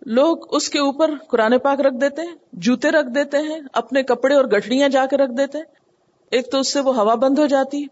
لوگ 0.07 0.55
اس 0.55 0.69
کے 0.69 0.79
اوپر 0.79 1.11
قرآن 1.29 1.59
پاک 1.59 1.81
رکھ 1.81 2.01
دیتے 2.01 2.23
ہیں، 2.23 2.35
جوتے 2.53 2.91
رکھ 2.91 3.15
دیتے 3.15 3.39
ہیں، 3.39 3.61
اپنے 3.73 4.03
کپڑے 4.03 4.35
اور 4.35 4.45
گٹھڑیاں 4.45 4.89
جا 4.89 5.07
کے 5.11 5.17
رکھ 5.17 5.33
دیتے 5.39 5.59
ہیں۔ 5.59 5.84
ایک 6.33 6.51
تو 6.53 6.59
اس 6.59 6.73
سے 6.73 6.81
وہ 6.81 6.95
ہوا 6.97 7.15
بند 7.15 7.39
ہو 7.39 7.47
جاتی، 7.47 7.85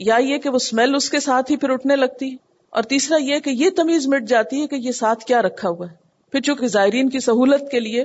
یا 0.00 0.16
یہ 0.16 0.38
کہ 0.38 0.50
وہ 0.50 0.56
اسمیل 0.56 0.94
اس 0.94 1.08
کے 1.10 1.20
ساتھ 1.20 1.50
ہی 1.52 1.56
پھر 1.56 1.70
اٹھنے 1.70 1.96
لگتی، 1.96 2.34
اور 2.72 2.82
تیسرا 2.82 3.18
یہ 3.22 3.38
کہ 3.38 3.50
یہ 3.50 3.70
تمیز 3.76 4.06
مٹ 4.08 4.28
جاتی 4.28 4.60
ہے 4.60 4.66
کہ 4.66 4.76
یہ 4.76 4.92
ساتھ 4.92 5.24
کیا 5.24 5.42
رکھا 5.42 5.68
ہوا 5.68 5.86
ہے۔ 5.86 5.94
پھر 6.32 6.40
چونکہ 6.40 6.66
زائرین 6.66 7.08
کی 7.08 7.20
سہولت 7.20 7.70
کے 7.70 7.80
لیے، 7.80 8.04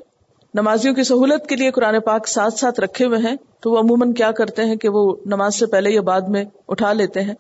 نمازیوں 0.54 0.94
کی 0.94 1.04
سہولت 1.04 1.48
کے 1.48 1.56
لیے 1.56 1.72
قرآن 1.72 2.00
پاک 2.00 2.28
ساتھ 2.28 2.54
ساتھ 2.54 2.80
رکھے 2.80 3.06
ہوئے 3.06 3.20
ہیں، 3.20 3.36
تو 3.60 3.72
وہ 3.72 3.78
عموماً 3.78 4.14
کیا 4.14 4.32
کرتے 4.32 4.66
ہیں 4.66 4.76
کہ 4.76 4.90
وہ 4.90 5.04
نماز 5.26 5.56
سے 5.56 5.66
پہلے 5.66 5.92
یا 5.92 6.02
بعد 6.02 6.30
میں 6.30 6.44
اٹھا 6.68 6.94
لیتے 6.94 7.22
ہیں۔ 7.22 7.34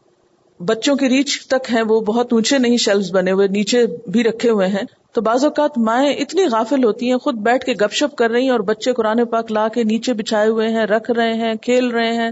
بچوں 0.59 0.95
کی 0.95 1.09
ریچ 1.09 1.39
تک 1.47 1.71
ہیں 1.73 1.81
وہ 1.81 1.99
بہت 2.01 2.33
اونچے 2.33 2.57
نہیں 2.57 2.77
شیلف 2.77 3.11
بنے 3.11 3.31
ہوئے، 3.31 3.47
نیچے 3.47 3.85
بھی 4.07 4.23
رکھے 4.23 4.49
ہوئے 4.49 4.67
ہیں۔ 4.67 4.83
تو 5.11 5.21
بعض 5.21 5.43
اوقات 5.43 5.77
مائیں 5.77 6.13
اتنی 6.13 6.45
غافل 6.45 6.83
ہوتی 6.83 7.11
ہیں، 7.11 7.17
خود 7.17 7.35
بیٹھ 7.35 7.65
کے 7.65 7.71
گپ 7.71 7.93
شپ 7.93 8.15
کر 8.15 8.31
رہی 8.31 8.43
ہیں 8.43 8.49
اور 8.49 8.59
بچے 8.59 8.93
قرآن 8.93 9.25
پاک 9.25 9.51
لا 9.51 9.67
کے 9.67 9.83
نیچے 9.83 10.13
بچھائے 10.13 10.49
ہوئے 10.49 10.67
ہیں، 10.67 10.85
رکھ 10.85 11.11
رہے 11.11 11.33
ہیں، 11.33 11.53
کھیل 11.53 11.87
رہے 11.87 12.13
ہیں۔ 12.13 12.31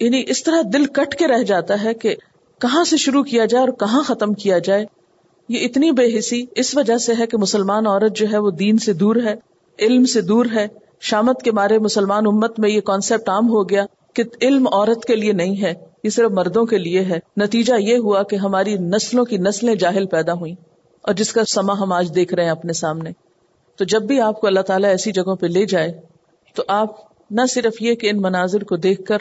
یعنی 0.00 0.22
اس 0.26 0.44
طرح 0.44 0.62
دل 0.72 0.84
کٹ 0.84 1.14
کے 1.14 1.26
رہ 1.26 1.42
جاتا 1.42 1.84
ہے 1.84 1.94
کہ 1.94 2.16
کہاں 2.60 2.84
سے 2.84 2.96
شروع 2.96 3.22
کیا 3.22 3.44
جائے 3.44 3.64
اور 3.64 3.68
کہاں 3.68 4.02
ختم 4.02 4.34
کیا 4.34 4.58
جائے۔ 4.58 4.84
یہ 5.48 5.64
اتنی 5.64 5.90
بے 5.90 6.18
حسی 6.18 6.44
اس 6.56 6.76
وجہ 6.76 6.96
سے 6.96 7.12
ہے 7.18 7.26
کہ 7.26 7.38
مسلمان 7.38 7.86
عورت 7.86 8.16
جو 8.16 8.26
ہے 8.32 8.38
وہ 8.38 8.50
دین 8.50 8.78
سے 8.78 8.92
دور 8.92 9.16
ہے، 9.16 9.34
علم 9.78 10.04
سے 10.04 10.20
دور 10.20 10.46
ہے۔ 10.54 10.68
شامت 11.00 11.42
کے 11.42 11.52
مارے 11.52 11.78
مسلمان 11.78 12.26
امت 12.26 12.60
میں 12.60 12.70
یہ 12.70 12.80
کانسیپٹ 12.80 13.28
عام 13.28 13.48
ہو 13.48 13.68
گیا 13.68 13.86
کہ 14.12 14.22
علم 14.42 14.68
عورت 14.72 15.04
کے 15.04 15.16
لیے 15.16 15.32
نہیں 15.32 15.62
ہے، 15.62 15.74
یہ 16.04 16.10
صرف 16.10 16.30
مردوں 16.30 16.64
کے 16.64 16.78
لیے 16.78 17.00
ہے۔ 17.00 17.18
نتیجہ 17.36 17.74
یہ 17.78 17.98
ہوا 17.98 18.22
کہ 18.22 18.36
ہماری 18.36 18.74
نسلوں 18.74 19.24
کی 19.24 19.36
نسلیں 19.36 19.74
جاہل 19.74 20.06
پیدا 20.06 20.32
ہوئی 20.32 20.54
اور 21.04 21.14
جس 21.14 21.32
کا 21.32 21.44
سما 21.44 21.72
ہم 21.72 21.92
آج 21.92 22.14
دیکھ 22.14 22.34
رہے 22.34 22.44
ہیں 22.44 22.50
اپنے 22.50 22.72
سامنے۔ 22.72 23.10
تو 23.76 23.84
جب 23.84 24.02
بھی 24.02 24.20
آپ 24.20 24.40
کو 24.40 24.46
اللہ 24.46 24.60
تعالیٰ 24.60 24.90
ایسی 24.90 25.12
جگہوں 25.12 25.36
پہ 25.36 25.46
لے 25.46 25.64
جائے، 25.64 26.00
تو 26.54 26.62
آپ 26.68 26.88
نہ 27.30 27.40
صرف 27.50 27.82
یہ 27.82 27.94
کہ 27.94 28.10
ان 28.10 28.22
مناظر 28.22 28.64
کو 28.64 28.76
دیکھ 28.76 29.04
کر 29.04 29.18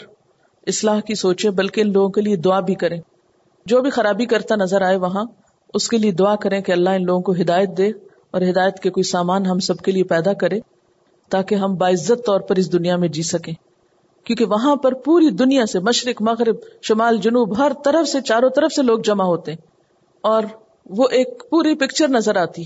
اصلاح 0.67 0.99
کی 0.99 1.15
سوچے 1.15 1.49
بلکہ 1.49 1.81
ان 1.81 1.93
لوگوں 1.93 2.09
کے 2.09 2.21
لیے 2.21 2.35
دعا 2.35 2.59
بھی 2.59 2.75
کریں۔ 2.75 3.01
جو 3.65 3.81
بھی 3.81 3.89
خرابی 3.89 4.25
کرتا 4.25 4.55
نظر 4.55 4.81
آئے 4.81 4.95
وہاں، 4.95 5.23
اس 5.73 5.89
کے 5.89 5.97
لیے 5.97 6.11
دعا 6.11 6.35
کریں 6.35 6.61
کہ 6.61 6.71
اللہ 6.71 6.89
ان 6.89 7.05
لوگوں 7.05 7.21
کو 7.21 7.31
ہدایت 7.31 7.77
دے 7.77 7.89
اور 8.31 8.41
ہدایت 8.41 8.79
کے 8.79 8.89
کوئی 8.89 9.03
سامان 9.03 9.45
ہم 9.45 9.59
سب 9.59 9.77
کے 9.77 9.91
لیے 9.91 10.03
پیدا 10.03 10.33
کرے، 10.33 10.59
تاکہ 11.29 11.55
ہم 11.55 11.75
باعزت 11.75 12.25
طور 12.25 12.39
پر 12.39 12.55
اس 12.55 12.73
دنیا 12.73 12.95
میں 12.95 13.07
جی 13.07 13.23
سکیں۔ 13.23 13.53
کیونکہ 14.23 14.45
وہاں 14.45 14.75
پر 14.75 14.93
پوری 14.93 15.29
دنیا 15.29 15.65
سے 15.65 15.79
مشرق، 15.79 16.21
مغرب، 16.21 16.55
شمال، 16.81 17.17
جنوب، 17.17 17.57
ہر 17.57 17.71
طرف 17.85 18.09
سے، 18.09 18.21
چاروں 18.21 18.49
طرف 18.49 18.73
سے 18.73 18.81
لوگ 18.81 18.99
جمع 18.99 19.23
ہوتے 19.23 19.51
ہیں۔ 19.51 19.67
اور 20.21 20.43
وہ 20.89 21.07
ایک 21.11 21.43
پوری 21.49 21.75
پکچر 21.75 22.07
نظر 22.07 22.35
آتی۔ 22.35 22.61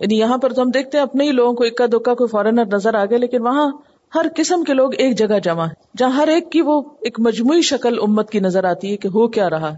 یعنی 0.00 0.18
یہاں 0.18 0.38
پر 0.38 0.52
تو 0.52 0.62
ہم 0.62 0.70
دیکھتے 0.70 0.98
ہیں 0.98 1.02
اپنے 1.02 1.24
ہی 1.24 1.32
لوگوں 1.32 1.52
کو 1.52 1.64
اکا 1.64 1.86
دکا 1.86 2.14
کوئی 2.14 2.28
فارنر 2.28 2.64
نظر 2.66 2.94
آ 2.94 3.04
گئے 3.04 3.18
لیکن 3.18 3.42
وہاں 3.42 3.70
ہر 4.14 4.26
قسم 4.36 4.64
کے 4.64 4.74
لوگ 4.74 4.90
ایک 4.98 5.18
جگہ 5.18 5.38
جمع 5.38 5.64
ہے 5.64 5.74
جہاں 5.98 6.10
ہر 6.10 6.28
ایک 6.28 6.52
کی 6.52 6.60
وہ 6.60 6.82
ایک 7.00 7.20
مجموعی 7.20 7.62
شکل 7.62 7.98
امت 8.02 8.30
کی 8.30 8.40
نظر 8.40 8.64
آتی 8.64 8.92
ہے 8.92 8.96
کہ 8.96 9.08
ہو 9.08 9.28
کیا 9.28 9.50
رہا۔ 9.50 9.74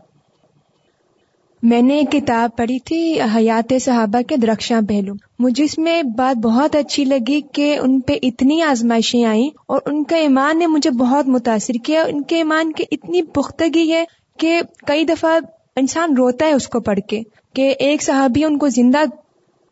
میں 1.62 1.82
نے 1.82 1.94
ایک 1.94 2.12
کتاب 2.12 2.50
پڑھی 2.56 2.78
تھی، 2.78 3.20
حیات 3.20 3.72
صحابہ 3.80 4.22
کے 4.22 4.36
درخشاں 4.36 4.80
پہلو۔ 4.88 5.12
مجھے 5.38 5.64
اس 5.64 5.78
میں 5.78 6.02
بات 6.02 6.38
بہت 6.38 6.76
اچھی 6.76 7.04
لگی 7.04 7.40
کہ 7.40 7.78
ان 7.78 8.00
پہ 8.00 8.16
اتنی 8.22 8.62
آزمائشیں 8.62 9.24
آئیں 9.24 9.50
اور 9.68 9.80
ان 9.86 10.04
کا 10.04 10.16
ایمان 10.16 10.58
نے 10.58 10.66
مجھے 10.66 10.90
بہت 10.90 11.28
متاثر 11.28 11.72
کیا۔ 11.84 12.02
ان 12.02 12.22
کے 12.22 12.36
ایمان 12.36 12.72
کی 12.72 12.84
اتنی 12.92 13.22
پختگی 13.22 13.92
ہے 13.92 14.04
کہ 14.38 14.60
کئی 14.86 15.04
دفعہ 15.04 15.38
انسان 15.76 16.16
روتا 16.16 16.46
ہے 16.46 16.52
اس 16.52 16.68
کو 16.68 16.80
پڑھ 16.80 17.00
کے 17.08 17.20
کہ 17.54 17.74
ایک 17.78 18.02
صحابی 18.02 18.44
ان 18.44 18.58
کو 18.58 18.68
زندہ 18.68 18.98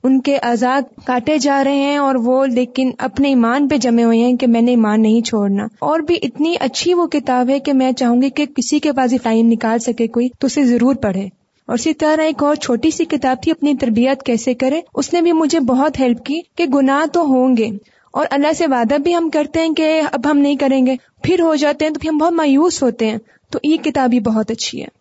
ان 0.05 0.21
کے 0.21 0.39
آزاد 0.43 0.83
کاٹے 1.05 1.39
جا 1.39 1.65
رہے 1.65 1.77
ہیں 1.77 1.97
اور 1.97 2.15
وہ 2.15 2.47
لیکن 2.47 2.91
اپنے 2.99 3.29
ایمان 3.29 3.69
پہ 3.69 3.77
جمے 3.77 4.05
ہوئے 4.05 4.19
ہیں 4.19 4.37
کہ 4.37 4.47
میں 4.47 4.63
نے 4.63 4.71
ایمان 4.71 5.03
نہیں 5.03 5.21
چھوڑنا۔ 5.21 5.65
اور 5.79 6.01
بھی 6.01 6.17
اتنی 6.23 6.55
اچھی 6.61 6.95
وہ 6.95 7.07
کتاب 7.07 7.49
ہے 7.49 7.59
کہ 7.61 7.73
میں 7.73 7.93
چاہوں 7.93 8.23
گی 8.23 8.31
کہ 8.31 8.47
کسی 8.47 8.79
کے 8.79 8.93
پاس 8.93 9.15
ٹائم 9.23 9.47
نکال 9.47 9.79
سکے 9.79 10.07
کوئی 10.07 10.29
تو 10.39 10.47
اسے 10.47 10.65
ضرور 10.65 10.95
پڑھے۔ 10.95 11.29
اور 11.67 11.75
اسی 11.75 11.95
طرح 11.95 12.23
ایک 12.23 12.43
اور 12.43 12.55
چھوٹی 12.55 12.91
سی 12.91 13.05
کتاب 13.05 13.37
تھی، 13.43 13.53
اپنی 13.53 13.75
تربیت 13.75 14.23
کیسے 14.23 14.55
کرے؟ 14.55 14.81
اس 14.95 15.13
نے 15.15 15.23
بھی 15.23 15.33
مجھے 15.33 15.61
بہت 15.61 16.01
ہیلپ 16.01 16.25
کی 16.25 16.41
کہ 16.57 16.65
گناہ 16.65 17.07
تو 17.07 17.23
ہوں 17.23 17.57
گے 17.57 17.69
اور 18.13 18.27
اللہ 18.31 18.53
سے 18.53 18.67
وعدہ 18.67 18.95
بھی 18.99 19.17
ہم 19.17 19.31
کرتے 19.33 19.61
ہیں 19.61 19.75
کہ 19.75 20.03
اب 20.13 20.31
ہم 20.31 20.39
نہیں 20.39 20.57
کریں 20.57 20.87
گے، 20.87 20.97
پھر 21.23 21.41
ہو 21.41 21.55
جاتے 21.55 21.85
ہیں 21.85 21.93
تو 21.93 22.01
پھر 22.01 22.11
ہم 22.11 22.19
بہت 22.19 22.33
مایوس 22.33 22.83
ہوتے 22.83 23.11
ہیں۔ 23.11 23.19
تو 23.51 23.59
یہ 23.65 23.77
کتاب 23.77 24.11
بھی 24.11 24.21
بہت 24.21 24.51
اچھی 24.51 24.83
ہے۔ 24.83 25.00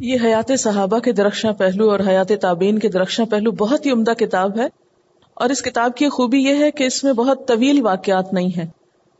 یہ 0.00 0.16
حیات 0.24 0.50
صحابہ 0.58 0.98
کے 0.98 1.12
درخشاں 1.12 1.52
پہلو 1.52 1.90
اور 1.90 2.00
حیات 2.06 2.30
تعبین 2.40 2.78
کے 2.78 2.88
درخشاں 2.88 3.26
پہلو 3.26 3.50
بہت 3.50 3.86
ہی 3.86 3.90
عمدہ 3.90 4.10
کتاب 4.10 4.58
ہے 4.58 4.66
اور 5.34 5.50
اس 5.50 5.62
کتاب 5.62 5.96
کی 5.96 6.08
خوبی 6.08 6.38
یہ 6.38 6.54
ہے 6.54 6.70
کہ 6.70 6.84
اس 6.84 7.04
میں 7.04 7.12
بہت 7.12 7.48
طویل 7.48 7.82
واقعات 7.82 8.32
نہیں 8.32 8.48
ہے 8.56 8.66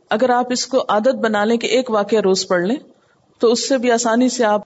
اگر 0.09 0.29
آپ 0.29 0.45
اس 0.49 0.65
کو 0.67 0.83
عادت 0.89 1.15
بنا 1.15 1.45
لیں 1.45 1.57
کہ 1.57 1.67
ایک 1.67 1.91
واقعہ 1.91 2.19
روز 2.19 2.47
پڑھ 2.47 2.61
لیں، 2.61 2.75
تو 3.39 3.51
اس 3.51 3.67
سے 3.67 3.77
بھی 3.77 3.91
آسانی 3.91 4.29
سے 4.29 4.45
آپ 4.45 4.61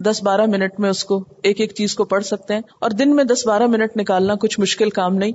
دس 0.00 0.22
بارہ 0.22 0.46
منٹ 0.46 0.80
میں 0.80 0.90
اس 0.90 1.04
کو، 1.04 1.24
ایک 1.42 1.60
ایک 1.60 1.74
چیز 1.74 1.94
کو 1.94 2.04
پڑھ 2.04 2.24
سکتے 2.24 2.54
ہیں 2.54 2.60
اور 2.80 2.90
دن 2.90 3.16
میں 3.16 3.24
دس 3.24 3.46
بارہ 3.46 3.66
منٹ 3.66 3.96
نکالنا 3.96 4.34
کچھ 4.34 4.60
مشکل 4.60 4.90
کام 4.90 5.14
نہیں۔ 5.14 5.32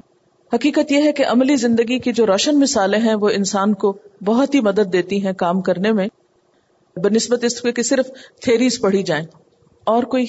حقیقت 0.53 0.91
یہ 0.91 1.03
ہے 1.03 1.11
کہ 1.11 1.25
عملی 1.25 1.55
زندگی 1.55 1.99
کی 1.99 2.11
جو 2.11 2.25
روشن 2.25 2.59
مثالیں 2.59 2.99
ہیں، 2.99 3.15
وہ 3.15 3.29
انسان 3.29 3.73
کو 3.73 3.97
بہت 4.25 4.55
ہی 4.55 4.59
مدد 4.59 4.93
دیتی 4.93 5.25
ہیں 5.25 5.33
کام 5.33 5.61
کرنے 5.61 5.91
میں، 5.91 6.07
بنسبت 6.95 7.43
اس 7.43 7.61
کے 7.61 7.83
صرف 7.83 8.05
تھیریز 8.41 8.79
پڑھی 8.79 9.03
جائیں۔ 9.03 9.25
اور 9.87 10.03
کوئی 10.03 10.25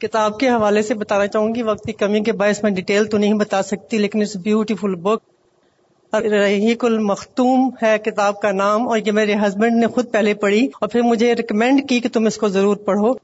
کتاب 0.00 0.38
کے 0.38 0.48
حوالے 0.48 0.82
سے 0.82 0.94
بتانا 0.94 1.26
چاہوں 1.26 1.54
گی؟ 1.54 1.62
وقت 1.62 1.84
کی 1.86 1.92
کمی 1.92 2.20
کے 2.20 2.32
باعث 2.32 2.62
میں 2.62 2.70
ڈیٹیل 2.70 3.04
تو 3.04 3.18
نہیں 3.18 3.34
بتا 3.34 3.62
سکتی، 3.62 3.98
لیکن 3.98 4.20
اٹس 4.20 4.36
بیوٹیفل 4.36 4.94
بک 4.94 6.14
رحیق 6.32 6.84
المختوم 6.84 7.68
ہے 7.82 7.96
کتاب 8.04 8.40
کا 8.40 8.52
نام، 8.52 8.88
اور 8.88 8.98
یہ 8.98 9.12
میرے 9.12 9.34
ہسبینڈ 9.34 9.80
نے 9.80 9.86
خود 9.86 10.10
پہلے 10.12 10.34
پڑھی، 10.34 10.64
اور 10.80 10.88
پھر 10.88 11.02
مجھے 11.02 11.34
ریکمینڈ 11.34 11.88
کی 11.88 12.00
کہ 12.00 12.08
تم 12.08 12.26
اس 12.26 12.36
کو 12.36 12.48
ضرور 12.48 12.76
پڑھو۔ 12.86 13.14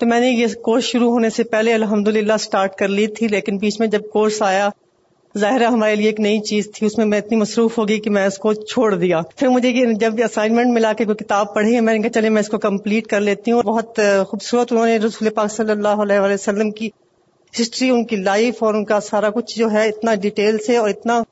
تو 0.00 0.06
میں 0.06 0.20
نے 0.20 0.30
یہ 0.30 0.54
کورس 0.62 0.84
شروع 0.84 1.10
ہونے 1.10 1.30
سے 1.30 1.44
پہلے 1.44 1.74
الحمد 1.74 2.08
للہ 2.08 2.32
اسٹارٹ 2.32 2.74
کر 2.74 2.88
لی 2.88 3.06
تھی، 3.06 3.28
لیکن 3.28 3.58
بیچ 3.58 3.80
میں 3.80 3.88
جب 3.88 4.08
کورس 4.12 4.42
آیا 4.42 4.68
ظاہر 5.38 5.64
ہمارے 5.64 5.94
لیے 5.96 6.06
ایک 6.06 6.20
نئی 6.20 6.40
چیز 6.40 6.70
تھی، 6.74 6.86
اس 6.86 6.98
میں 6.98 7.06
میں 7.06 7.18
اتنی 7.18 7.36
مصروف 7.36 7.78
ہوگی 7.78 7.98
کہ 8.00 8.10
میں 8.10 8.26
اس 8.26 8.38
کو 8.38 8.52
چھوڑ 8.54 8.94
دیا۔ 8.94 9.20
پھر 9.36 9.48
مجھے 9.48 9.94
جب 9.94 10.12
اسائنمنٹ 10.24 10.66
ملا 10.66 10.92
کے 10.92 11.04
کوئی 11.04 11.24
کتاب 11.24 11.54
پڑھی 11.54 11.74
ہے 11.74 11.80
میں 11.80 11.94
نے 11.94 12.00
کہا 12.00 12.10
چلے 12.10 12.28
میں 12.28 12.40
اس 12.40 12.48
کو 12.48 12.58
کمپلیٹ 12.58 13.06
کر 13.06 13.20
لیتی 13.20 13.52
ہوں۔ 13.52 13.62
بہت 13.62 14.00
خوبصورت 14.28 14.72
انہوں 14.72 14.86
نے 14.86 14.96
رسول 14.96 15.30
پاک 15.30 15.52
صلی 15.52 15.70
اللہ 15.70 16.02
علیہ 16.02 16.20
وسلم 16.20 16.70
کی 16.70 16.90
ہسٹری 17.60 17.90
ان 17.90 18.04
کی 18.04 18.16
لائف 18.16 18.62
اور 18.62 18.74
ان 18.74 18.84
کا 18.84 19.00
سارا 19.00 19.30
کچھ 19.30 19.58
جو 19.58 19.72
ہے، 19.72 19.88
اتنا 19.88 20.14
ڈیٹیل 20.14 20.58
سے 20.58 20.76
اور 20.76 20.88
اتنا 20.88 21.22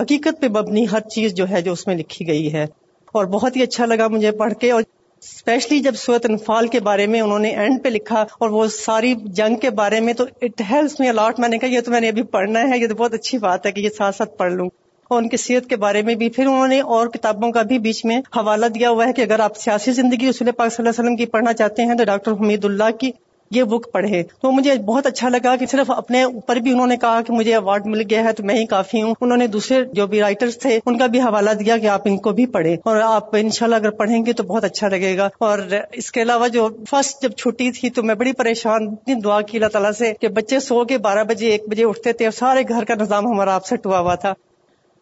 حقیقت 0.00 0.40
پہ 0.40 0.48
مبنی 0.48 0.86
ہر 0.92 1.00
چیز 1.00 1.34
جو 1.34 1.48
ہے، 1.50 1.62
جو 1.62 1.72
اس 1.72 1.86
میں 1.86 1.96
لکھی 1.96 2.26
گئی 2.26 2.52
ہے۔ 2.52 2.66
اور 3.06 3.24
بہت 3.24 3.56
ہی 3.56 3.62
اچھا 3.62 3.86
لگا 3.86 4.08
مجھے 4.08 4.30
پڑھ 4.30 4.54
کے۔ 4.54 4.70
اور 4.70 4.82
اسپیشلی 5.24 5.78
جب 5.80 5.94
سورت 5.94 6.26
انفال 6.28 6.66
کے 6.68 6.80
بارے 6.80 7.06
میں 7.06 7.20
انہوں 7.20 7.38
نے 7.38 7.48
اینڈ 7.48 7.82
پہ 7.84 7.88
لکھا 7.88 8.24
اور 8.40 8.50
وہ 8.50 8.66
ساری 8.66 9.14
جنگ 9.32 9.56
کے 9.56 9.70
بارے 9.70 10.00
میں 10.00 10.12
تو 10.12 10.24
اٹ 10.42 10.62
ہیلپس 10.70 10.98
میں 11.00 11.08
الاٹ 11.08 11.40
میں 11.40 11.48
نے 11.48 11.58
کہا، 11.58 11.68
یہ 11.68 11.80
تو 11.80 11.90
میں 11.90 12.00
نے 12.00 12.08
ابھی 12.08 12.22
پڑھنا 12.22 12.60
ہے، 12.60 12.78
یہ 12.78 12.86
تو 12.88 12.94
بہت 12.94 13.14
اچھی 13.14 13.38
بات 13.38 13.66
ہے 13.66 13.72
کہ 13.72 13.80
یہ 13.80 13.88
ساتھ 13.88 14.16
ساتھ 14.16 14.36
پڑھ 14.38 14.52
لوں. 14.52 14.68
اور 15.10 15.22
ان 15.22 15.28
کی 15.28 15.36
صحت 15.36 15.68
کے 15.70 15.76
بارے 15.76 16.02
میں 16.02 16.14
بھی 16.14 16.28
پھر 16.30 16.46
انہوں 16.46 16.68
نے 16.68 16.80
اور 16.80 17.06
کتابوں 17.06 17.50
کا 17.52 17.62
بھی 17.62 17.78
بیچ 17.78 18.04
میں 18.04 18.18
حوالہ 18.36 18.66
دیا 18.66 18.90
ہوا 18.90 19.06
ہے 19.06 19.12
کہ 19.12 19.22
اگر 19.22 19.40
آپ 19.40 19.56
سیاسی 19.56 19.92
زندگی 19.92 20.28
رسول 20.30 20.50
پاک 20.50 20.72
صلی 20.72 20.82
اللہ 20.82 20.90
علیہ 20.90 21.00
وسلم 21.00 21.16
کی 21.16 21.26
پڑھنا 21.26 21.52
چاہتے 21.52 21.82
ہیں 21.82 21.94
تو 21.94 22.04
ڈاکٹر 22.04 22.32
حمید 22.32 22.64
اللہ 22.64 22.90
کی 23.00 23.10
یہ 23.50 23.64
بک 23.64 23.92
پڑھے۔ 23.92 24.22
تو 24.42 24.52
مجھے 24.52 24.74
بہت 24.74 25.06
اچھا 25.06 25.28
لگا 25.28 25.56
کہ 25.56 25.66
صرف 25.66 25.90
اپنے 25.90 26.22
اوپر 26.22 26.56
بھی 26.56 26.70
انہوں 26.72 26.86
نے 26.86 26.96
کہا 26.96 27.20
کہ 27.26 27.32
مجھے 27.32 27.54
اوارڈ 27.54 27.86
مل 27.86 28.02
گیا 28.10 28.24
ہے 28.24 28.32
تو 28.32 28.44
میں 28.44 28.54
ہی 28.54 28.66
کافی 28.66 29.02
ہوں۔ 29.02 29.14
انہوں 29.20 29.36
نے 29.36 29.46
دوسرے 29.46 29.84
جو 29.92 30.06
بھی 30.06 30.20
رائٹرز 30.20 30.58
تھے، 30.58 30.78
ان 30.86 30.98
کا 30.98 31.06
بھی 31.06 31.20
حوالہ 31.20 31.50
دیا 31.50 31.78
کہ 31.78 31.86
آپ 31.86 32.00
ان 32.04 32.18
کو 32.18 32.30
بھی 32.30 32.46
پڑھیں۔ 32.46 32.76
اور 32.84 32.96
آپ 32.96 33.36
انشاءاللہ 33.36 33.76
اگر 33.76 33.90
پڑھیں 33.90 34.26
گے 34.26 34.32
تو 34.32 34.42
بہت 34.42 34.64
اچھا 34.64 34.88
لگے 34.88 35.16
گا۔ 35.16 35.28
اور 35.38 35.58
اس 35.92 36.12
کے 36.12 36.22
علاوہ 36.22 36.48
جو 36.48 36.68
فرسٹ 36.90 37.22
جب 37.22 37.30
چھٹی 37.30 37.70
تھی 37.70 37.90
تو 37.90 38.02
میں 38.02 38.14
بڑی 38.14 38.32
پریشان 38.32 38.88
اتنی 38.88 39.14
دعا 39.14 39.40
کی 39.40 39.58
اللہ 39.58 39.68
تعالیٰ 39.68 39.92
سے 39.92 40.12
کہ 40.20 40.28
بچے 40.28 40.60
سو 40.60 40.84
کے 40.84 40.98
بارہ 40.98 41.24
بجے، 41.24 41.48
ایک 41.48 41.68
بجے 41.68 41.84
اٹھتے 41.84 42.12
تھے 42.12 42.24
اور 42.24 42.32
سارے 42.32 42.62
گھر 42.68 42.84
کا 42.84 42.94
نظام 42.94 43.26
ہمارا 43.26 43.54
آپ 43.54 43.66
سیٹ 43.66 43.86
ہوا 43.86 43.98
ہوا 43.98 44.14
تھا۔ 44.14 44.34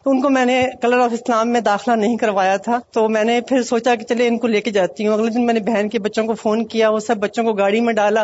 تو 0.03 0.09
ان 0.09 0.21
کو 0.21 0.29
میں 0.29 0.45
نے 0.45 0.67
کلر 0.81 0.99
آف 0.99 1.13
اسلام 1.13 1.49
میں 1.49 1.61
داخلہ 1.61 1.93
نہیں 1.93 2.17
کروایا 2.17 2.57
تھا۔ 2.57 2.79
تو 2.91 3.09
میں 3.09 3.23
نے 3.23 3.41
پھر 3.41 3.63
سوچا 3.63 3.95
کہ 3.95 4.03
چلے 4.03 4.27
ان 4.27 4.37
کو 4.37 4.47
لے 4.47 4.61
کے 4.61 4.71
جاتی 4.71 5.07
ہوں۔ 5.07 5.13
اگلے 5.13 5.31
دن 5.31 5.45
میں 5.45 5.53
نے 5.53 5.59
بہن 5.59 5.89
کے 5.89 5.99
بچوں 5.99 6.25
کو 6.25 6.33
فون 6.33 6.65
کیا، 6.65 6.89
وہ 6.89 6.99
سب 6.99 7.17
بچوں 7.17 7.43
کو 7.43 7.53
گاڑی 7.53 7.81
میں 7.81 7.93
ڈالا۔ 7.93 8.23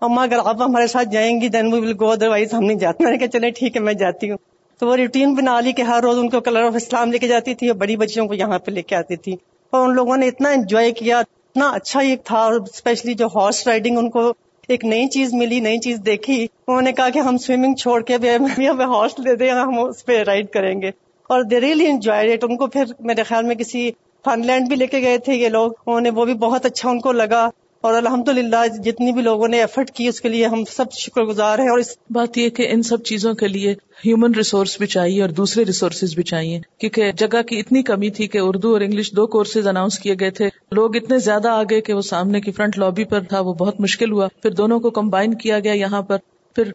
اما 0.00 0.22
اگر 0.22 0.38
آپ 0.44 0.62
ہمارے 0.62 0.86
ساتھ 0.86 1.08
جائیں 1.12 1.40
گی 1.40 1.48
دین 1.48 1.72
وی 1.72 1.80
ول 1.80 1.92
گو 2.00 2.10
ادر 2.10 2.28
وائز 2.28 2.54
ہم 2.54 2.64
نہیں 2.64 2.78
جاتے۔ 2.78 3.04
میں 3.04 3.12
نے 3.12 3.18
کہا 3.18 3.26
چلے 3.26 3.50
ٹھیک 3.50 3.76
ہے، 3.76 3.80
میں 3.80 3.92
جاتی 3.92 4.30
ہوں۔ 4.30 4.36
تو 4.78 4.86
وہ 4.86 4.96
روٹین 4.96 5.34
بنا 5.34 5.60
لی 5.60 5.72
کہ 5.72 5.82
ہر 5.82 6.00
روز 6.02 6.18
ان 6.18 6.28
کو 6.28 6.40
کلر 6.40 6.62
آف 6.62 6.72
اسلام 6.74 7.12
لے 7.12 7.18
کے 7.18 7.28
جاتی 7.28 7.54
تھی 7.54 7.68
اور 7.68 7.76
بڑی 7.76 7.96
بچیوں 7.96 8.26
کو 8.26 8.34
یہاں 8.34 8.58
پہ 8.58 8.70
لے 8.70 8.82
کے 8.82 8.96
آتی 8.96 9.16
تھی۔ 9.16 9.36
اور 9.70 9.88
ان 9.88 9.94
لوگوں 9.94 10.16
نے 10.16 10.28
اتنا 10.28 10.48
انجوائے 10.48 10.90
کیا، 10.90 11.18
اتنا 11.18 11.70
اچھا 11.70 12.00
یہ 12.00 12.16
تھا 12.24 12.46
اسپیشلی 12.46 13.14
جو 13.14 13.26
ہارس 13.26 13.66
رائڈنگ 13.66 13.98
ان 13.98 14.10
کو 14.10 14.32
ایک 14.68 14.84
نئی 14.84 15.06
چیز 15.06 15.34
ملی، 15.34 15.60
نئی 15.60 15.78
چیز 15.78 15.98
دیکھی۔ 16.06 16.46
انہوں 16.68 16.82
نے 16.82 16.92
کہا 16.92 17.08
کہ 17.08 17.18
ہم 17.18 17.36
سوئمنگ 17.36 17.74
چھوڑ 17.74 18.02
کے 18.02 18.14
ہمیں 18.14 18.86
ہارس 18.86 19.18
لے 19.18 19.36
دیں، 19.36 19.50
ہم 19.50 19.78
اس 19.78 20.06
پہ 20.06 20.22
رائڈ 20.22 20.46
کریں 20.46 20.82
گے۔ 20.82 20.90
اور 21.32 21.42
دے 21.42 21.60
ریلی 21.60 21.86
انجوائے 21.86 22.36
ان 22.42 22.56
کو 22.56 22.66
پھر 22.66 22.92
میرے 23.00 23.22
خیال 23.22 23.44
میں 23.44 23.54
کسی 23.54 23.90
فن 24.24 24.46
لینڈ 24.46 24.68
بھی 24.68 24.76
لے 24.76 24.86
کے 24.86 25.00
گئے 25.02 25.18
تھے 25.18 25.34
یہ 25.34 25.48
لوگ. 25.48 25.72
انہوں 25.86 26.00
نے 26.00 26.10
وہ 26.10 26.24
بھی 26.24 26.34
بہت 26.40 26.66
اچھا 26.66 26.88
ان 26.90 27.00
کو 27.00 27.12
لگا 27.12 27.48
اور 27.84 27.94
الحمد 27.94 28.28
للہ 28.28 28.56
جتنی 28.84 29.12
بھی 29.12 29.22
لوگوں 29.22 29.48
نے 29.48 29.60
ایفرٹ 29.60 29.90
کی 29.90 30.06
اس 30.08 30.20
کے 30.20 30.28
لیے 30.28 30.46
ہم 30.46 30.62
سب 30.70 30.92
شکر 30.92 31.22
گزار 31.22 31.58
ہیں 31.58 31.68
اور 31.68 31.78
اس 31.78 31.96
بات 32.10 32.38
یہ 32.38 32.48
کہ 32.48 32.66
ان 32.70 32.82
سب 32.82 33.02
چیزوں 33.04 33.32
کے 33.34 33.48
لیے 33.48 33.72
ہیومن 34.04 34.34
ریسورس 34.34 34.76
بھی 34.78 34.86
چاہیے 34.86 35.20
اور 35.22 35.30
دوسرے 35.30 35.64
ریسورسز 35.64 36.14
بھی 36.14 36.22
چاہیے. 36.22 36.60
کیونکہ 36.78 37.12
جگہ 37.12 37.42
کی 37.42 37.58
اتنی 37.58 37.82
کمی 37.82 38.10
تھی 38.10 38.26
کہ 38.26 38.38
اردو 38.38 38.72
اور 38.72 38.80
انگلش 38.80 39.12
دو 39.12 39.26
کورسز 39.26 39.66
اناؤنس 39.66 39.98
کیے 39.98 40.14
گئے 40.20 40.30
تھے. 40.30 40.48
لوگ 40.70 40.96
اتنے 40.96 41.18
زیادہ 41.18 41.48
آگے 41.48 41.80
کہ 41.80 41.94
وہ 41.94 42.02
سامنے 42.02 42.40
کی 42.40 42.52
فرنٹ 42.52 42.78
لابی 42.78 43.04
پر 43.04 43.20
تھا، 43.20 43.40
وہ 43.40 43.54
بہت 43.54 43.80
مشکل 43.80 44.12
ہوا. 44.12 44.28
پھر 44.42 44.50
دونوں 44.50 44.80
کو 44.80 44.90
کمبائن 44.90 45.34
کیا 45.34 45.58
گیا 45.58 45.72
یہاں 45.72 46.02
پر. 46.02 46.16
پھر 46.56 46.72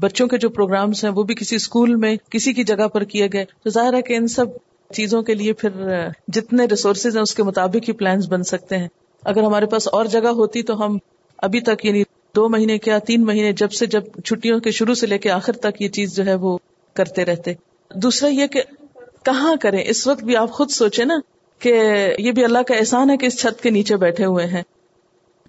بچوں 0.00 0.28
کے 0.28 0.38
جو 0.38 0.50
پروگرامس 0.50 1.04
ہیں، 1.04 1.10
وہ 1.10 1.22
بھی 1.22 1.34
کسی 1.34 1.56
اسکول 1.56 1.94
میں، 1.94 2.16
کسی 2.30 2.52
کی 2.52 2.64
جگہ 2.64 2.88
پر 2.88 3.04
کیے 3.04 3.28
گئے۔ 3.32 3.44
تو 3.64 3.70
ظاہر 3.70 3.94
ہے 3.94 4.02
کہ 4.02 4.14
ان 4.14 4.28
سب 4.28 4.46
چیزوں 4.94 5.22
کے 5.22 5.34
لیے 5.34 5.52
پھر 5.52 5.70
جتنے 6.28 6.64
ریسورسز 6.64 7.16
ہیں، 7.16 7.22
اس 7.22 7.34
کے 7.34 7.42
مطابق 7.42 7.88
ہی 7.88 7.92
پلانس 7.92 8.28
بن 8.28 8.42
سکتے 8.42 8.78
ہیں۔ 8.78 8.88
اگر 9.24 9.42
ہمارے 9.42 9.66
پاس 9.66 9.88
اور 9.92 10.04
جگہ 10.04 10.28
ہوتی 10.28 10.62
تو 10.62 10.84
ہم 10.84 10.98
ابھی 11.38 11.60
تک 11.60 11.84
یعنی 11.84 12.02
دو 12.36 12.48
مہینے 12.48 12.78
کیا 12.78 12.98
تین 12.98 13.24
مہینے 13.24 13.52
جب 13.52 13.72
سے 13.72 13.86
جب 13.86 14.02
چھٹیوں 14.24 14.60
کے 14.60 14.70
شروع 14.70 14.94
سے 14.94 15.06
لے 15.06 15.18
کے 15.18 15.30
آخر 15.30 15.52
تک 15.52 15.82
یہ 15.82 15.88
چیز 15.88 16.16
جو 16.16 16.26
ہے 16.26 16.34
وہ 16.34 16.58
کرتے 16.94 17.24
رہتے۔ 17.24 17.52
دوسرا 17.94 18.28
یہ 18.28 18.46
کہ 18.46 18.62
کہاں 19.22 19.56
کریں؟ 19.60 19.84
اس 19.86 20.06
وقت 20.06 20.24
بھی 20.24 20.36
آپ 20.36 20.50
خود 20.50 20.70
سوچے 20.70 21.04
نا 21.04 21.14
کہ 21.58 21.74
یہ 22.18 22.32
بھی 22.32 22.44
اللہ 22.44 22.58
کا 22.68 22.74
احسان 22.74 23.10
ہے 23.10 23.16
کہ 23.16 23.26
اس 23.26 23.40
چھت 23.40 23.62
کے 23.62 23.70
نیچے 23.70 23.96
بیٹھے 23.96 24.24
ہوئے 24.24 24.46
ہیں۔ 24.46 24.62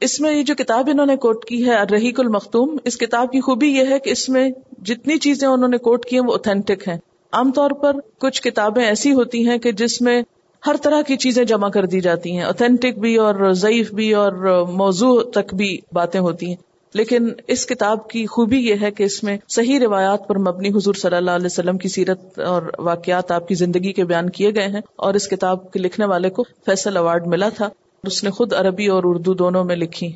اس 0.01 0.19
میں 0.21 0.35
یہ 0.35 0.43
جو 0.43 0.55
کتاب 0.55 0.89
انہوں 0.93 1.05
نے 1.05 1.15
کوٹ 1.15 1.45
کی 1.45 1.65
ہے، 1.65 1.75
رحیق 1.91 2.19
المختوم، 2.19 2.77
اس 2.83 2.97
کتاب 2.97 3.31
کی 3.31 3.41
خوبی 3.41 3.67
یہ 3.67 3.83
ہے 3.89 3.99
کہ 3.99 4.09
اس 4.09 4.29
میں 4.29 4.49
جتنی 4.85 5.17
چیزیں 5.17 5.47
انہوں 5.47 5.69
نے 5.69 5.77
کوٹ 5.77 6.05
کی 6.05 6.15
ہیں، 6.15 6.23
وہ 6.23 6.31
اوتھینٹک 6.31 6.87
ہیں۔ 6.87 6.97
عام 7.31 7.51
طور 7.51 7.71
پر 7.71 7.95
کچھ 8.19 8.41
کتابیں 8.41 8.85
ایسی 8.85 9.13
ہوتی 9.13 9.49
ہیں 9.49 9.57
کہ 9.57 9.71
جس 9.71 10.01
میں 10.01 10.21
ہر 10.67 10.75
طرح 10.81 11.01
کی 11.01 11.17
چیزیں 11.17 11.43
جمع 11.43 11.69
کر 11.69 11.85
دی 11.85 11.99
جاتی 11.99 12.31
ہیں۔ 12.31 12.43
اوتھینٹک 12.43 12.99
بھی 12.99 13.15
اور 13.15 13.51
ضعیف 13.51 13.93
بھی 13.93 14.13
اور 14.13 14.65
موضوع 14.67 15.21
تک 15.21 15.53
بھی 15.53 15.77
باتیں 15.91 16.19
ہوتی 16.19 16.45
ہیں۔ 16.45 16.55
لیکن 16.93 17.29
اس 17.47 17.65
کتاب 17.65 18.09
کی 18.09 18.25
خوبی 18.25 18.57
یہ 18.57 18.75
ہے 18.81 18.91
کہ 18.91 19.03
اس 19.03 19.23
میں 19.23 19.37
صحیح 19.49 19.79
روایات 19.79 20.27
پر 20.27 20.37
مبنی 20.37 20.69
حضور 20.69 20.93
صلی 20.93 21.15
اللہ 21.15 21.31
علیہ 21.31 21.45
وسلم 21.45 21.77
کی 21.77 21.89
سیرت 21.89 22.39
اور 22.39 22.61
واقعات 22.79 23.31
آپ 23.31 23.47
کی 23.47 23.55
زندگی 23.55 23.93
کے 23.93 24.05
بیان 24.05 24.29
کیے 24.29 24.55
گئے 24.55 24.67
ہیں 24.67 24.81
اور 24.95 25.13
اس 25.13 25.27
کتاب 25.27 25.71
کے 25.71 25.79
لکھنے 25.79 26.05
والے 26.05 26.29
کو 26.29 26.43
فیصل 26.65 26.97
اوارڈ 26.97 27.27
ملا 27.27 27.49
تھا۔ 27.49 27.69
اس 28.03 28.23
نے 28.23 28.29
خود 28.29 28.53
عربی 28.53 28.87
اور 28.87 29.03
اردو 29.05 29.33
دونوں 29.33 29.63
میں 29.63 29.75
لکھی۔ 29.75 30.11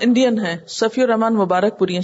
انڈین 0.00 0.38
ہے 0.38 0.56
صفی 0.68 1.02
الرحمان 1.02 1.34
مبارک 1.34 1.78
پوری 1.78 1.98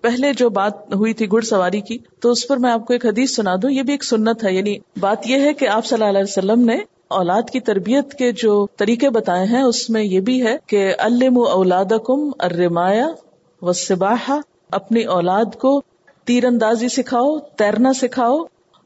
پہلے 0.00 0.32
جو 0.32 0.48
بات 0.50 0.94
ہوئی 0.94 1.14
تھی 1.14 1.30
گھڑ 1.30 1.40
سواری 1.40 1.80
کی، 1.80 1.98
تو 2.20 2.30
اس 2.30 2.48
پر 2.48 2.56
میں 2.56 2.70
آپ 2.70 2.86
کو 2.86 2.92
ایک 2.92 3.06
حدیث 3.06 3.36
سنا 3.36 3.54
دوں۔ 3.62 3.70
یہ 3.70 3.82
بھی 3.82 3.92
ایک 3.92 4.04
سنت 4.04 4.44
ہے 4.44 4.52
یعنی 4.52 4.76
بات 5.00 5.28
یہ 5.28 5.40
ہے 5.40 5.52
کہ 5.54 5.68
آپ 5.68 5.86
صلی 5.86 5.94
اللہ 5.94 6.08
علیہ 6.08 6.22
وسلم 6.22 6.64
نے 6.64 6.78
اولاد 7.08 7.50
کی 7.52 7.60
تربیت 7.60 8.14
کے 8.14 8.32
جو 8.32 8.66
طریقے 8.76 9.10
بتائے 9.10 9.46
ہیں، 9.46 9.62
اس 9.62 9.90
میں 9.90 10.02
یہ 10.02 10.20
بھی 10.20 10.46
ہے 10.46 10.56
کہ 10.66 10.94
الم 10.98 11.38
اولاد 11.38 11.92
کم 12.06 12.30
ارمایا 12.40 13.06
و 13.62 13.70
اپنی 14.70 15.02
اولاد 15.02 15.54
کو 15.54 15.82
تیر 16.24 16.44
اندازی 16.44 16.88
سکھاؤ، 16.88 17.38
تیرنا 17.38 17.92
سکھاؤ 17.92 18.38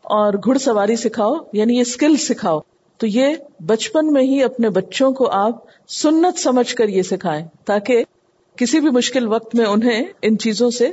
اور 0.03 0.35
گھڑ 0.35 0.59
سواری 0.59 0.97
سکھاؤ 0.97 1.35
یعنی 1.53 1.77
یہ 1.77 1.81
اسکل 1.81 2.17
سکھاؤ۔ 2.17 2.59
تو 3.01 3.07
یہ 3.07 3.37
بچپن 3.67 4.13
میں 4.13 4.23
ہی 4.23 4.43
اپنے 4.43 4.71
بچوں 4.71 5.13
کو 5.13 5.31
آپ 5.31 5.57
سنت 5.89 6.39
سمجھ 6.39 6.75
کر 6.75 6.89
یہ 6.89 7.03
سکھائیں 7.03 7.47
تاکہ 7.65 8.05
کسی 8.57 8.81
بھی 8.81 8.91
مشکل 8.91 9.29
وقت 9.29 9.55
میں 9.55 9.65
انہیں 9.65 10.05
ان 10.23 10.39
چیزوں 10.39 10.71
سے 10.71 10.91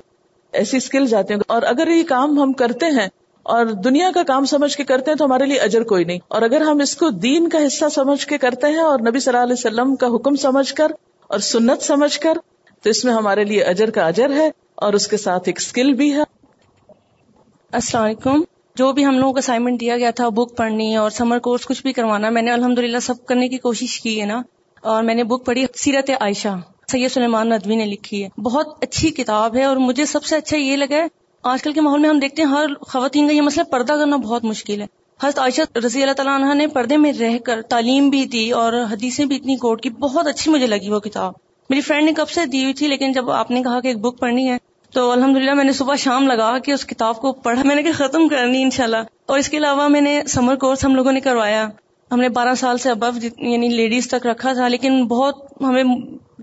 ایسی 0.54 0.78
اسکلز 0.78 1.14
آتے 1.14 1.34
ہیں۔ 1.34 1.42
اور 1.48 1.62
اگر 1.62 1.88
یہ 1.88 2.04
کام 2.04 2.40
ہم 2.40 2.54
کرتے 2.54 2.86
ہیں 2.86 3.08
اور 3.44 3.66
دنیا 3.66 4.12
کا 4.16 4.24
کام 4.24 4.46
سمجھ 4.46 4.78
کے 4.78 4.84
کرتے 4.84 5.12
ہیں 5.12 5.18
تو 5.18 5.26
ہمارے 5.26 5.46
لیے 5.46 5.60
اجر 5.60 5.84
کوئی 5.84 6.04
نہیں۔ 6.06 6.20
اور 6.28 6.42
اگر 6.42 6.62
ہم 6.62 6.80
اس 6.80 6.96
کو 6.96 7.10
دین 7.10 7.50
کا 7.50 7.58
حصہ 7.68 7.86
سمجھ 7.90 8.28
کے 8.28 8.38
کرتے 8.38 8.68
ہیں 8.68 8.80
اور 8.80 9.00
نبی 9.00 9.20
صلی 9.20 9.34
اللہ 9.34 9.44
علیہ 9.44 9.54
وسلم 9.54 9.96
کا 9.96 10.08
حکم 10.08 10.36
سمجھ 10.36 10.74
کر 10.74 10.92
اور 11.28 11.40
سنت 11.40 11.82
سمجھ 11.82 12.20
کر 12.20 12.38
تو 12.82 12.90
اس 12.90 13.06
میں 13.06 13.14
ہمارے 13.14 13.44
لیے 13.44 13.64
اجر 13.64 13.90
کا 13.90 14.08
اجر 14.08 14.32
ہے 14.32 14.50
اور 14.76 14.94
اس 14.94 15.08
کے 15.08 15.18
ساتھ 15.18 15.44
ایک 15.46 15.60
اسکل 15.60 15.94
بھی 15.94 16.14
ہے۔ 16.14 16.24
السلام 17.72 18.04
علیکم۔ 18.04 18.42
جو 18.78 18.92
بھی 18.92 19.06
ہم 19.06 19.18
لوگوں 19.18 19.34
کو 19.34 19.40
اسائنمنٹ 19.40 19.80
دیا 19.80 19.98
گیا 19.98 20.12
تھا 20.12 20.30
بک 20.30 20.58
پڑھنی 20.58 20.96
اور 20.96 21.10
سمر 21.10 21.40
کورس 21.40 21.66
کچھ 21.66 21.82
بھی 21.82 21.94
کروانا، 21.94 22.30
میں 22.30 22.42
نے 22.42 22.52
الحمد 22.52 22.80
للہ 22.80 23.00
سب 23.00 23.26
کرنے 23.26 23.48
کی 23.48 23.58
کوشش 23.58 24.02
کی 24.02 24.22
ہے 24.22 24.26
نا۔ 24.26 24.42
اور 24.82 25.04
میں 25.04 25.16
نے 25.16 25.24
بک 25.24 25.46
پڑھی 25.46 25.66
سیرت 25.76 26.10
عائشہ، 26.20 26.48
سید 26.92 27.12
سلیمان 27.12 27.50
ندوی 27.50 27.76
نے 27.76 27.86
لکھی 27.86 28.24
ہے۔ 28.24 28.42
بہت 28.42 28.84
اچھی 28.84 29.12
کتاب 29.12 29.56
ہے 29.56 29.64
اور 29.64 29.78
مجھے 29.78 30.06
سب 30.06 30.24
سے 30.24 30.36
اچھا 30.36 30.58
یہ 30.58 30.76
لگا 30.76 30.96
ہے، 30.96 31.06
آج 31.44 31.64
کل 31.64 31.74
کے 31.74 31.82
ماحول 31.82 32.00
میں 32.00 32.10
ہم 32.10 32.20
دیکھتے 32.20 32.42
ہیں 32.42 32.50
ہر 32.50 32.66
خواتین 32.82 33.28
کا 33.28 33.34
یہ 33.34 33.42
مسئلہ 33.42 33.64
پردہ 33.64 33.94
کرنا 33.94 34.16
بہت 34.16 34.44
مشکل 34.44 34.82
ہے۔ 34.82 34.88
حضرت 35.24 35.40
عائشہ 35.40 35.62
رضی 35.86 36.02
اللہ 36.02 36.14
تعالیٰ 36.14 36.42
عنہ 36.42 36.54
نے 36.54 36.68
پردے 36.68 36.98
میں 36.98 37.14
رہ 37.14 37.38
کر 37.38 37.62
تعلیم 37.62 38.10
بھی 38.10 38.26
دی 38.26 38.52
اور 38.52 38.74
حدیثیں 38.74 39.26
بھی 39.26 39.36
اتنی 39.36 39.56
کوٹ 39.56 39.82
کی، 39.82 39.90
بہت 39.90 40.28
اچھی 40.28 40.52
مجھے 40.52 40.68
لگی 40.68 40.90
وہ 40.90 41.00
کتاب۔ 41.00 41.34
میری 41.70 41.82
فرینڈ 41.82 42.06
نے 42.06 42.12
کب 42.14 42.30
سے 42.30 42.46
دی 42.46 42.64
ہوئی 42.64 42.74
تھی، 42.74 42.88
لیکن 42.88 43.12
جب 43.12 43.32
آپ 43.32 43.52
نے 43.52 43.64
کہا 43.64 43.80
کہ 43.80 43.88
ایک 43.88 43.98
بک 43.98 44.20
پڑھنی 44.20 44.50
ہے 44.52 44.58
تو 44.94 45.12
الحمد 45.12 45.38
للہ 45.38 45.54
میں 45.54 45.64
نے 45.64 45.72
صبح 45.72 45.96
شام 45.96 46.28
لگا 46.28 46.60
کے 46.60 46.74
اس 46.74 46.86
کتاب 46.86 47.22
کو 47.22 47.32
پڑھا۔ 47.32 47.64
میں 47.64 47.76
نے 47.76 47.84
کہ 47.84 47.92
ختم 47.92 48.28
کرنی 48.28 48.64
انشاءاللہ۔ 48.64 48.98
اور 49.26 49.40
اس 49.40 49.50
کے 49.50 49.58
علاوہ 49.58 49.88
میں 49.88 50.02
نے 50.02 50.22
سمر 50.28 50.56
کورس 50.56 50.86
ہم 50.86 50.96
لوگوں 50.96 51.12
نے 51.12 51.20
کروایا۔ 51.20 51.70
ہم 52.12 52.20
نے 52.20 52.30
بارہ 52.30 52.56
سال 52.56 52.78
سے 52.78 52.90
ابو 52.90 53.26
یعنی 53.38 53.68
لیڈیز 53.68 54.08
تک 54.08 54.28
رکھا 54.28 54.54
تھا، 54.54 54.68
لیکن 54.68 55.06
بہت 55.06 55.54
ہمیں 55.62 55.84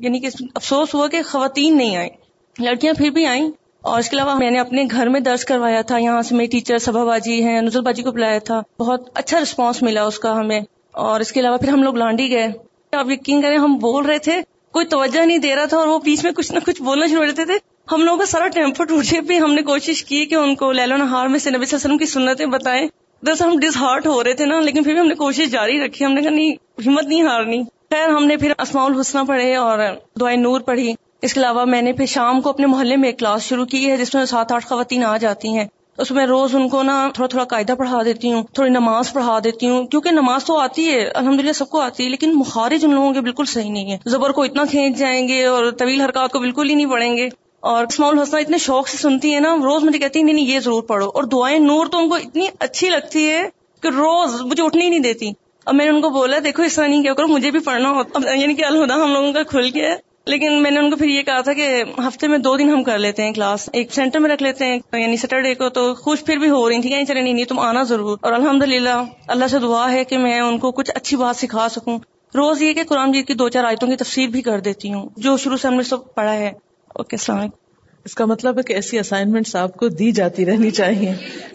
یعنی 0.01 0.21
کہ 0.21 0.29
افسوس 0.55 0.95
ہوا 0.95 1.09
کہ 1.09 1.23
خواتین 1.23 1.77
نہیں 1.77 1.97
آئیں۔ 1.97 2.11
لڑکیاں 2.59 2.93
پھر 2.93 3.11
بھی 3.11 3.27
آئیں۔ 3.27 3.49
اور 3.83 3.99
اس 3.99 4.11
کے 4.11 4.16
علاوہ 4.16 4.35
میں 4.35 4.51
نے 4.51 4.61
اپنے 4.61 4.85
گھر 4.91 5.09
میں 5.09 5.21
درج 5.21 5.45
کروایا 5.45 5.83
تھا۔ 5.83 5.99
یہاں 5.99 6.23
سے 6.23 6.35
میری 6.35 6.49
ٹیچر 6.49 6.79
سبھا 6.79 7.05
باجی 7.05 7.45
ہیں، 7.45 7.62
نزل 7.62 7.81
باجی 7.81 8.03
کو 8.03 8.11
بلایا 8.11 8.39
تھا۔ 8.39 8.62
بہت 8.79 9.09
اچھا 9.14 9.41
رسپانس 9.41 9.83
ملا 9.83 10.05
اس 10.05 10.18
کا 10.18 10.37
ہمیں۔ 10.37 10.61
اور 10.93 11.21
اس 11.21 11.33
کے 11.33 11.41
علاوہ 11.41 11.57
پھر 11.57 11.68
ہم 11.68 11.83
لوگ 11.83 11.97
لانڈی 11.97 12.31
گئے۔ 12.31 12.49
آپ 12.93 13.11
یقین 13.11 13.43
کریں 13.43 13.59
ہم 13.59 13.77
بول 13.77 14.07
رہے 14.07 14.18
تھے، 14.18 14.41
کوئی 14.73 14.87
توجہ 14.87 15.27
نہیں 15.27 15.39
دے 15.39 15.57
رہا 15.57 15.64
تھا 15.64 15.77
اور 15.77 15.87
وہ 15.87 15.99
بیچ 15.99 16.25
میں 16.25 16.33
کچھ 16.33 16.53
نہ 16.53 16.59
کچھ 16.66 16.83
بولنا 16.83 17.07
شروع 17.07 17.27
رہتے 17.27 17.45
تھے۔ 17.45 17.74
ہم 17.93 18.03
لوگوں 18.03 18.18
کا 18.18 18.26
سارا 18.26 18.49
ٹیمپر 18.49 18.85
ٹوٹے 18.85 19.20
پہ 19.20 19.39
ہم 19.39 19.55
نے 19.55 19.62
کوشش 19.62 20.05
کی 20.05 20.26
کہ 20.26 20.35
ان 20.35 20.55
کو 20.55 20.72
لہلو 20.72 20.97
نہار 20.97 21.28
میں 21.28 21.39
سے 21.39 21.51
نبی 21.51 21.66
صلی 21.66 21.76
اللہ 21.76 21.95
علیہ 21.95 21.95
وسلم 21.95 21.99
کی 21.99 22.07
سنتیں 22.07 22.47
بتائیں۔ 22.47 22.89
دراصل 23.26 23.45
ہم 23.45 23.59
ڈس 23.59 23.76
ہارٹ 23.76 24.07
ہو 24.07 24.24
رہے 24.24 24.32
تھے 24.32 24.47
نا، 24.47 24.61
لیکن 24.61 24.82
پھر 24.82 24.93
بھی 24.93 25.01
ہم 25.01 25.07
نے 25.07 25.14
کوشش 25.14 25.51
جاری 25.51 25.80
رکھی، 25.80 26.05
ہم 26.05 26.12
نے 26.12 26.22
کہا 26.22 26.30
نہیں، 26.30 26.55
ہمت 26.87 27.05
نہیں 27.05 27.22
ہارنی۔ 27.22 27.62
خیر، 27.62 28.09
ہم 28.09 28.24
نے 28.24 28.37
پھر 28.37 28.53
اسماع 28.59 28.85
الحسنہ 28.85 29.20
پڑھے 29.28 29.57
اور 29.57 29.78
دعائیں 30.20 30.39
نور 30.39 30.61
پڑھی۔ 30.61 30.95
اس 31.22 31.35
کے 31.35 31.41
علاوہ 31.41 31.64
میں 31.64 31.82
نے 31.82 31.93
پھر 31.93 32.07
شام 32.07 32.41
کو 32.41 32.51
اپنے 32.51 32.66
محلے 32.66 32.97
میں 32.97 33.09
ایک 33.09 33.18
کلاس 33.18 33.43
شروع 33.43 33.64
کی 33.64 33.91
ہے، 33.91 33.97
جس 33.97 34.14
میں 34.14 34.24
سات 34.24 34.53
آٹھ 34.53 34.66
خواتین 34.66 35.05
آ 35.05 35.16
جاتی 35.16 35.49
ہیں۔ 35.49 35.64
اس 35.99 36.11
میں 36.11 36.26
روز 36.26 36.57
ان 36.57 36.68
کو 36.68 36.82
نا 36.82 37.09
تھوڑا 37.14 37.28
تھوڑا 37.28 37.45
قاعدہ 37.45 37.72
پڑھا 37.72 38.03
دیتی 38.05 38.32
ہوں، 38.32 38.43
تھوڑی 38.53 38.70
نماز 38.70 39.12
پڑھا 39.12 39.39
دیتی 39.45 39.68
ہوں۔ 39.68 39.87
کیونکہ 39.87 40.11
نماز 40.11 40.45
تو 40.45 40.59
آتی 40.59 40.91
ہے 40.91 41.05
الحمد 41.09 41.41
للہ 41.41 41.53
سب 41.53 41.68
کو 41.68 41.80
آتی 41.80 42.05
ہے، 42.05 42.09
لیکن 42.09 42.35
مخارج 42.35 42.85
ان 42.85 42.95
لوگوں 42.95 43.12
کے 43.12 43.20
بالکل 43.20 43.45
صحیح 43.45 43.70
نہیں 43.70 43.93
ہے 43.93 43.99
زبر 44.07 44.30
کو 44.30 44.43
اتنا 44.43 44.64
کھینچ 44.70 44.97
جائیں 44.97 45.28
گے 45.28 45.45
اور 45.45 45.70
طویل 45.70 46.01
حرکات 46.01 46.32
کو 46.32 46.39
بالکل 46.39 46.70
ہی 46.70 46.74
نہیں 46.74 46.87
پڑھیں 46.87 47.16
گے۔ 47.16 47.28
اور 47.65 47.85
اسمال 47.85 48.19
حسنہ 48.19 48.41
اتنے 48.41 48.59
شوق 48.59 48.89
سے 48.89 48.97
سنتی 48.97 49.35
ہے 49.35 49.41
نا 49.41 49.57
روز 49.57 49.85
مجھے 49.85 49.99
کہتی 49.99 50.19
ہیں، 50.19 50.33
نہیں 50.33 50.47
یہ 50.47 50.61
ضرور 50.61 50.83
پڑھو۔ 50.83 51.09
اور 51.09 51.25
دعائیں 51.25 51.59
نور 51.59 51.87
تو 51.87 51.99
ان 51.99 52.09
کو 52.09 52.15
اتنی 52.15 52.47
اچھی 52.59 52.89
لگتی 52.89 53.31
ہے 53.31 53.43
کہ 53.83 53.89
روز 53.89 54.41
مجھے 54.41 54.62
اٹھنے 54.62 54.85
ہی 54.85 54.89
نہیں 54.89 55.01
دیتی۔ 55.01 55.33
اب 55.67 55.75
میں 55.75 55.85
نے 55.85 55.91
ان 55.91 56.01
کو 56.01 56.11
بولا، 56.11 56.37
دیکھو، 56.45 56.62
اس 56.62 56.75
طرح 56.75 56.87
نہیں 56.87 57.03
کیا 57.03 57.15
کرو، 57.15 57.29
مجھے 57.29 57.51
بھی 57.51 57.59
پڑھنا 57.59 57.91
ہوتا 57.91 58.35
یعنی 58.35 58.55
کہ 58.55 58.65
الہدا 58.65 58.95
ہم 58.95 59.12
لوگوں 59.12 59.33
کا 59.33 59.43
کھل 59.43 59.71
گیا۔ 59.75 59.95
لیکن 60.27 60.62
میں 60.62 60.71
نے 60.71 60.81
ان 60.81 60.91
کو 60.91 60.97
پھر 60.97 61.07
یہ 61.07 61.23
کہا 61.23 61.41
تھا 61.41 61.53
کہ 61.53 61.83
ہفتے 61.99 62.29
میں 62.29 62.39
دو 62.39 62.57
دن 62.57 62.71
ہم 62.71 62.83
کر 62.83 62.99
لیتے 62.99 63.23
ہیں 63.23 63.33
کلاس۔ 63.33 63.71
ایک 63.73 63.95
سینٹر 63.95 64.19
میں 64.19 64.31
رکھ 64.31 64.43
لیتے 64.43 64.65
ہیں 64.65 64.79
یعنی 64.93 65.17
سیٹرڈے 65.17 65.55
کو 65.55 65.69
تو 65.69 65.95
خوش 65.95 66.25
پھر 66.25 66.37
بھی 66.37 66.51
ہو 66.51 66.69
رہی 66.69 66.81
تھی 66.81 66.91
یعنی 66.91 67.05
چلے، 67.05 67.21
نہیں 67.21 67.45
تم 67.45 67.59
آنا 67.59 67.83
ضرور۔ 67.83 68.19
اور 68.21 68.33
الحمد 68.33 68.62
للہ 68.62 69.03
اللہ 69.29 69.45
سے 69.45 69.59
دعا 69.59 69.93
ہے 69.93 70.05
کہ 70.05 70.19
میں 70.19 70.41
ان 70.41 70.59
کو 70.59 70.73
کچھ 70.73 70.91
اچھی 70.95 71.17
بات 71.17 71.37
سکھا 71.37 71.69
سکوں۔ 71.69 71.99
روز 72.35 72.62
یہ 72.62 72.73
کہ 72.73 72.83
قرآن 72.89 73.12
جیت 73.12 73.27
کی 73.27 73.35
دو 73.35 73.49
چار 73.49 73.65
آیتوں 73.65 73.89
کی 73.89 73.97
تفسیر 73.97 74.29
بھی 74.29 74.43
کر 74.43 74.61
دیتی 74.61 74.93
ہوں، 74.93 75.09
جو 75.17 75.37
شروع 75.37 75.57
سے 75.57 75.69
ہم 75.69 75.75
نے 75.75 75.83
سب 75.83 76.15
پڑھا 76.15 76.35
ہے۔ 76.35 76.53
اوکے 76.95 77.16
السلام 77.16 77.38
علیکم 77.38 77.57
اس 78.05 78.14
کا 78.14 78.24
مطلب 78.24 78.59
ہے 78.59 78.62
کہ 78.62 78.72
ایسی 78.72 78.99
اسائنمنٹس 78.99 79.57
آپ 79.57 79.76
کو 79.76 79.88
دی 79.88 80.12
جاتی 80.12 80.47
رہنی 80.47 80.70
چاہیے۔ 80.70 81.12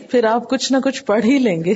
پھر 0.10 0.24
آپ 0.24 0.50
کچھ 0.50 0.72
نہ 0.72 0.78
کچھ 0.84 1.04
پڑھ 1.04 1.26
ہی 1.26 1.38
لیں 1.40 1.64
گے۔ 1.64 1.74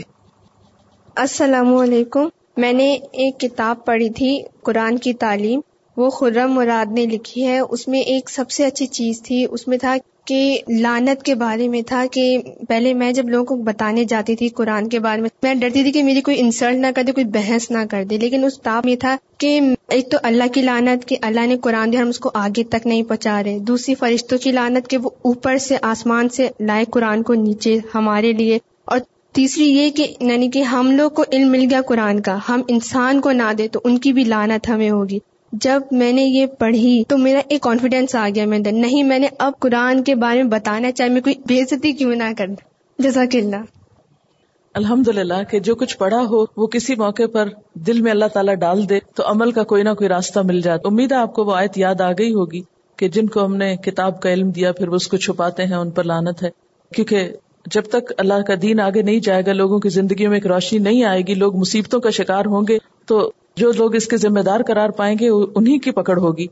السلام 1.16 1.76
علیکم۔ 1.76 2.28
میں 2.57 2.74
نے 2.74 2.93
ایک 2.93 3.39
کتاب 3.39 3.86
پڑھی 3.86 4.09
تھی 4.09 4.43
قرآن 4.64 4.97
کی 4.97 5.14
تعلیم۔ 5.14 5.61
وہ 5.98 6.10
خرم 6.10 6.54
مراد 6.54 6.91
نے 6.91 7.06
لکھی 7.06 7.48
ہے۔ 7.48 7.60
اس 7.60 7.88
میں 7.88 8.00
ایک 8.00 8.30
سب 8.30 8.50
سے 8.50 8.66
اچھی 8.66 8.86
چیز 8.86 9.22
تھی، 9.22 9.46
اس 9.52 9.68
میں 9.68 9.78
تھا 9.78 9.96
کہ 10.26 10.60
لانت 10.80 11.24
کے 11.24 11.36
بارے 11.36 11.68
میں 11.68 11.82
تھا 11.82 12.06
کہ 12.12 12.38
پہلے 12.68 12.94
میں 12.94 13.12
جب 13.12 13.30
لوگوں 13.30 13.46
کو 13.46 13.56
بتانے 13.56 14.04
جاتی 14.04 14.36
تھی 14.36 14.50
قرآن 14.50 14.89
کے 14.89 15.00
بارے 15.00 15.22
میں 15.22 15.30
میں 15.44 15.56
ڈرتی 15.56 15.84
تھی 15.84 15.91
کہ 15.91 16.04
میری 16.04 16.22
کوئی 16.22 16.39
انسلٹ 16.39 16.76
نہ 16.76 16.88
کر 16.96 17.04
دے، 17.04 17.12
کوئی 17.12 17.26
بحث 17.26 17.72
نہ 17.72 17.78
کر 17.89 18.04
دے۔ 18.10 18.18
لیکن 18.18 18.44
اس 18.44 18.58
کتاب 18.58 18.86
میں 18.86 18.96
تھا 18.96 19.16
کہ 19.38 19.60
ایک 19.89 20.12
تو 20.12 20.18
اللہ 20.24 20.44
کی 20.54 20.62
لانت 20.62 21.08
کہ 21.08 21.16
اللہ 21.22 21.46
نے 21.46 21.58
قرآن 21.58 21.91
دیا 21.91 22.02
ہم 22.02 22.08
اس 22.08 22.20
کو 22.20 22.32
آگے 22.34 22.64
تک 22.64 22.88
نہیں 22.88 23.04
پہنچا 23.04 23.44
رہے۔ 23.46 23.60
دوسری 23.60 23.96
فرشتوں 23.96 24.38
کی 24.38 24.52
لانت 24.52 24.88
کہ 24.88 24.98
وہ 24.98 25.10
اوپر 25.22 25.58
سے 25.58 25.78
آسمان 25.82 26.30
سے 26.30 26.50
لائے 26.60 26.86
قرآن 26.91 27.24
کو 27.24 27.34
نیچے 27.34 27.78
ہمارے 27.96 28.34
لیے۔ 28.34 28.60
اور 28.86 29.00
تیسری 29.32 29.66
یہ 29.66 29.89
کہ 29.89 30.14
یعنی 30.20 30.50
کہ 30.50 30.62
ہم 30.62 30.91
لوگ 30.91 31.12
کو 31.12 31.24
علم 31.32 31.52
مل 31.52 31.66
گیا 31.70 31.82
قرآن 31.82 32.20
کا۔ 32.20 32.38
ہم 32.50 32.62
انسان 32.68 33.22
کو 33.22 33.32
نہ 33.32 33.54
دے 33.58 33.68
تو 33.68 33.80
ان 33.84 33.98
کی 33.98 34.14
بھی 34.14 34.24
لانت 34.24 34.70
ہمیں 34.70 34.89
ہوگی۔ 34.89 35.20
جب 35.62 35.82
میں 35.91 36.12
نے 36.12 36.24
یہ 36.24 36.45
پڑھی 36.45 37.04
تو 37.08 37.18
میرا 37.18 37.41
ایک 37.47 37.62
کانفیڈینس 37.62 38.16
آ 38.16 38.30
گیا 38.36 38.45
میرے 38.45 38.58
اندر 38.58 38.72
نہیں، 38.72 39.04
میں 39.04 39.20
نے 39.20 39.28
اب 39.39 39.54
قرآن 39.60 40.04
کے 40.04 40.16
بارے 40.16 40.43
میں 40.43 40.51
بتانا 40.51 40.91
چاہے، 40.91 41.10
میں 41.10 41.22
کوئی 41.22 41.36
بےزتی 41.47 41.91
کیوں 41.91 42.16
نہ 42.16 42.24
کر 42.38 42.47
جزاک 42.99 43.36
اللہ۔ 43.36 43.56
الحمد 44.74 45.08
للہ 45.08 45.43
کہ 45.51 45.60
جو 45.60 45.76
کچھ 45.76 45.97
پڑھا 45.97 46.22
ہو، 46.30 46.45
وہ 46.58 46.68
کسی 46.68 46.95
موقع 46.95 47.24
پر 47.32 47.49
دل 47.74 48.01
میں 48.01 48.12
اللہ 48.12 48.26
تعالیٰ 48.26 48.56
ڈال 48.56 48.89
دے 48.89 48.99
تو 49.16 49.24
عمل 49.26 49.51
کا 49.51 49.64
کوئی 49.64 49.84
نہ 49.84 49.89
کوئی 49.89 50.08
راستہ 50.08 50.39
مل 50.39 50.62
جاتا۔ 50.62 50.88
امید 50.88 51.12
ہے 51.12 51.18
آپ 51.18 51.34
کو 51.34 51.43
وہ 51.43 51.56
آیت 51.56 51.78
یاد 51.78 52.01
آ 52.01 52.12
گئی 52.12 52.34
ہوگی 52.34 52.62
کہ 52.97 53.08
جن 53.08 53.28
کو 53.28 53.45
ہم 53.45 53.56
نے 53.56 53.76
کتاب 53.76 54.22
کا 54.22 54.34
علم 54.34 54.51
دیا، 54.51 54.72
پھر 54.72 54.88
وہ 54.88 54.95
اس 54.95 55.08
کو 55.08 55.18
چھپاتے 55.18 55.64
ہیں، 55.64 55.76
ان 55.76 55.91
پر 55.91 56.04
لانت 56.04 56.43
ہے۔ 56.43 56.49
کیونکہ 56.95 57.30
جب 57.66 57.82
تک 57.82 58.14
اللہ 58.18 58.41
کا 58.47 58.54
دین 58.62 58.80
آگے 58.80 59.01
نہیں 59.01 59.20
جائے 59.20 59.43
گا، 59.45 59.54
لوگوں 59.54 59.80
کی 59.80 59.89
زندگیوں 59.89 60.30
میں 60.30 60.38
ایک 60.38 60.47
روشنی 60.47 60.80
نہیں 60.80 61.04
آئے 61.04 61.22
گی، 61.22 61.34
لوگ 61.34 61.56
مصیبتوں 61.56 61.99
کا 61.99 62.10
شکار 62.10 62.45
ہوں 62.45 62.62
گے، 62.68 62.78
تو 63.06 63.32
جو 63.56 63.72
لوگ 63.72 63.95
اس 63.95 64.08
کے 64.08 64.18
ذمہ 64.18 64.39
دار 64.39 64.60
قرار 64.68 64.89
پائیں 64.89 65.16
گے 65.20 65.30
انہیں 65.56 65.80
کی 65.80 65.91
پکڑ 65.91 66.18
ہوگی۔ 66.18 66.47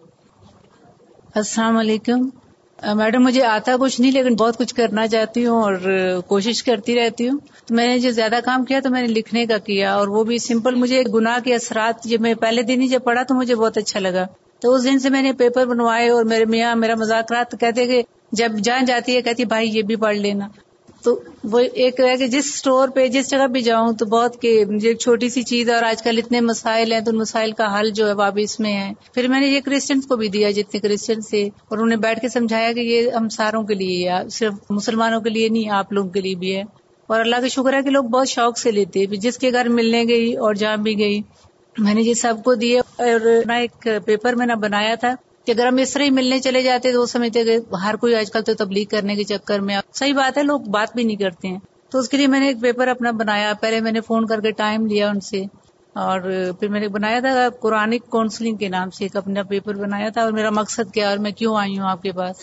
السلام 1.36 1.78
علیکم۔ 1.78 2.30
میڈم، 2.96 3.24
مجھے 3.24 3.44
آتا 3.44 3.76
کچھ 3.80 4.02
نہیں، 4.02 4.12
لیکن 4.12 4.36
بہت 4.36 4.58
کچھ 4.58 4.76
کرنا 4.76 5.08
چاہتی 5.08 5.46
ہوں 5.46 5.62
اور 5.62 5.76
کوشش 6.28 6.64
کرتی 6.64 6.96
رہتی 6.96 7.30
ہوں۔ 7.30 7.40
تو 7.66 7.76
میں 7.76 7.88
نے 7.88 8.00
جو 8.00 8.12
زیادہ 8.12 8.40
کام 8.46 8.66
کیا 8.66 8.80
تو 8.84 8.90
میں 8.90 9.02
نے 9.02 9.08
لکھنے 9.08 9.46
کا 9.46 9.58
کیا 9.58 9.94
اور 9.94 10.08
وہ 10.08 10.24
بھی 10.24 10.38
سمپل، 10.38 10.76
مجھے 10.76 11.04
گناہ 11.14 11.40
کے 11.44 11.56
اثرات 11.56 12.04
جب 12.04 12.22
میں 12.22 12.34
پہلے 12.34 12.64
دن 12.64 12.82
ہی 12.82 12.88
جب 12.88 13.00
پڑھا 13.04 13.24
تو 13.24 13.36
مجھے 13.36 13.56
بہت 13.56 13.78
اچھا 13.78 14.00
لگا۔ 14.00 14.26
تو 14.60 14.74
اس 14.74 14.84
دن 14.84 15.00
سے 15.00 15.10
میں 15.10 15.22
نے 15.22 15.34
پیپر 15.34 15.66
بنوائے 15.66 16.10
اور 16.10 16.24
میرے 16.24 16.46
میاں 16.46 16.76
میرا 16.76 16.96
مذاکرات 16.96 17.60
کہتے 17.60 17.88
کہ 17.88 18.04
جب 18.32 18.52
جان 18.64 18.86
جاتی 18.86 19.16
ہے، 19.16 19.22
کہتی 19.22 19.46
بھائی 19.46 19.70
یہ 19.70 19.82
بھی 19.82 19.96
پڑھ 19.96 20.18
لینا۔ 20.18 20.48
تو 21.04 21.20
وہ 21.44 21.60
ایک 21.60 22.00
ہے 22.00 22.18
کہ 22.18 22.28
جس 22.28 22.46
اسٹور 22.56 22.90
پہ 22.90 23.08
جس 23.08 23.30
جگہ 23.30 23.48
پہ 23.54 23.60
جاؤں 23.60 23.94
تو 23.94 24.06
بہت 24.06 24.42
کہ 24.42 24.64
ایک 24.84 25.00
چھوٹی 25.00 25.30
سی 25.30 25.44
چیز 25.44 25.70
ہے 25.70 25.76
اور 25.76 25.84
آج 25.84 26.04
کل 26.04 26.18
اتنے 26.18 26.42
مسائل 26.42 26.94
ہیں 26.94 27.00
تو 27.00 27.12
ان 27.12 27.18
مسائل 27.18 27.52
کا 27.52 27.80
حل 27.80 27.90
جو 27.90 28.08
ہے 28.08 28.14
وہ 28.14 28.22
ابھی 28.22 28.44
اس 28.44 28.60
میں 28.60 28.74
ہے۔ 28.78 28.92
پھر 29.14 29.28
میں 29.28 29.40
نے 29.40 29.48
یہ 29.48 29.60
کرسچنس 29.60 30.08
کو 30.08 30.16
بھی 30.16 30.28
دیا 30.28 30.52
جتنے 30.52 30.80
کرسچن 30.80 31.22
سے 31.22 31.44
اور 31.44 31.78
انہیں 31.78 32.00
بیٹھ 32.00 32.20
کے 32.20 32.30
سمجھایا 32.30 32.74
کہ 32.74 32.80
یہ 32.80 33.10
ہم 33.10 33.30
ساروں 33.30 33.64
کے 33.64 33.74
لیے 33.74 34.10
صرف 34.32 34.54
مسلمانوں 34.70 35.22
کے 35.22 35.30
لیے 35.30 35.50
نہیں، 35.50 35.70
آپ 35.70 35.94
لوگوں 35.94 36.10
کے 36.10 36.22
لیے 36.22 36.36
بھی 36.36 36.56
ہے۔ 36.56 36.64
اور 37.08 37.20
اللہ 37.20 37.36
کا 37.36 37.48
شکر 37.48 37.74
ہے 37.74 37.82
کہ 37.82 37.90
لوگ 37.90 38.04
بہت 38.04 38.28
شوق 38.28 38.58
سے 38.58 38.72
لیتے 38.72 39.06
جس 39.06 39.38
کے 39.38 39.52
گھر 39.52 39.70
ملنے 39.70 40.04
گئی 40.10 40.36
اور 40.36 40.54
جہاں 40.54 40.78
بھی 40.78 41.00
گئی، 41.00 41.22
میں 41.78 41.94
نے 41.94 42.02
یہ 42.02 42.14
سب 42.14 42.34
کو 42.44 42.54
دیے 42.54 42.80
اور 42.80 43.28
نہ 43.46 43.54
ایک 43.54 43.88
پیپر 44.06 44.36
میں 44.36 44.46
نہ 44.46 44.54
بنایا 44.54 44.96
تھا۔ 44.96 45.16
کہ 45.46 45.52
اگر 45.52 45.68
ہم 45.68 45.78
اس 45.78 45.94
طرح 45.94 46.04
ہی 46.04 46.10
ملنے 46.10 46.40
چلے 46.40 46.64
جاتے، 46.64 46.92
تو 46.92 47.02
وہ 47.02 47.06
سمجھتے 47.06 47.44
کہ 47.44 47.76
ہر 47.76 47.96
کوئی 47.96 48.16
آج 48.16 48.32
کل 48.32 48.42
تو 48.42 48.54
تبلیغ 48.54 48.86
کرنے 48.90 49.16
کے 49.16 49.24
چکر 49.24 49.60
میں 49.60 49.78
صحیح 49.94 50.14
بات 50.14 50.38
ہے، 50.38 50.44
لوگ 50.44 50.60
بات 50.60 50.96
بھی 50.96 51.04
نہیں 51.04 51.16
کرتے 51.16 51.48
ہیں۔ 51.48 51.60
تو 51.92 52.00
اس 52.00 52.10
کے 52.10 52.18
لیے 52.18 52.28
میں 52.28 52.40
نے 52.40 52.48
ایک 52.48 52.62
پیپر 52.62 52.88
اپنا 52.88 53.12
بنایا۔ 53.12 53.54
پہلے 53.62 53.82
میں 53.82 53.92
نے 53.92 54.02
فون 54.02 54.26
کر 54.28 54.42
کے 54.42 54.52
ٹائم 54.52 54.86
لیا 54.86 55.10
ان 55.10 55.20
سے۔ 55.20 55.44
اور 55.96 56.22
پھر 56.60 56.68
میں 56.68 56.80
نے 56.80 56.88
بنایا 56.88 57.20
تھا 57.20 57.50
قرآن 57.62 57.98
کاؤنسلنگ 57.98 58.56
کے 58.56 58.70
نام 58.70 58.90
سے 58.90 59.06
ایک 59.06 59.16
اپنا 59.16 59.44
پیپر 59.44 59.76
بنایا 59.76 60.10
تھا۔ 60.10 60.22
اور 60.22 60.32
میرا 60.32 60.50
مقصد 60.50 60.94
کیا 60.94 61.10
اور 61.10 61.18
میں 61.18 61.32
کیوں 61.32 61.58
آئی 61.58 61.80
ہوں 61.80 61.86
آپ 61.86 62.02
کے 62.02 62.12
پاس؟ 62.12 62.36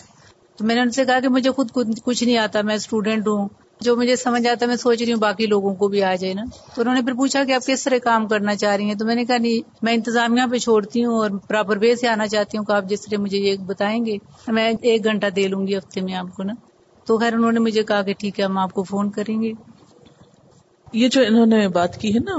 تو 0.57 0.65
میں 0.65 0.75
نے 0.75 0.81
ان 0.81 0.89
سے 0.89 1.05
کہا 1.05 1.19
کہ 1.19 1.29
مجھے 1.29 1.51
خود 1.51 1.71
کچھ 2.03 2.23
نہیں 2.23 2.37
آتا، 2.37 2.61
میں 2.61 2.75
اسٹوڈینٹ 2.75 3.27
ہوں۔ 3.27 3.47
جو 3.81 3.95
مجھے 3.95 4.15
سمجھ 4.15 4.47
آتا 4.47 4.57
ہے، 4.61 4.67
میں 4.67 4.75
سوچ 4.75 5.01
رہی 5.01 5.13
ہوں 5.13 5.19
باقی 5.19 5.45
لوگوں 5.45 5.75
کو 5.75 5.87
بھی 5.87 6.03
آ 6.03 6.15
جائے 6.15 6.33
نا۔ 6.33 6.43
تو 6.75 6.81
انہوں 6.81 6.95
نے 6.95 7.01
پھر 7.01 7.13
پوچھا 7.13 7.43
کہ 7.43 7.51
آپ 7.51 7.67
کس 7.67 7.83
طرح 7.83 7.97
کام 8.03 8.27
کرنا 8.27 8.55
چاہ 8.55 8.75
رہی 8.75 8.83
ہیں؟ 8.83 8.95
تو 8.95 9.05
میں 9.05 9.15
نے 9.15 9.25
کہا، 9.25 9.37
نہیں، 9.37 9.69
میں 9.81 9.93
انتظامیہ 9.93 10.43
پہ 10.51 10.57
چھوڑتی 10.57 11.05
ہوں 11.05 11.15
اور 11.15 11.29
پراپر 11.47 11.77
وے 11.77 11.95
سے 11.95 12.07
آنا 12.07 12.27
چاہتی 12.27 12.57
ہوں 12.57 12.65
کہ 12.65 12.71
آپ 12.71 12.83
جس 12.85 13.01
طرح 13.01 13.21
مجھے 13.21 13.37
یہ 13.37 13.55
بتائیں 13.65 14.05
گے، 14.05 14.17
میں 14.47 14.73
ایک 14.81 15.03
گھنٹہ 15.03 15.25
دے 15.35 15.47
لوں 15.47 15.67
گی 15.67 15.77
ہفتے 15.77 16.01
میں 16.01 16.13
آپ 16.13 16.35
کو 16.35 16.43
نا۔ 16.43 16.53
تو 17.05 17.17
خیر، 17.17 17.33
انہوں 17.33 17.51
نے 17.51 17.59
مجھے 17.59 17.83
کہا 17.83 18.01
کہ 18.01 18.13
ٹھیک 18.13 18.39
ہے، 18.39 18.45
ہم 18.45 18.57
آپ 18.57 18.73
کو 18.73 18.83
فون 18.83 19.11
کریں 19.11 19.41
گے۔ 19.41 19.51
یہ 20.93 21.07
جو 21.07 21.21
انہوں 21.27 21.45
نے 21.45 21.67
بات 21.67 21.97
کی 21.97 22.13
ہے 22.13 22.19
نا، 22.19 22.37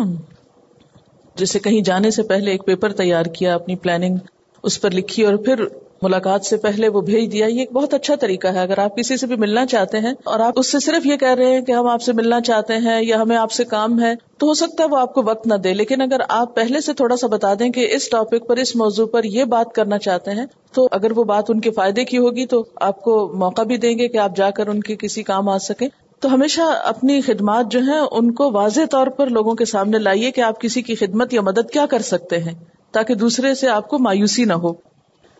جیسے 1.35 1.59
کہیں 1.59 1.81
جانے 1.81 2.11
سے 2.11 2.23
پہلے 2.23 2.51
ایک 2.51 2.67
پیپر 2.67 2.93
تیار 2.93 3.25
کیا، 3.25 3.55
اپنی 3.55 3.77
پلاننگ 3.77 4.17
اس 4.63 4.81
پر 4.81 4.91
لکھی 4.91 5.25
اور 5.25 5.35
پھر 5.35 5.65
ملاقات 6.03 6.45
سے 6.45 6.57
پہلے 6.57 6.89
وہ 6.89 7.01
بھیج 7.01 7.33
دیا، 7.33 7.47
یہ 7.47 7.59
ایک 7.59 7.73
بہت 7.73 7.95
اچھا 7.95 8.15
طریقہ 8.15 8.49
ہے۔ 8.49 8.59
اگر 8.59 8.79
آپ 8.79 8.97
کسی 8.97 9.17
سے 9.17 9.27
بھی 9.27 9.37
ملنا 9.37 9.67
چاہتے 9.67 9.99
ہیں 9.99 10.13
اور 10.25 10.41
آپ 10.41 10.53
اس 10.57 10.73
سے 10.73 10.79
صرف 10.79 11.07
یہ 11.07 11.17
کہہ 11.17 11.35
رہے 11.35 11.47
ہیں 11.47 11.61
کہ 11.61 11.73
ہم 11.73 11.87
آپ 11.87 12.03
سے 12.03 12.13
ملنا 12.13 12.41
چاہتے 12.41 12.77
ہیں 12.77 13.03
یا 13.03 13.23
ہمیں 13.23 13.37
آپ 13.37 13.53
سے 13.53 13.65
کام 13.65 14.01
ہے، 14.03 14.15
تو 14.39 14.47
ہو 14.47 14.55
سکتا 14.55 14.85
ہے 14.85 14.89
وہ 14.89 14.97
آپ 14.97 15.15
کو 15.15 15.23
وقت 15.23 15.47
نہ 15.47 15.55
دے۔ 15.55 15.75
لیکن 15.75 16.03
اگر 16.03 16.21
آپ 16.29 16.55
پہلے 16.55 16.81
سے 16.81 16.93
تھوڑا 16.93 17.17
سا 17.17 17.27
بتا 17.27 17.55
دیں 17.59 17.71
کہ 17.71 17.89
اس 17.93 18.11
ٹاپک 18.11 18.49
پر، 18.49 18.57
اس 18.57 18.77
موضوع 18.77 19.07
پر 19.07 19.25
یہ 19.25 19.45
بات 19.45 19.73
کرنا 19.73 19.99
چاہتے 19.99 20.31
ہیں، 20.31 20.47
تو 20.73 20.89
اگر 20.93 21.19
وہ 21.19 21.25
بات 21.25 21.45
ان 21.49 21.61
کے 21.61 21.71
فائدے 21.71 22.05
کی 22.05 22.19
ہوگی 22.19 22.47
تو 22.47 22.65
آپ 22.81 23.03
کو 23.03 23.33
موقع 23.35 23.63
بھی 23.63 23.77
دیں 23.77 23.99
گے 23.99 24.09
کہ 24.09 24.19
آپ 24.19 24.37
جا 24.37 24.51
کر 24.51 24.67
ان 24.67 24.81
کے 24.81 24.97
کسی 24.97 25.23
کام 25.23 25.49
آ 25.49 25.59
سکیں۔ 25.59 25.89
تو 26.21 26.35
ہمیشہ 26.35 26.61
اپنی 26.85 27.21
خدمات 27.21 27.71
جو 27.71 27.81
ہیں 27.81 28.01
ان 28.11 28.33
کو 28.33 28.53
واضح 28.53 28.81
طور 28.91 29.07
پر 29.07 29.27
لوگوں 29.27 29.55
کے 29.55 29.65
سامنے 29.65 29.99
لائیے 29.99 30.31
کہ 30.31 30.41
آپ 30.41 30.61
کسی 30.61 30.83
کی 30.83 30.95
خدمت 30.95 31.35
یا 31.35 31.41
مدد 31.41 31.71
کیا 31.73 31.87
کر 31.87 32.03
سکتے 32.03 32.39
ہیں، 32.39 32.55
تاکہ 32.93 33.15
دوسرے 33.15 33.55
سے 33.55 33.69
آپ 33.69 33.89
کو 33.89 33.99
مایوسی 33.99 34.45
نہ 34.45 34.53
ہو۔ 34.53 34.90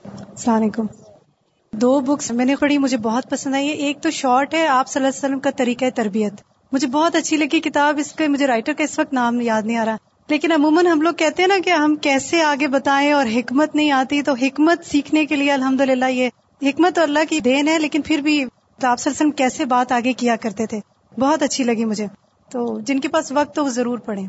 السلام 0.05 0.57
علیکم۔ 0.57 0.87
دو 1.73 2.01
بکس 2.01 2.31
میں 2.31 2.45
نے 2.45 2.57
پڑھی، 2.57 2.79
مجھے 2.79 2.97
بہت 2.97 3.31
پسند 3.31 3.55
آئی۔ 3.55 3.67
ہے 3.67 3.73
ایک 3.73 4.03
تو 4.03 4.11
شارٹ 4.11 4.55
ہے، 4.55 4.67
آپ 4.67 4.89
صلی 4.89 5.01
اللہ 5.01 5.09
علیہ 5.09 5.19
وسلم 5.19 5.41
کا 5.41 5.51
طریقہ 5.51 5.85
تربیت۔ 5.95 6.33
مجھے 6.73 6.89
بہت 6.89 7.17
اچھی 7.17 7.37
لگی 7.37 7.61
کتاب، 7.61 7.99
اس 7.99 8.13
کے 8.13 8.29
مجھے 8.29 8.47
رائٹر 8.47 8.73
کا 8.73 8.85
اس 8.85 8.99
وقت 8.99 9.13
نام 9.13 9.41
یاد 9.41 9.63
نہیں 9.63 9.77
آ 9.77 9.85
رہا۔ 9.85 9.97
لیکن 10.29 10.53
عموماً 10.53 10.87
ہم 10.87 11.01
لوگ 11.01 11.15
کہتے 11.15 11.43
ہیں 11.43 11.49
نا 11.49 11.55
کہ 11.65 11.71
ہم 11.71 11.97
کیسے 11.97 12.43
آگے 12.43 12.69
بتائیں 12.69 13.13
اور 13.13 13.27
حکمت 13.35 13.75
نہیں 13.75 13.91
آتی، 13.91 14.23
تو 14.23 14.35
حکمت 14.35 14.85
سیکھنے 14.85 15.27
کے 15.27 15.37
لیے 15.37 15.53
الحمد 15.53 15.81
للہ 15.81 16.05
یہ 16.05 16.29
حکمت 16.63 16.95
تو 16.95 17.03
اللہ 17.03 17.19
کی 17.29 17.41
دین 17.41 17.69
ہے، 17.69 17.79
لیکن 17.79 18.03
پھر 18.03 18.19
بھی 18.19 18.45
آپ 18.45 18.51
صلی 18.81 18.87
اللہ 18.87 18.97
علیہ 18.97 19.13
وسلم 19.13 19.31
کیسے 19.31 19.65
بات 19.65 19.93
آگے 19.93 20.13
کیا 20.13 20.37
کرتے 20.37 20.67
تھے؟ 20.67 20.81
بہت 21.19 21.43
اچھی 21.43 21.65
لگی 21.65 21.85
مجھے۔ 21.85 22.07
تو 22.49 22.81
جن 22.81 23.01
کے 23.01 23.09
پاس 23.09 23.33
وقت 23.33 23.55
تو 23.55 23.65
وہ 23.65 23.71
ضرور 23.71 23.99
پڑھیں۔ 23.99 24.27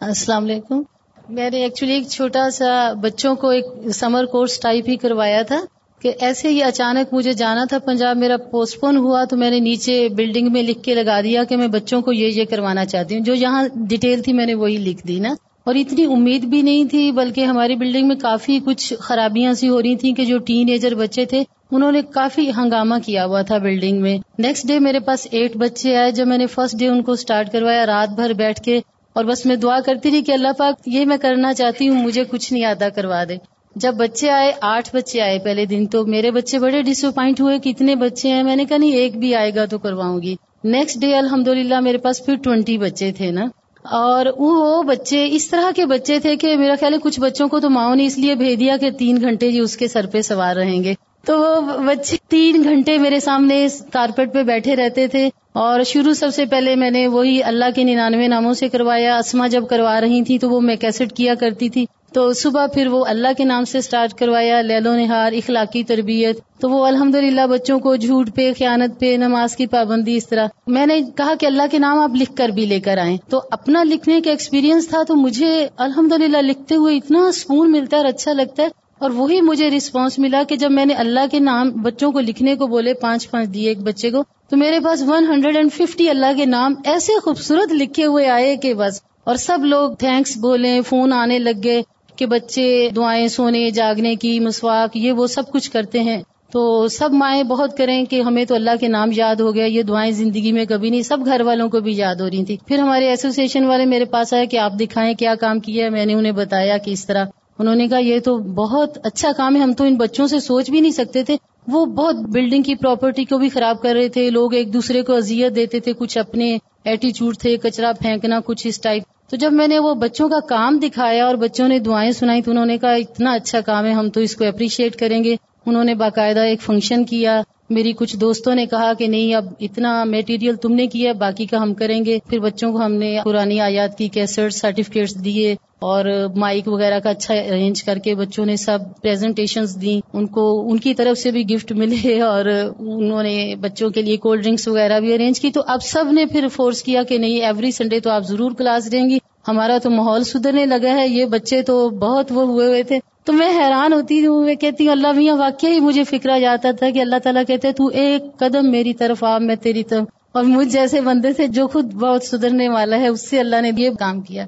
السلام 0.00 0.44
علیکم۔ 0.44 0.82
میں 1.28 1.50
نے 1.50 1.62
ایکچولی 1.62 1.92
ایک 1.92 2.06
چھوٹا 2.08 2.50
سا 2.50 2.92
بچوں 2.92 3.34
کو 3.34 3.48
ایک 3.48 3.64
سمر 3.94 4.24
کورس 4.24 4.60
ٹائپ 4.60 4.88
ہی 4.88 4.96
کروایا 4.96 5.42
تھا 5.42 5.60
کہ 6.02 6.12
ایسے 6.20 6.48
ہی 6.48 6.62
اچانک 6.62 7.14
مجھے 7.14 7.32
جانا 7.32 7.64
تھا 7.64 7.78
پنجاب، 7.78 8.16
میرا 8.16 8.36
پوسٹ 8.36 8.80
پون 8.80 8.96
ہوا 8.96 9.24
تو 9.24 9.36
میں 9.36 9.50
نے 9.50 9.58
نیچے 9.60 10.08
بلڈنگ 10.08 10.52
میں 10.52 10.62
لکھ 10.62 10.82
کے 10.82 10.94
لگا 10.94 11.20
دیا 11.20 11.44
کہ 11.44 11.56
میں 11.56 11.66
بچوں 11.66 12.02
کو 12.02 12.12
یہ 12.12 12.26
یہ 12.26 12.44
کروانا 12.44 12.84
چاہتی 12.84 13.14
ہوں۔ 13.16 13.24
جو 13.24 13.34
یہاں 13.34 13.68
ڈیٹیل 13.74 14.22
تھی 14.22 14.32
میں 14.32 14.46
نے 14.46 14.54
وہی 14.54 14.76
لکھ 14.76 15.06
دی 15.06 15.18
نا۔ 15.18 15.34
اور 15.64 15.74
اتنی 15.74 16.04
امید 16.04 16.44
بھی 16.44 16.62
نہیں 16.62 16.84
تھی، 16.84 17.12
بلکہ 17.12 17.44
ہماری 17.44 17.76
بلڈنگ 17.76 18.08
میں 18.08 18.16
کافی 18.16 18.60
کچھ 18.64 18.94
خرابیاں 18.98 19.52
سی 19.52 19.68
ہو 19.68 19.82
رہی 19.82 19.96
تھیں 19.96 20.14
کہ 20.14 20.24
جو 20.24 20.38
ٹین 20.38 20.68
ایجر 20.68 20.94
بچے 20.94 21.24
تھے، 21.24 21.42
انہوں 21.70 21.92
نے 21.92 22.02
کافی 22.02 22.50
ہنگامہ 22.50 22.94
کیا 23.06 23.26
ہوا 23.26 23.42
تھا 23.42 23.58
بلڈنگ 23.58 24.00
میں۔ 24.00 24.18
نیکسٹ 24.38 24.66
ڈے 24.68 24.78
میرے 24.78 25.00
پاس 25.00 25.26
ایٹ 25.30 25.56
بچے 25.56 25.96
آئے۔ 25.96 26.10
جب 26.10 26.26
میں 26.26 26.38
نے 26.38 26.46
فرسٹ 26.46 26.78
ڈے 26.78 26.88
ان 26.88 27.02
کو 27.02 27.12
اسٹارٹ 27.12 27.52
کروایا، 27.52 27.86
رات 27.86 28.08
بھر 28.08 28.32
بیٹھ 28.32 28.60
کے 28.62 28.80
اور 29.18 29.24
بس 29.24 29.46
میں 29.46 29.56
دعا 29.56 29.80
کرتی 29.80 30.10
رہی 30.10 30.22
کہ 30.22 30.32
اللہ 30.32 30.48
پاک 30.58 30.82
یہ 30.86 31.04
میں 31.04 31.16
کرنا 31.16 31.54
چاہتی 31.54 31.88
ہوں، 31.88 32.02
مجھے 32.02 32.24
کچھ 32.24 32.52
نہیں 32.52 32.64
آتا 32.64 32.88
کروا 32.88 33.24
دے۔ 33.28 33.36
جب 33.76 33.94
بچے 33.94 34.30
آئے، 34.30 34.52
آٹھ 34.60 34.96
بچے 34.96 35.20
آئے 35.20 35.38
پہلے 35.38 35.64
دن، 35.66 35.86
تو 35.86 36.06
میرے 36.06 36.30
بچے 36.30 36.58
بڑے 36.58 36.82
ڈس 36.82 37.04
اپوائنٹ 37.04 37.40
ہوئے 37.40 37.58
کہ 37.58 37.68
اتنے 37.68 37.94
بچے 37.94 38.28
ہیں۔ 38.28 38.42
میں 38.42 38.56
نے 38.56 38.64
کہا، 38.64 38.76
نہیں، 38.76 38.92
ایک 38.92 39.18
بھی 39.18 39.34
آئے 39.34 39.54
گا 39.54 39.64
تو 39.64 39.78
کرواؤں 39.78 40.22
گی۔ 40.22 40.36
نیکسٹ 40.64 41.00
ڈے 41.00 41.16
الحمد 41.16 41.48
میرے 41.82 41.98
پاس 41.98 42.26
پھر 42.26 42.34
ٹوینٹی 42.36 42.78
بچے 42.78 43.12
تھے 43.12 43.30
نا۔ 43.30 43.44
اور 43.84 44.26
وہ 44.38 44.82
بچے 44.82 45.28
اس 45.30 45.50
طرح 45.50 45.70
کے 45.76 45.86
بچے 45.86 46.18
تھے 46.18 46.36
کہ 46.36 46.56
میرا 46.56 46.74
خیال 46.80 46.94
ہے 46.94 46.98
کچھ 47.02 47.20
بچوں 47.20 47.48
کو 47.48 47.60
تو 47.60 47.70
ماؤں 47.70 47.96
نے 47.96 48.04
اس 48.04 48.18
لیے 48.18 48.34
بھیج 48.34 48.60
دیا 48.60 48.76
کہ 48.76 48.90
تین 48.90 49.20
گھنٹے 49.20 49.52
جی 49.52 49.58
اس 49.58 49.76
کے 49.76 49.88
سر 49.88 50.06
پہ 50.06 50.22
سوار 50.22 50.56
رہیں 50.56 50.84
گے۔ 50.84 50.94
تو 51.26 51.40
وہ 51.40 51.60
بچے 51.60 52.16
تین 52.28 52.62
گھنٹے 52.64 52.98
میرے 52.98 53.20
سامنے 53.20 53.66
کارپیٹ 53.92 54.32
پہ 54.32 54.42
بیٹھے 54.42 54.76
رہتے 54.76 55.06
تھے 55.06 55.28
اور 55.52 55.82
شروع 55.82 56.12
سب 56.12 56.34
سے 56.34 56.46
پہلے 56.46 56.74
میں 56.74 56.90
نے 56.90 57.08
وہی 57.08 57.42
اللہ 57.42 57.64
کے 57.74 57.84
ننانوے 57.84 58.28
ناموں 58.28 58.54
سے 58.54 58.68
کروایا 58.68 59.16
اسما 59.16 59.46
جب 59.46 59.64
کروا 59.70 60.00
رہی 60.00 60.24
تھی 60.24 60.38
تو 60.38 60.50
وہ 60.50 60.60
میں 60.60 60.76
کیسٹ 60.76 61.16
کیا 61.16 61.34
کرتی 61.34 61.68
تھی۔ 61.68 61.86
تو 62.12 62.32
صبح 62.32 62.66
پھر 62.66 62.86
وہ 62.86 63.04
اللہ 63.08 63.28
کے 63.36 63.44
نام 63.44 63.64
سے 63.64 63.80
سٹارٹ 63.80 64.14
کروایا 64.14 64.60
لیلو 64.60 64.96
نہار، 64.96 65.32
اخلاقی 65.32 65.84
تربیت۔ 65.84 66.38
تو 66.60 66.70
وہ 66.70 66.86
الحمد 66.86 67.16
بچوں 67.48 67.78
کو 67.78 67.96
جھوٹ 67.96 68.30
پہ، 68.34 68.52
خیانت 68.58 69.00
پہ، 69.00 69.16
نماز 69.16 69.56
کی 69.56 69.66
پابندی 69.66 70.16
اس 70.16 70.28
طرح۔ 70.28 70.46
میں 70.66 70.86
نے 70.86 71.00
کہا 71.16 71.32
کہ 71.40 71.46
اللہ 71.46 71.62
کے 71.70 71.78
نام 71.78 71.98
آپ 71.98 72.10
لکھ 72.14 72.36
کر 72.36 72.48
بھی 72.48 72.66
لے 72.66 72.80
کر 72.80 72.98
آئیں۔ 72.98 73.16
تو 73.28 73.42
اپنا 73.50 73.84
لکھنے 73.84 74.20
کا 74.20 74.30
ایکسپیرینس 74.30 74.88
تھا 74.88 75.02
تو 75.02 75.16
مجھے 75.16 75.68
الحمد 75.76 76.12
لکھتے 76.42 76.74
ہوئے 76.74 76.96
اتنا 76.96 77.30
سکون 77.32 77.72
ملتا 77.72 77.96
ہے 77.96 78.02
اور 78.02 78.08
اچھا 78.08 78.32
لگتا 78.32 78.62
ہے۔ 78.62 78.68
اور 78.98 79.10
وہی 79.10 79.40
مجھے 79.40 79.70
رسپانس 79.70 80.18
ملا 80.18 80.42
کہ 80.48 80.56
جب 80.56 80.70
میں 80.70 80.84
نے 80.84 80.94
اللہ 80.94 81.20
کے 81.30 81.38
نام 81.38 81.70
بچوں 81.70 82.12
کو 82.12 82.20
لکھنے 82.20 82.54
کو 82.54 82.66
بولے، 82.66 82.94
پانچ 82.94 83.30
پانچ 83.30 83.54
دیے 83.54 83.68
ایک 83.68 83.78
بچے 83.78 84.10
کو، 84.10 84.24
تو 84.50 84.56
میرے 84.56 84.80
پاس 84.80 85.02
one 85.06 85.26
hundred 85.28 85.56
and 85.56 85.72
fifty 85.72 86.10
Allah 86.10 86.36
کے 86.36 86.44
نام 86.44 86.74
ایسے 86.84 87.12
خوبصورت 87.24 87.72
لکھے 87.72 88.04
ہوئے 88.04 88.28
آئے 88.28 88.56
کہ 88.56 88.74
بس۔ 88.74 89.00
اور 89.24 89.36
سب 89.36 89.58
لوگ 89.64 89.90
تھینکس 89.90 90.36
بولے 90.36 90.80
فون 90.86 91.12
آنے 91.12 91.38
لگ 91.38 91.64
گئے 91.64 91.82
کہ 92.16 92.26
بچے 92.26 92.88
دعائیں 92.96 93.28
سونے، 93.28 93.70
جاگنے 93.70 94.14
کی، 94.16 94.40
مسواک، 94.40 94.96
یہ 94.96 95.12
وہ 95.12 95.26
سب 95.26 95.52
کچھ 95.52 95.70
کرتے 95.70 96.00
ہیں۔ 96.00 96.22
تو 96.52 96.88
سب 96.88 97.12
مائیں 97.12 97.42
بہت 97.42 97.76
کریں 97.76 98.04
کہ 98.04 98.22
ہمیں 98.22 98.44
تو 98.44 98.54
اللہ 98.54 98.70
کے 98.80 98.88
نام 98.88 99.10
یاد 99.12 99.36
ہو 99.36 99.54
گیا، 99.54 99.64
یہ 99.64 99.82
دعائیں 99.82 100.12
زندگی 100.12 100.52
میں 100.52 100.64
کبھی 100.64 100.90
نہیں، 100.90 101.02
سب 101.02 101.18
گھر 101.24 101.40
والوں 101.40 101.68
کو 101.68 101.80
بھی 101.80 101.96
یاد 101.96 102.14
ہو 102.14 102.30
رہی 102.30 102.44
تھی 102.44 102.56
پھر 102.66 102.78
ہمارے 102.78 103.08
ایسوسیشن 103.08 103.64
والے 103.64 103.84
میرے 103.84 104.04
پاس 104.04 104.34
آئے 104.34 104.46
کہ 104.46 104.56
آپ 104.56 104.72
دکھائیں 104.80 105.14
کیا 105.14 105.34
کام 105.34 105.60
کیا 105.60 105.84
ہے، 105.84 105.90
میں 105.90 106.06
نے 106.06 106.14
انہیں 106.14 106.32
بتایا 106.32 106.78
کہ 106.78 106.90
اس 106.90 107.06
طرح 107.06 107.24
انہوں 107.58 107.74
نے 107.74 107.88
کہا، 107.88 107.98
یہ 107.98 108.20
تو 108.20 108.38
بہت 108.38 108.98
اچھا 109.04 109.30
کام 109.36 109.56
ہے، 109.56 109.60
ہم 109.60 109.72
تو 109.72 109.84
ان 109.84 109.94
بچوں 109.94 110.26
سے 110.26 110.40
سوچ 110.40 110.70
بھی 110.70 110.80
نہیں 110.80 110.92
سکتے 110.92 111.22
تھے۔ 111.22 111.36
وہ 111.68 111.86
بہت 111.86 112.14
بلڈنگ 112.14 112.62
کی 112.62 112.74
پراپرٹی 112.74 113.24
کو 113.24 113.38
بھی 113.38 113.48
خراب 113.48 113.82
کر 113.82 113.94
رہے 113.94 114.08
تھے۔ 114.08 114.30
لوگ 114.30 114.54
ایک 114.54 114.74
دوسرے 114.74 115.02
کو 115.02 115.14
اذیت 115.14 115.56
دیتے 115.56 115.80
تھے، 115.80 115.92
کچھ 115.98 116.18
اپنے 116.18 116.58
ایٹیچیوڈ 116.84 117.38
تھے، 117.38 117.56
کچرا 117.56 117.92
پھینکنا، 117.92 118.40
کچھ 118.44 118.66
اس 118.66 118.80
ٹائپ 118.80 119.02
تو 119.30 119.36
جب 119.36 119.52
میں 119.52 119.68
نے 119.68 119.78
وہ 119.78 119.94
بچوں 119.94 120.28
کا 120.28 120.40
کام 120.40 120.78
دکھایا 120.78 121.26
اور 121.26 121.34
بچوں 121.34 121.68
نے 121.68 121.78
دعائیں 121.78 122.12
سنائی، 122.12 122.42
تو 122.42 122.50
انہوں 122.50 122.66
نے 122.66 122.78
کہا، 122.78 122.92
اتنا 122.92 123.32
اچھا 123.32 123.60
کام 123.60 123.84
ہے، 123.84 123.92
ہم 123.92 124.10
تو 124.10 124.20
اس 124.20 124.36
کو 124.36 124.44
اپریشیٹ 124.44 124.96
کریں 124.96 125.24
گے۔ 125.24 125.36
انہوں 125.66 125.84
نے 125.84 125.94
باقاعدہ 125.94 126.40
ایک 126.40 126.62
فنکشن 126.62 127.04
کیا۔ 127.04 127.42
میری 127.70 127.92
کچھ 127.92 128.16
دوستوں 128.16 128.54
نے 128.54 128.66
کہا 128.66 128.92
کہ 128.92 129.06
نہیں، 129.06 129.34
اب 129.34 129.44
اتنا 129.60 130.04
میٹیریل 130.04 130.56
تم 130.56 130.72
نے 130.72 130.86
کیا، 130.86 131.12
باقی 131.12 131.46
کا 131.46 131.62
ہم 131.62 131.74
کریں 131.74 132.04
گے۔ 132.04 132.18
پھر 132.26 132.38
بچوں 132.38 132.72
کو 132.72 132.84
ہم 132.84 132.92
نے 132.92 133.18
پرانی 133.24 133.60
آیات 133.60 133.98
کی 133.98 134.08
کیسٹ 134.08 134.40
سرٹیفکیٹس 134.52 135.24
دیے۔ 135.24 135.56
اور 135.78 136.04
مائک 136.36 136.68
وغیرہ 136.68 137.00
کا 137.00 137.10
اچھا 137.10 137.34
ارینج 137.34 137.82
کر 137.82 137.98
کے 137.98 138.14
بچوں 138.14 138.46
نے 138.46 138.56
سب 138.56 138.78
پریزنٹیشن 139.02 139.64
دی 139.82 140.00
ان 140.12 140.26
کو، 140.26 140.68
ان 140.70 140.78
کی 140.78 140.94
طرف 140.94 141.18
سے 141.18 141.30
بھی 141.30 141.50
گفٹ 141.50 141.72
ملے 141.72 142.20
اور 142.20 142.44
انہوں 142.78 143.22
نے 143.22 143.54
بچوں 143.60 143.90
کے 143.90 144.02
لیے 144.02 144.16
کولڈ 144.16 144.44
ڈرنکس 144.44 144.68
وغیرہ 144.68 145.00
بھی 145.00 145.14
ارینج 145.14 145.40
کی۔ 145.40 145.50
تو 145.50 145.62
اب 145.66 145.82
سب 145.82 146.04
نے 146.12 146.26
پھر 146.26 146.48
فورس 146.48 146.82
کیا 146.82 147.02
کہ 147.02 147.18
نہیں 147.18 147.40
ایوری 147.40 147.70
سنڈے 147.70 148.00
تو 148.00 148.10
آپ 148.10 148.22
ضرور 148.22 148.50
کلاس 148.52 148.92
دیں 148.92 149.10
گی۔ 149.10 149.18
ہمارا 149.48 149.78
تو 149.82 149.90
ماحول 149.90 150.24
سدھرنے 150.24 150.66
لگا 150.66 150.94
ہے۔ 150.94 151.08
یہ 151.08 151.24
بچے 151.24 151.62
تو 151.62 151.90
بہت 151.90 152.32
وہ 152.32 152.46
ہوئے 152.46 152.66
ہوئے 152.66 152.82
تھے۔ 152.82 152.98
تو 153.24 153.32
میں 153.32 153.48
حیران 153.48 153.92
ہوتی 153.92 154.26
ہوں، 154.26 154.44
میں 154.44 154.54
کہتی 154.54 154.84
ہوں، 154.84 154.92
اللہ 154.92 155.12
میاں، 155.12 155.36
واقعی 155.36 155.70
ہی 155.70 155.80
مجھے 155.80 156.04
فکر 156.04 156.40
جاتا 156.40 156.70
تھا 156.70 156.90
کہ 156.90 156.98
اللہ 156.98 157.16
تعالیٰ 157.22 157.42
کہتے 157.46 157.72
تو 157.72 157.86
ایک 157.86 158.38
قدم 158.38 158.70
میری 158.70 158.94
طرف 158.94 159.24
آ، 159.24 159.38
میں 159.38 159.56
تیری 159.56 159.84
طرف۔ 159.84 160.04
اور 160.32 160.44
مجھ 160.44 160.68
جیسے 160.68 161.00
بندے 161.00 161.32
تھے 161.32 161.46
جو 161.46 161.68
خود 161.68 161.94
بہت 161.94 162.22
سدھرنے 162.22 162.68
والا 162.68 162.98
ہے، 162.98 163.08
اس 163.08 163.30
سے 163.30 163.40
اللہ 163.40 163.60
نے 163.60 163.70
یہ 163.76 163.90
کام 163.90 164.20
کیا۔ 164.20 164.46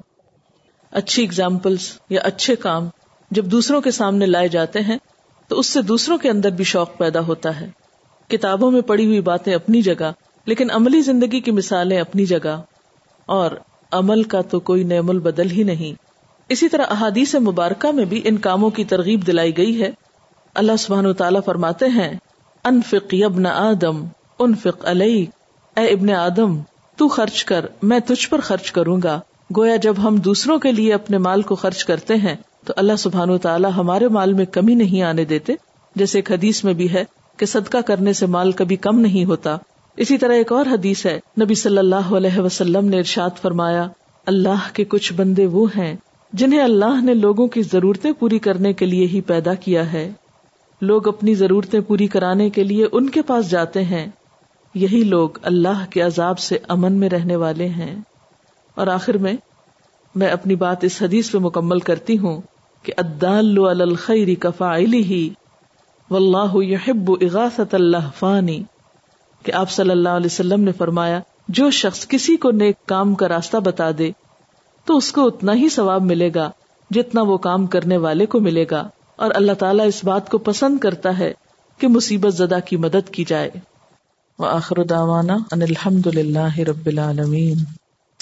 اچھی 0.91 1.25
اگزامپلس 1.25 1.99
یا 2.11 2.21
اچھے 2.25 2.57
کام 2.57 2.89
جب 3.31 3.45
دوسروں 3.47 3.81
کے 3.81 3.91
سامنے 3.91 4.27
لائے 4.27 4.49
جاتے 4.49 4.81
ہیں، 4.81 4.99
تو 5.49 5.59
اس 5.59 5.67
سے 5.67 5.83
دوسروں 5.83 6.19
کے 6.19 6.31
اندر 6.31 6.51
بھی 6.51 6.65
شوق 6.65 6.99
پیدا 6.99 7.21
ہوتا 7.21 7.61
ہے۔ 7.61 7.71
کتابوں 8.29 8.71
میں 8.71 8.81
پڑی 8.81 9.07
ہوئی 9.07 9.21
باتیں 9.21 9.55
اپنی 9.55 9.83
جگہ، 9.83 10.13
لیکن 10.47 10.71
عملی 10.71 11.01
زندگی 11.01 11.41
کی 11.41 11.51
مثالیں 11.51 12.01
اپنی 12.01 12.27
جگہ۔ 12.27 12.63
اور 13.27 13.51
عمل 13.93 14.23
کا 14.23 14.41
تو 14.41 14.61
کوئی 14.61 14.85
نعم 14.85 15.11
البدل 15.11 15.51
ہی 15.51 15.63
نہیں۔ 15.63 16.03
اسی 16.49 16.69
طرح 16.69 16.85
احادیث 16.91 17.35
مبارکہ 17.35 17.93
میں 17.93 18.05
بھی 18.05 18.21
ان 18.25 18.37
کاموں 18.37 18.71
کی 18.71 18.85
ترغیب 18.85 19.27
دلائی 19.27 19.57
گئی 19.57 19.83
ہے۔ 19.83 19.91
اللہ 20.55 20.77
سبحان 20.79 21.07
و 21.07 21.13
تعالیٰ 21.13 21.41
فرماتے 21.45 21.87
ہیں، 21.87 22.13
انفق 22.65 23.15
ابن 23.25 23.47
آدم، 23.47 24.05
انفق 24.39 24.85
علیہ 24.85 25.27
اے 25.77 25.87
ابن 25.87 26.11
آدم، 26.11 26.61
تو 26.97 27.09
خرچ 27.09 27.45
کر، 27.45 27.67
میں 27.83 28.01
تجھ 28.01 28.29
پر 28.29 28.41
خرچ 28.41 28.73
کروں 28.73 29.01
گا۔ 29.05 29.21
گویا 29.57 29.77
جب 29.77 29.95
ہم 30.03 30.17
دوسروں 30.17 30.59
کے 30.59 30.73
لیے 30.73 30.95
اپنے 30.95 31.19
مال 31.19 31.43
کو 31.43 31.55
خرچ 31.55 31.85
کرتے 31.85 32.15
ہیں، 32.15 32.37
تو 32.67 32.73
اللہ 32.77 32.97
سبحان 32.99 33.31
و 33.31 33.39
تعالیٰ 33.39 33.71
ہمارے 33.77 34.09
مال 34.09 34.33
میں 34.33 34.45
کمی 34.45 34.75
نہیں 34.75 35.03
آنے 35.03 35.25
دیتے۔ 35.25 35.53
جیسے 35.97 36.19
ایک 36.19 36.33
حدیث 36.33 36.65
میں 36.65 36.75
بھی 36.75 36.93
ہے 36.93 37.05
کہ 37.37 37.47
صدقہ 37.47 37.79
کرنے 37.79 38.13
سے 38.13 38.27
مال 38.27 38.53
کبھی 38.53 38.77
کم 38.77 38.99
نہیں 38.99 39.25
ہوتا۔ 39.25 39.57
اسی 39.97 40.19
طرح 40.19 40.33
ایک 40.33 40.53
اور 40.53 40.67
حدیث 40.67 41.07
ہے، 41.07 41.21
نبی 41.41 41.55
صلی 41.55 41.79
اللہ 41.79 42.15
علیہ 42.17 42.41
وسلم 42.41 42.85
نے 42.85 42.97
ارشاد 42.97 43.31
فرمایا، 43.43 43.87
اللہ 44.27 44.69
کے 44.73 44.85
کچھ 44.85 45.13
بندے 45.13 45.47
وہ 45.47 45.67
ہیں 45.77 45.97
جنہیں 46.33 46.61
اللہ 46.61 47.01
نے 47.03 47.15
لوگوں 47.15 47.49
کی 47.49 47.63
ضرورتیں 47.63 48.13
پوری 48.13 48.39
کرنے 48.39 48.73
کے 48.73 48.87
لیے 48.87 49.07
ہی 49.07 49.21
پیدا 49.21 49.55
کیا 49.55 49.93
ہے۔ 49.93 50.13
لوگ 50.81 51.09
اپنی 51.09 51.35
ضرورتیں 51.35 51.81
پوری 51.81 52.07
کرانے 52.07 52.51
کے 52.51 52.65
لیے 52.65 52.87
ان 52.93 53.11
کے 53.11 53.23
پاس 53.23 53.51
جاتے 53.51 53.85
ہیں۔ 53.85 54.07
یہی 54.75 55.03
لوگ 55.05 55.29
اللہ 55.43 55.85
کے 55.91 56.01
عذاب 56.01 56.39
سے 56.39 56.59
امن 56.69 56.93
میں 56.93 57.09
رہنے 57.09 57.37
والے 57.37 57.69
ہیں۔ 57.69 58.01
اور 58.75 58.87
آخر 58.87 59.19
میں 59.19 59.35
میں 60.15 60.29
اپنی 60.29 60.55
بات 60.55 60.85
اس 60.85 61.03
حدیث 61.03 61.31
پہ 61.31 61.39
مکمل 61.39 61.79
کرتی 61.79 62.19
ہوں 62.19 62.41
کہ 62.83 62.93
ادال 62.97 63.81
الخری 63.81 64.35
کفا 64.35 64.77
ہی 64.77 65.31
و 66.11 66.17
اللہ 66.17 66.57
یحب 66.57 67.13
اغاثت 67.21 67.75
اللہ 67.75 68.09
فانی 68.19 68.63
کہ 69.43 69.53
آپ 69.53 69.71
صلی 69.71 69.91
اللہ 69.91 70.09
علیہ 70.09 70.27
وسلم 70.27 70.61
نے 70.61 70.73
فرمایا، 70.73 71.21
جو 71.49 71.71
شخص 71.71 72.07
کسی 72.09 72.37
کو 72.37 72.51
نیک 72.51 72.87
کام 72.87 73.15
کا 73.15 73.29
راستہ 73.29 73.57
بتا 73.57 73.91
دے، 73.99 74.11
تو 74.85 74.97
اس 74.97 75.13
کو 75.13 75.27
اتنا 75.27 75.55
ہی 75.55 75.69
ثواب 75.69 76.03
ملے 76.03 76.31
گا 76.35 76.51
جتنا 76.91 77.23
وہ 77.23 77.37
کام 77.37 77.67
کرنے 77.67 77.97
والے 77.97 78.27
کو 78.27 78.41
ملے 78.41 78.65
گا۔ 78.71 78.89
اور 79.17 79.31
اللہ 79.35 79.53
تعالیٰ 79.53 79.87
اس 79.87 80.05
بات 80.05 80.31
کو 80.31 80.39
پسند 80.39 80.79
کرتا 80.79 81.19
ہے 81.19 81.33
کہ 81.79 81.89
مصیبت 81.89 82.35
زدہ 82.35 82.59
کی 82.65 82.77
مدد 82.77 83.09
کی 83.09 83.25
جائے۔ 83.25 83.51
وآخر 84.39 84.85
دعوانا 84.85 85.37
ان 85.53 85.63
الحمد 85.63 86.07
للہ 86.07 86.59
رب 86.59 86.87
العالمین۔ 86.87 87.57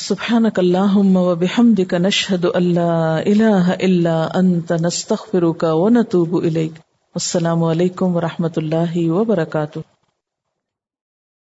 سبحانك 0.00 0.58
اللهم 0.58 1.16
وبحمدك 1.16 1.94
نشهد 1.94 2.44
ان 2.44 2.62
لا 2.62 3.22
اله 3.26 3.72
الا 3.78 4.38
انت 4.38 4.72
نستغفرك 4.72 5.62
ونتوب 5.62 6.36
اليك 6.44 6.72
السلام 7.14 7.64
علیکم 7.64 8.16
و 8.16 8.20
رحمۃ 8.20 8.56
اللہ 8.56 8.96
وبرکاتہ۔ 8.96 9.78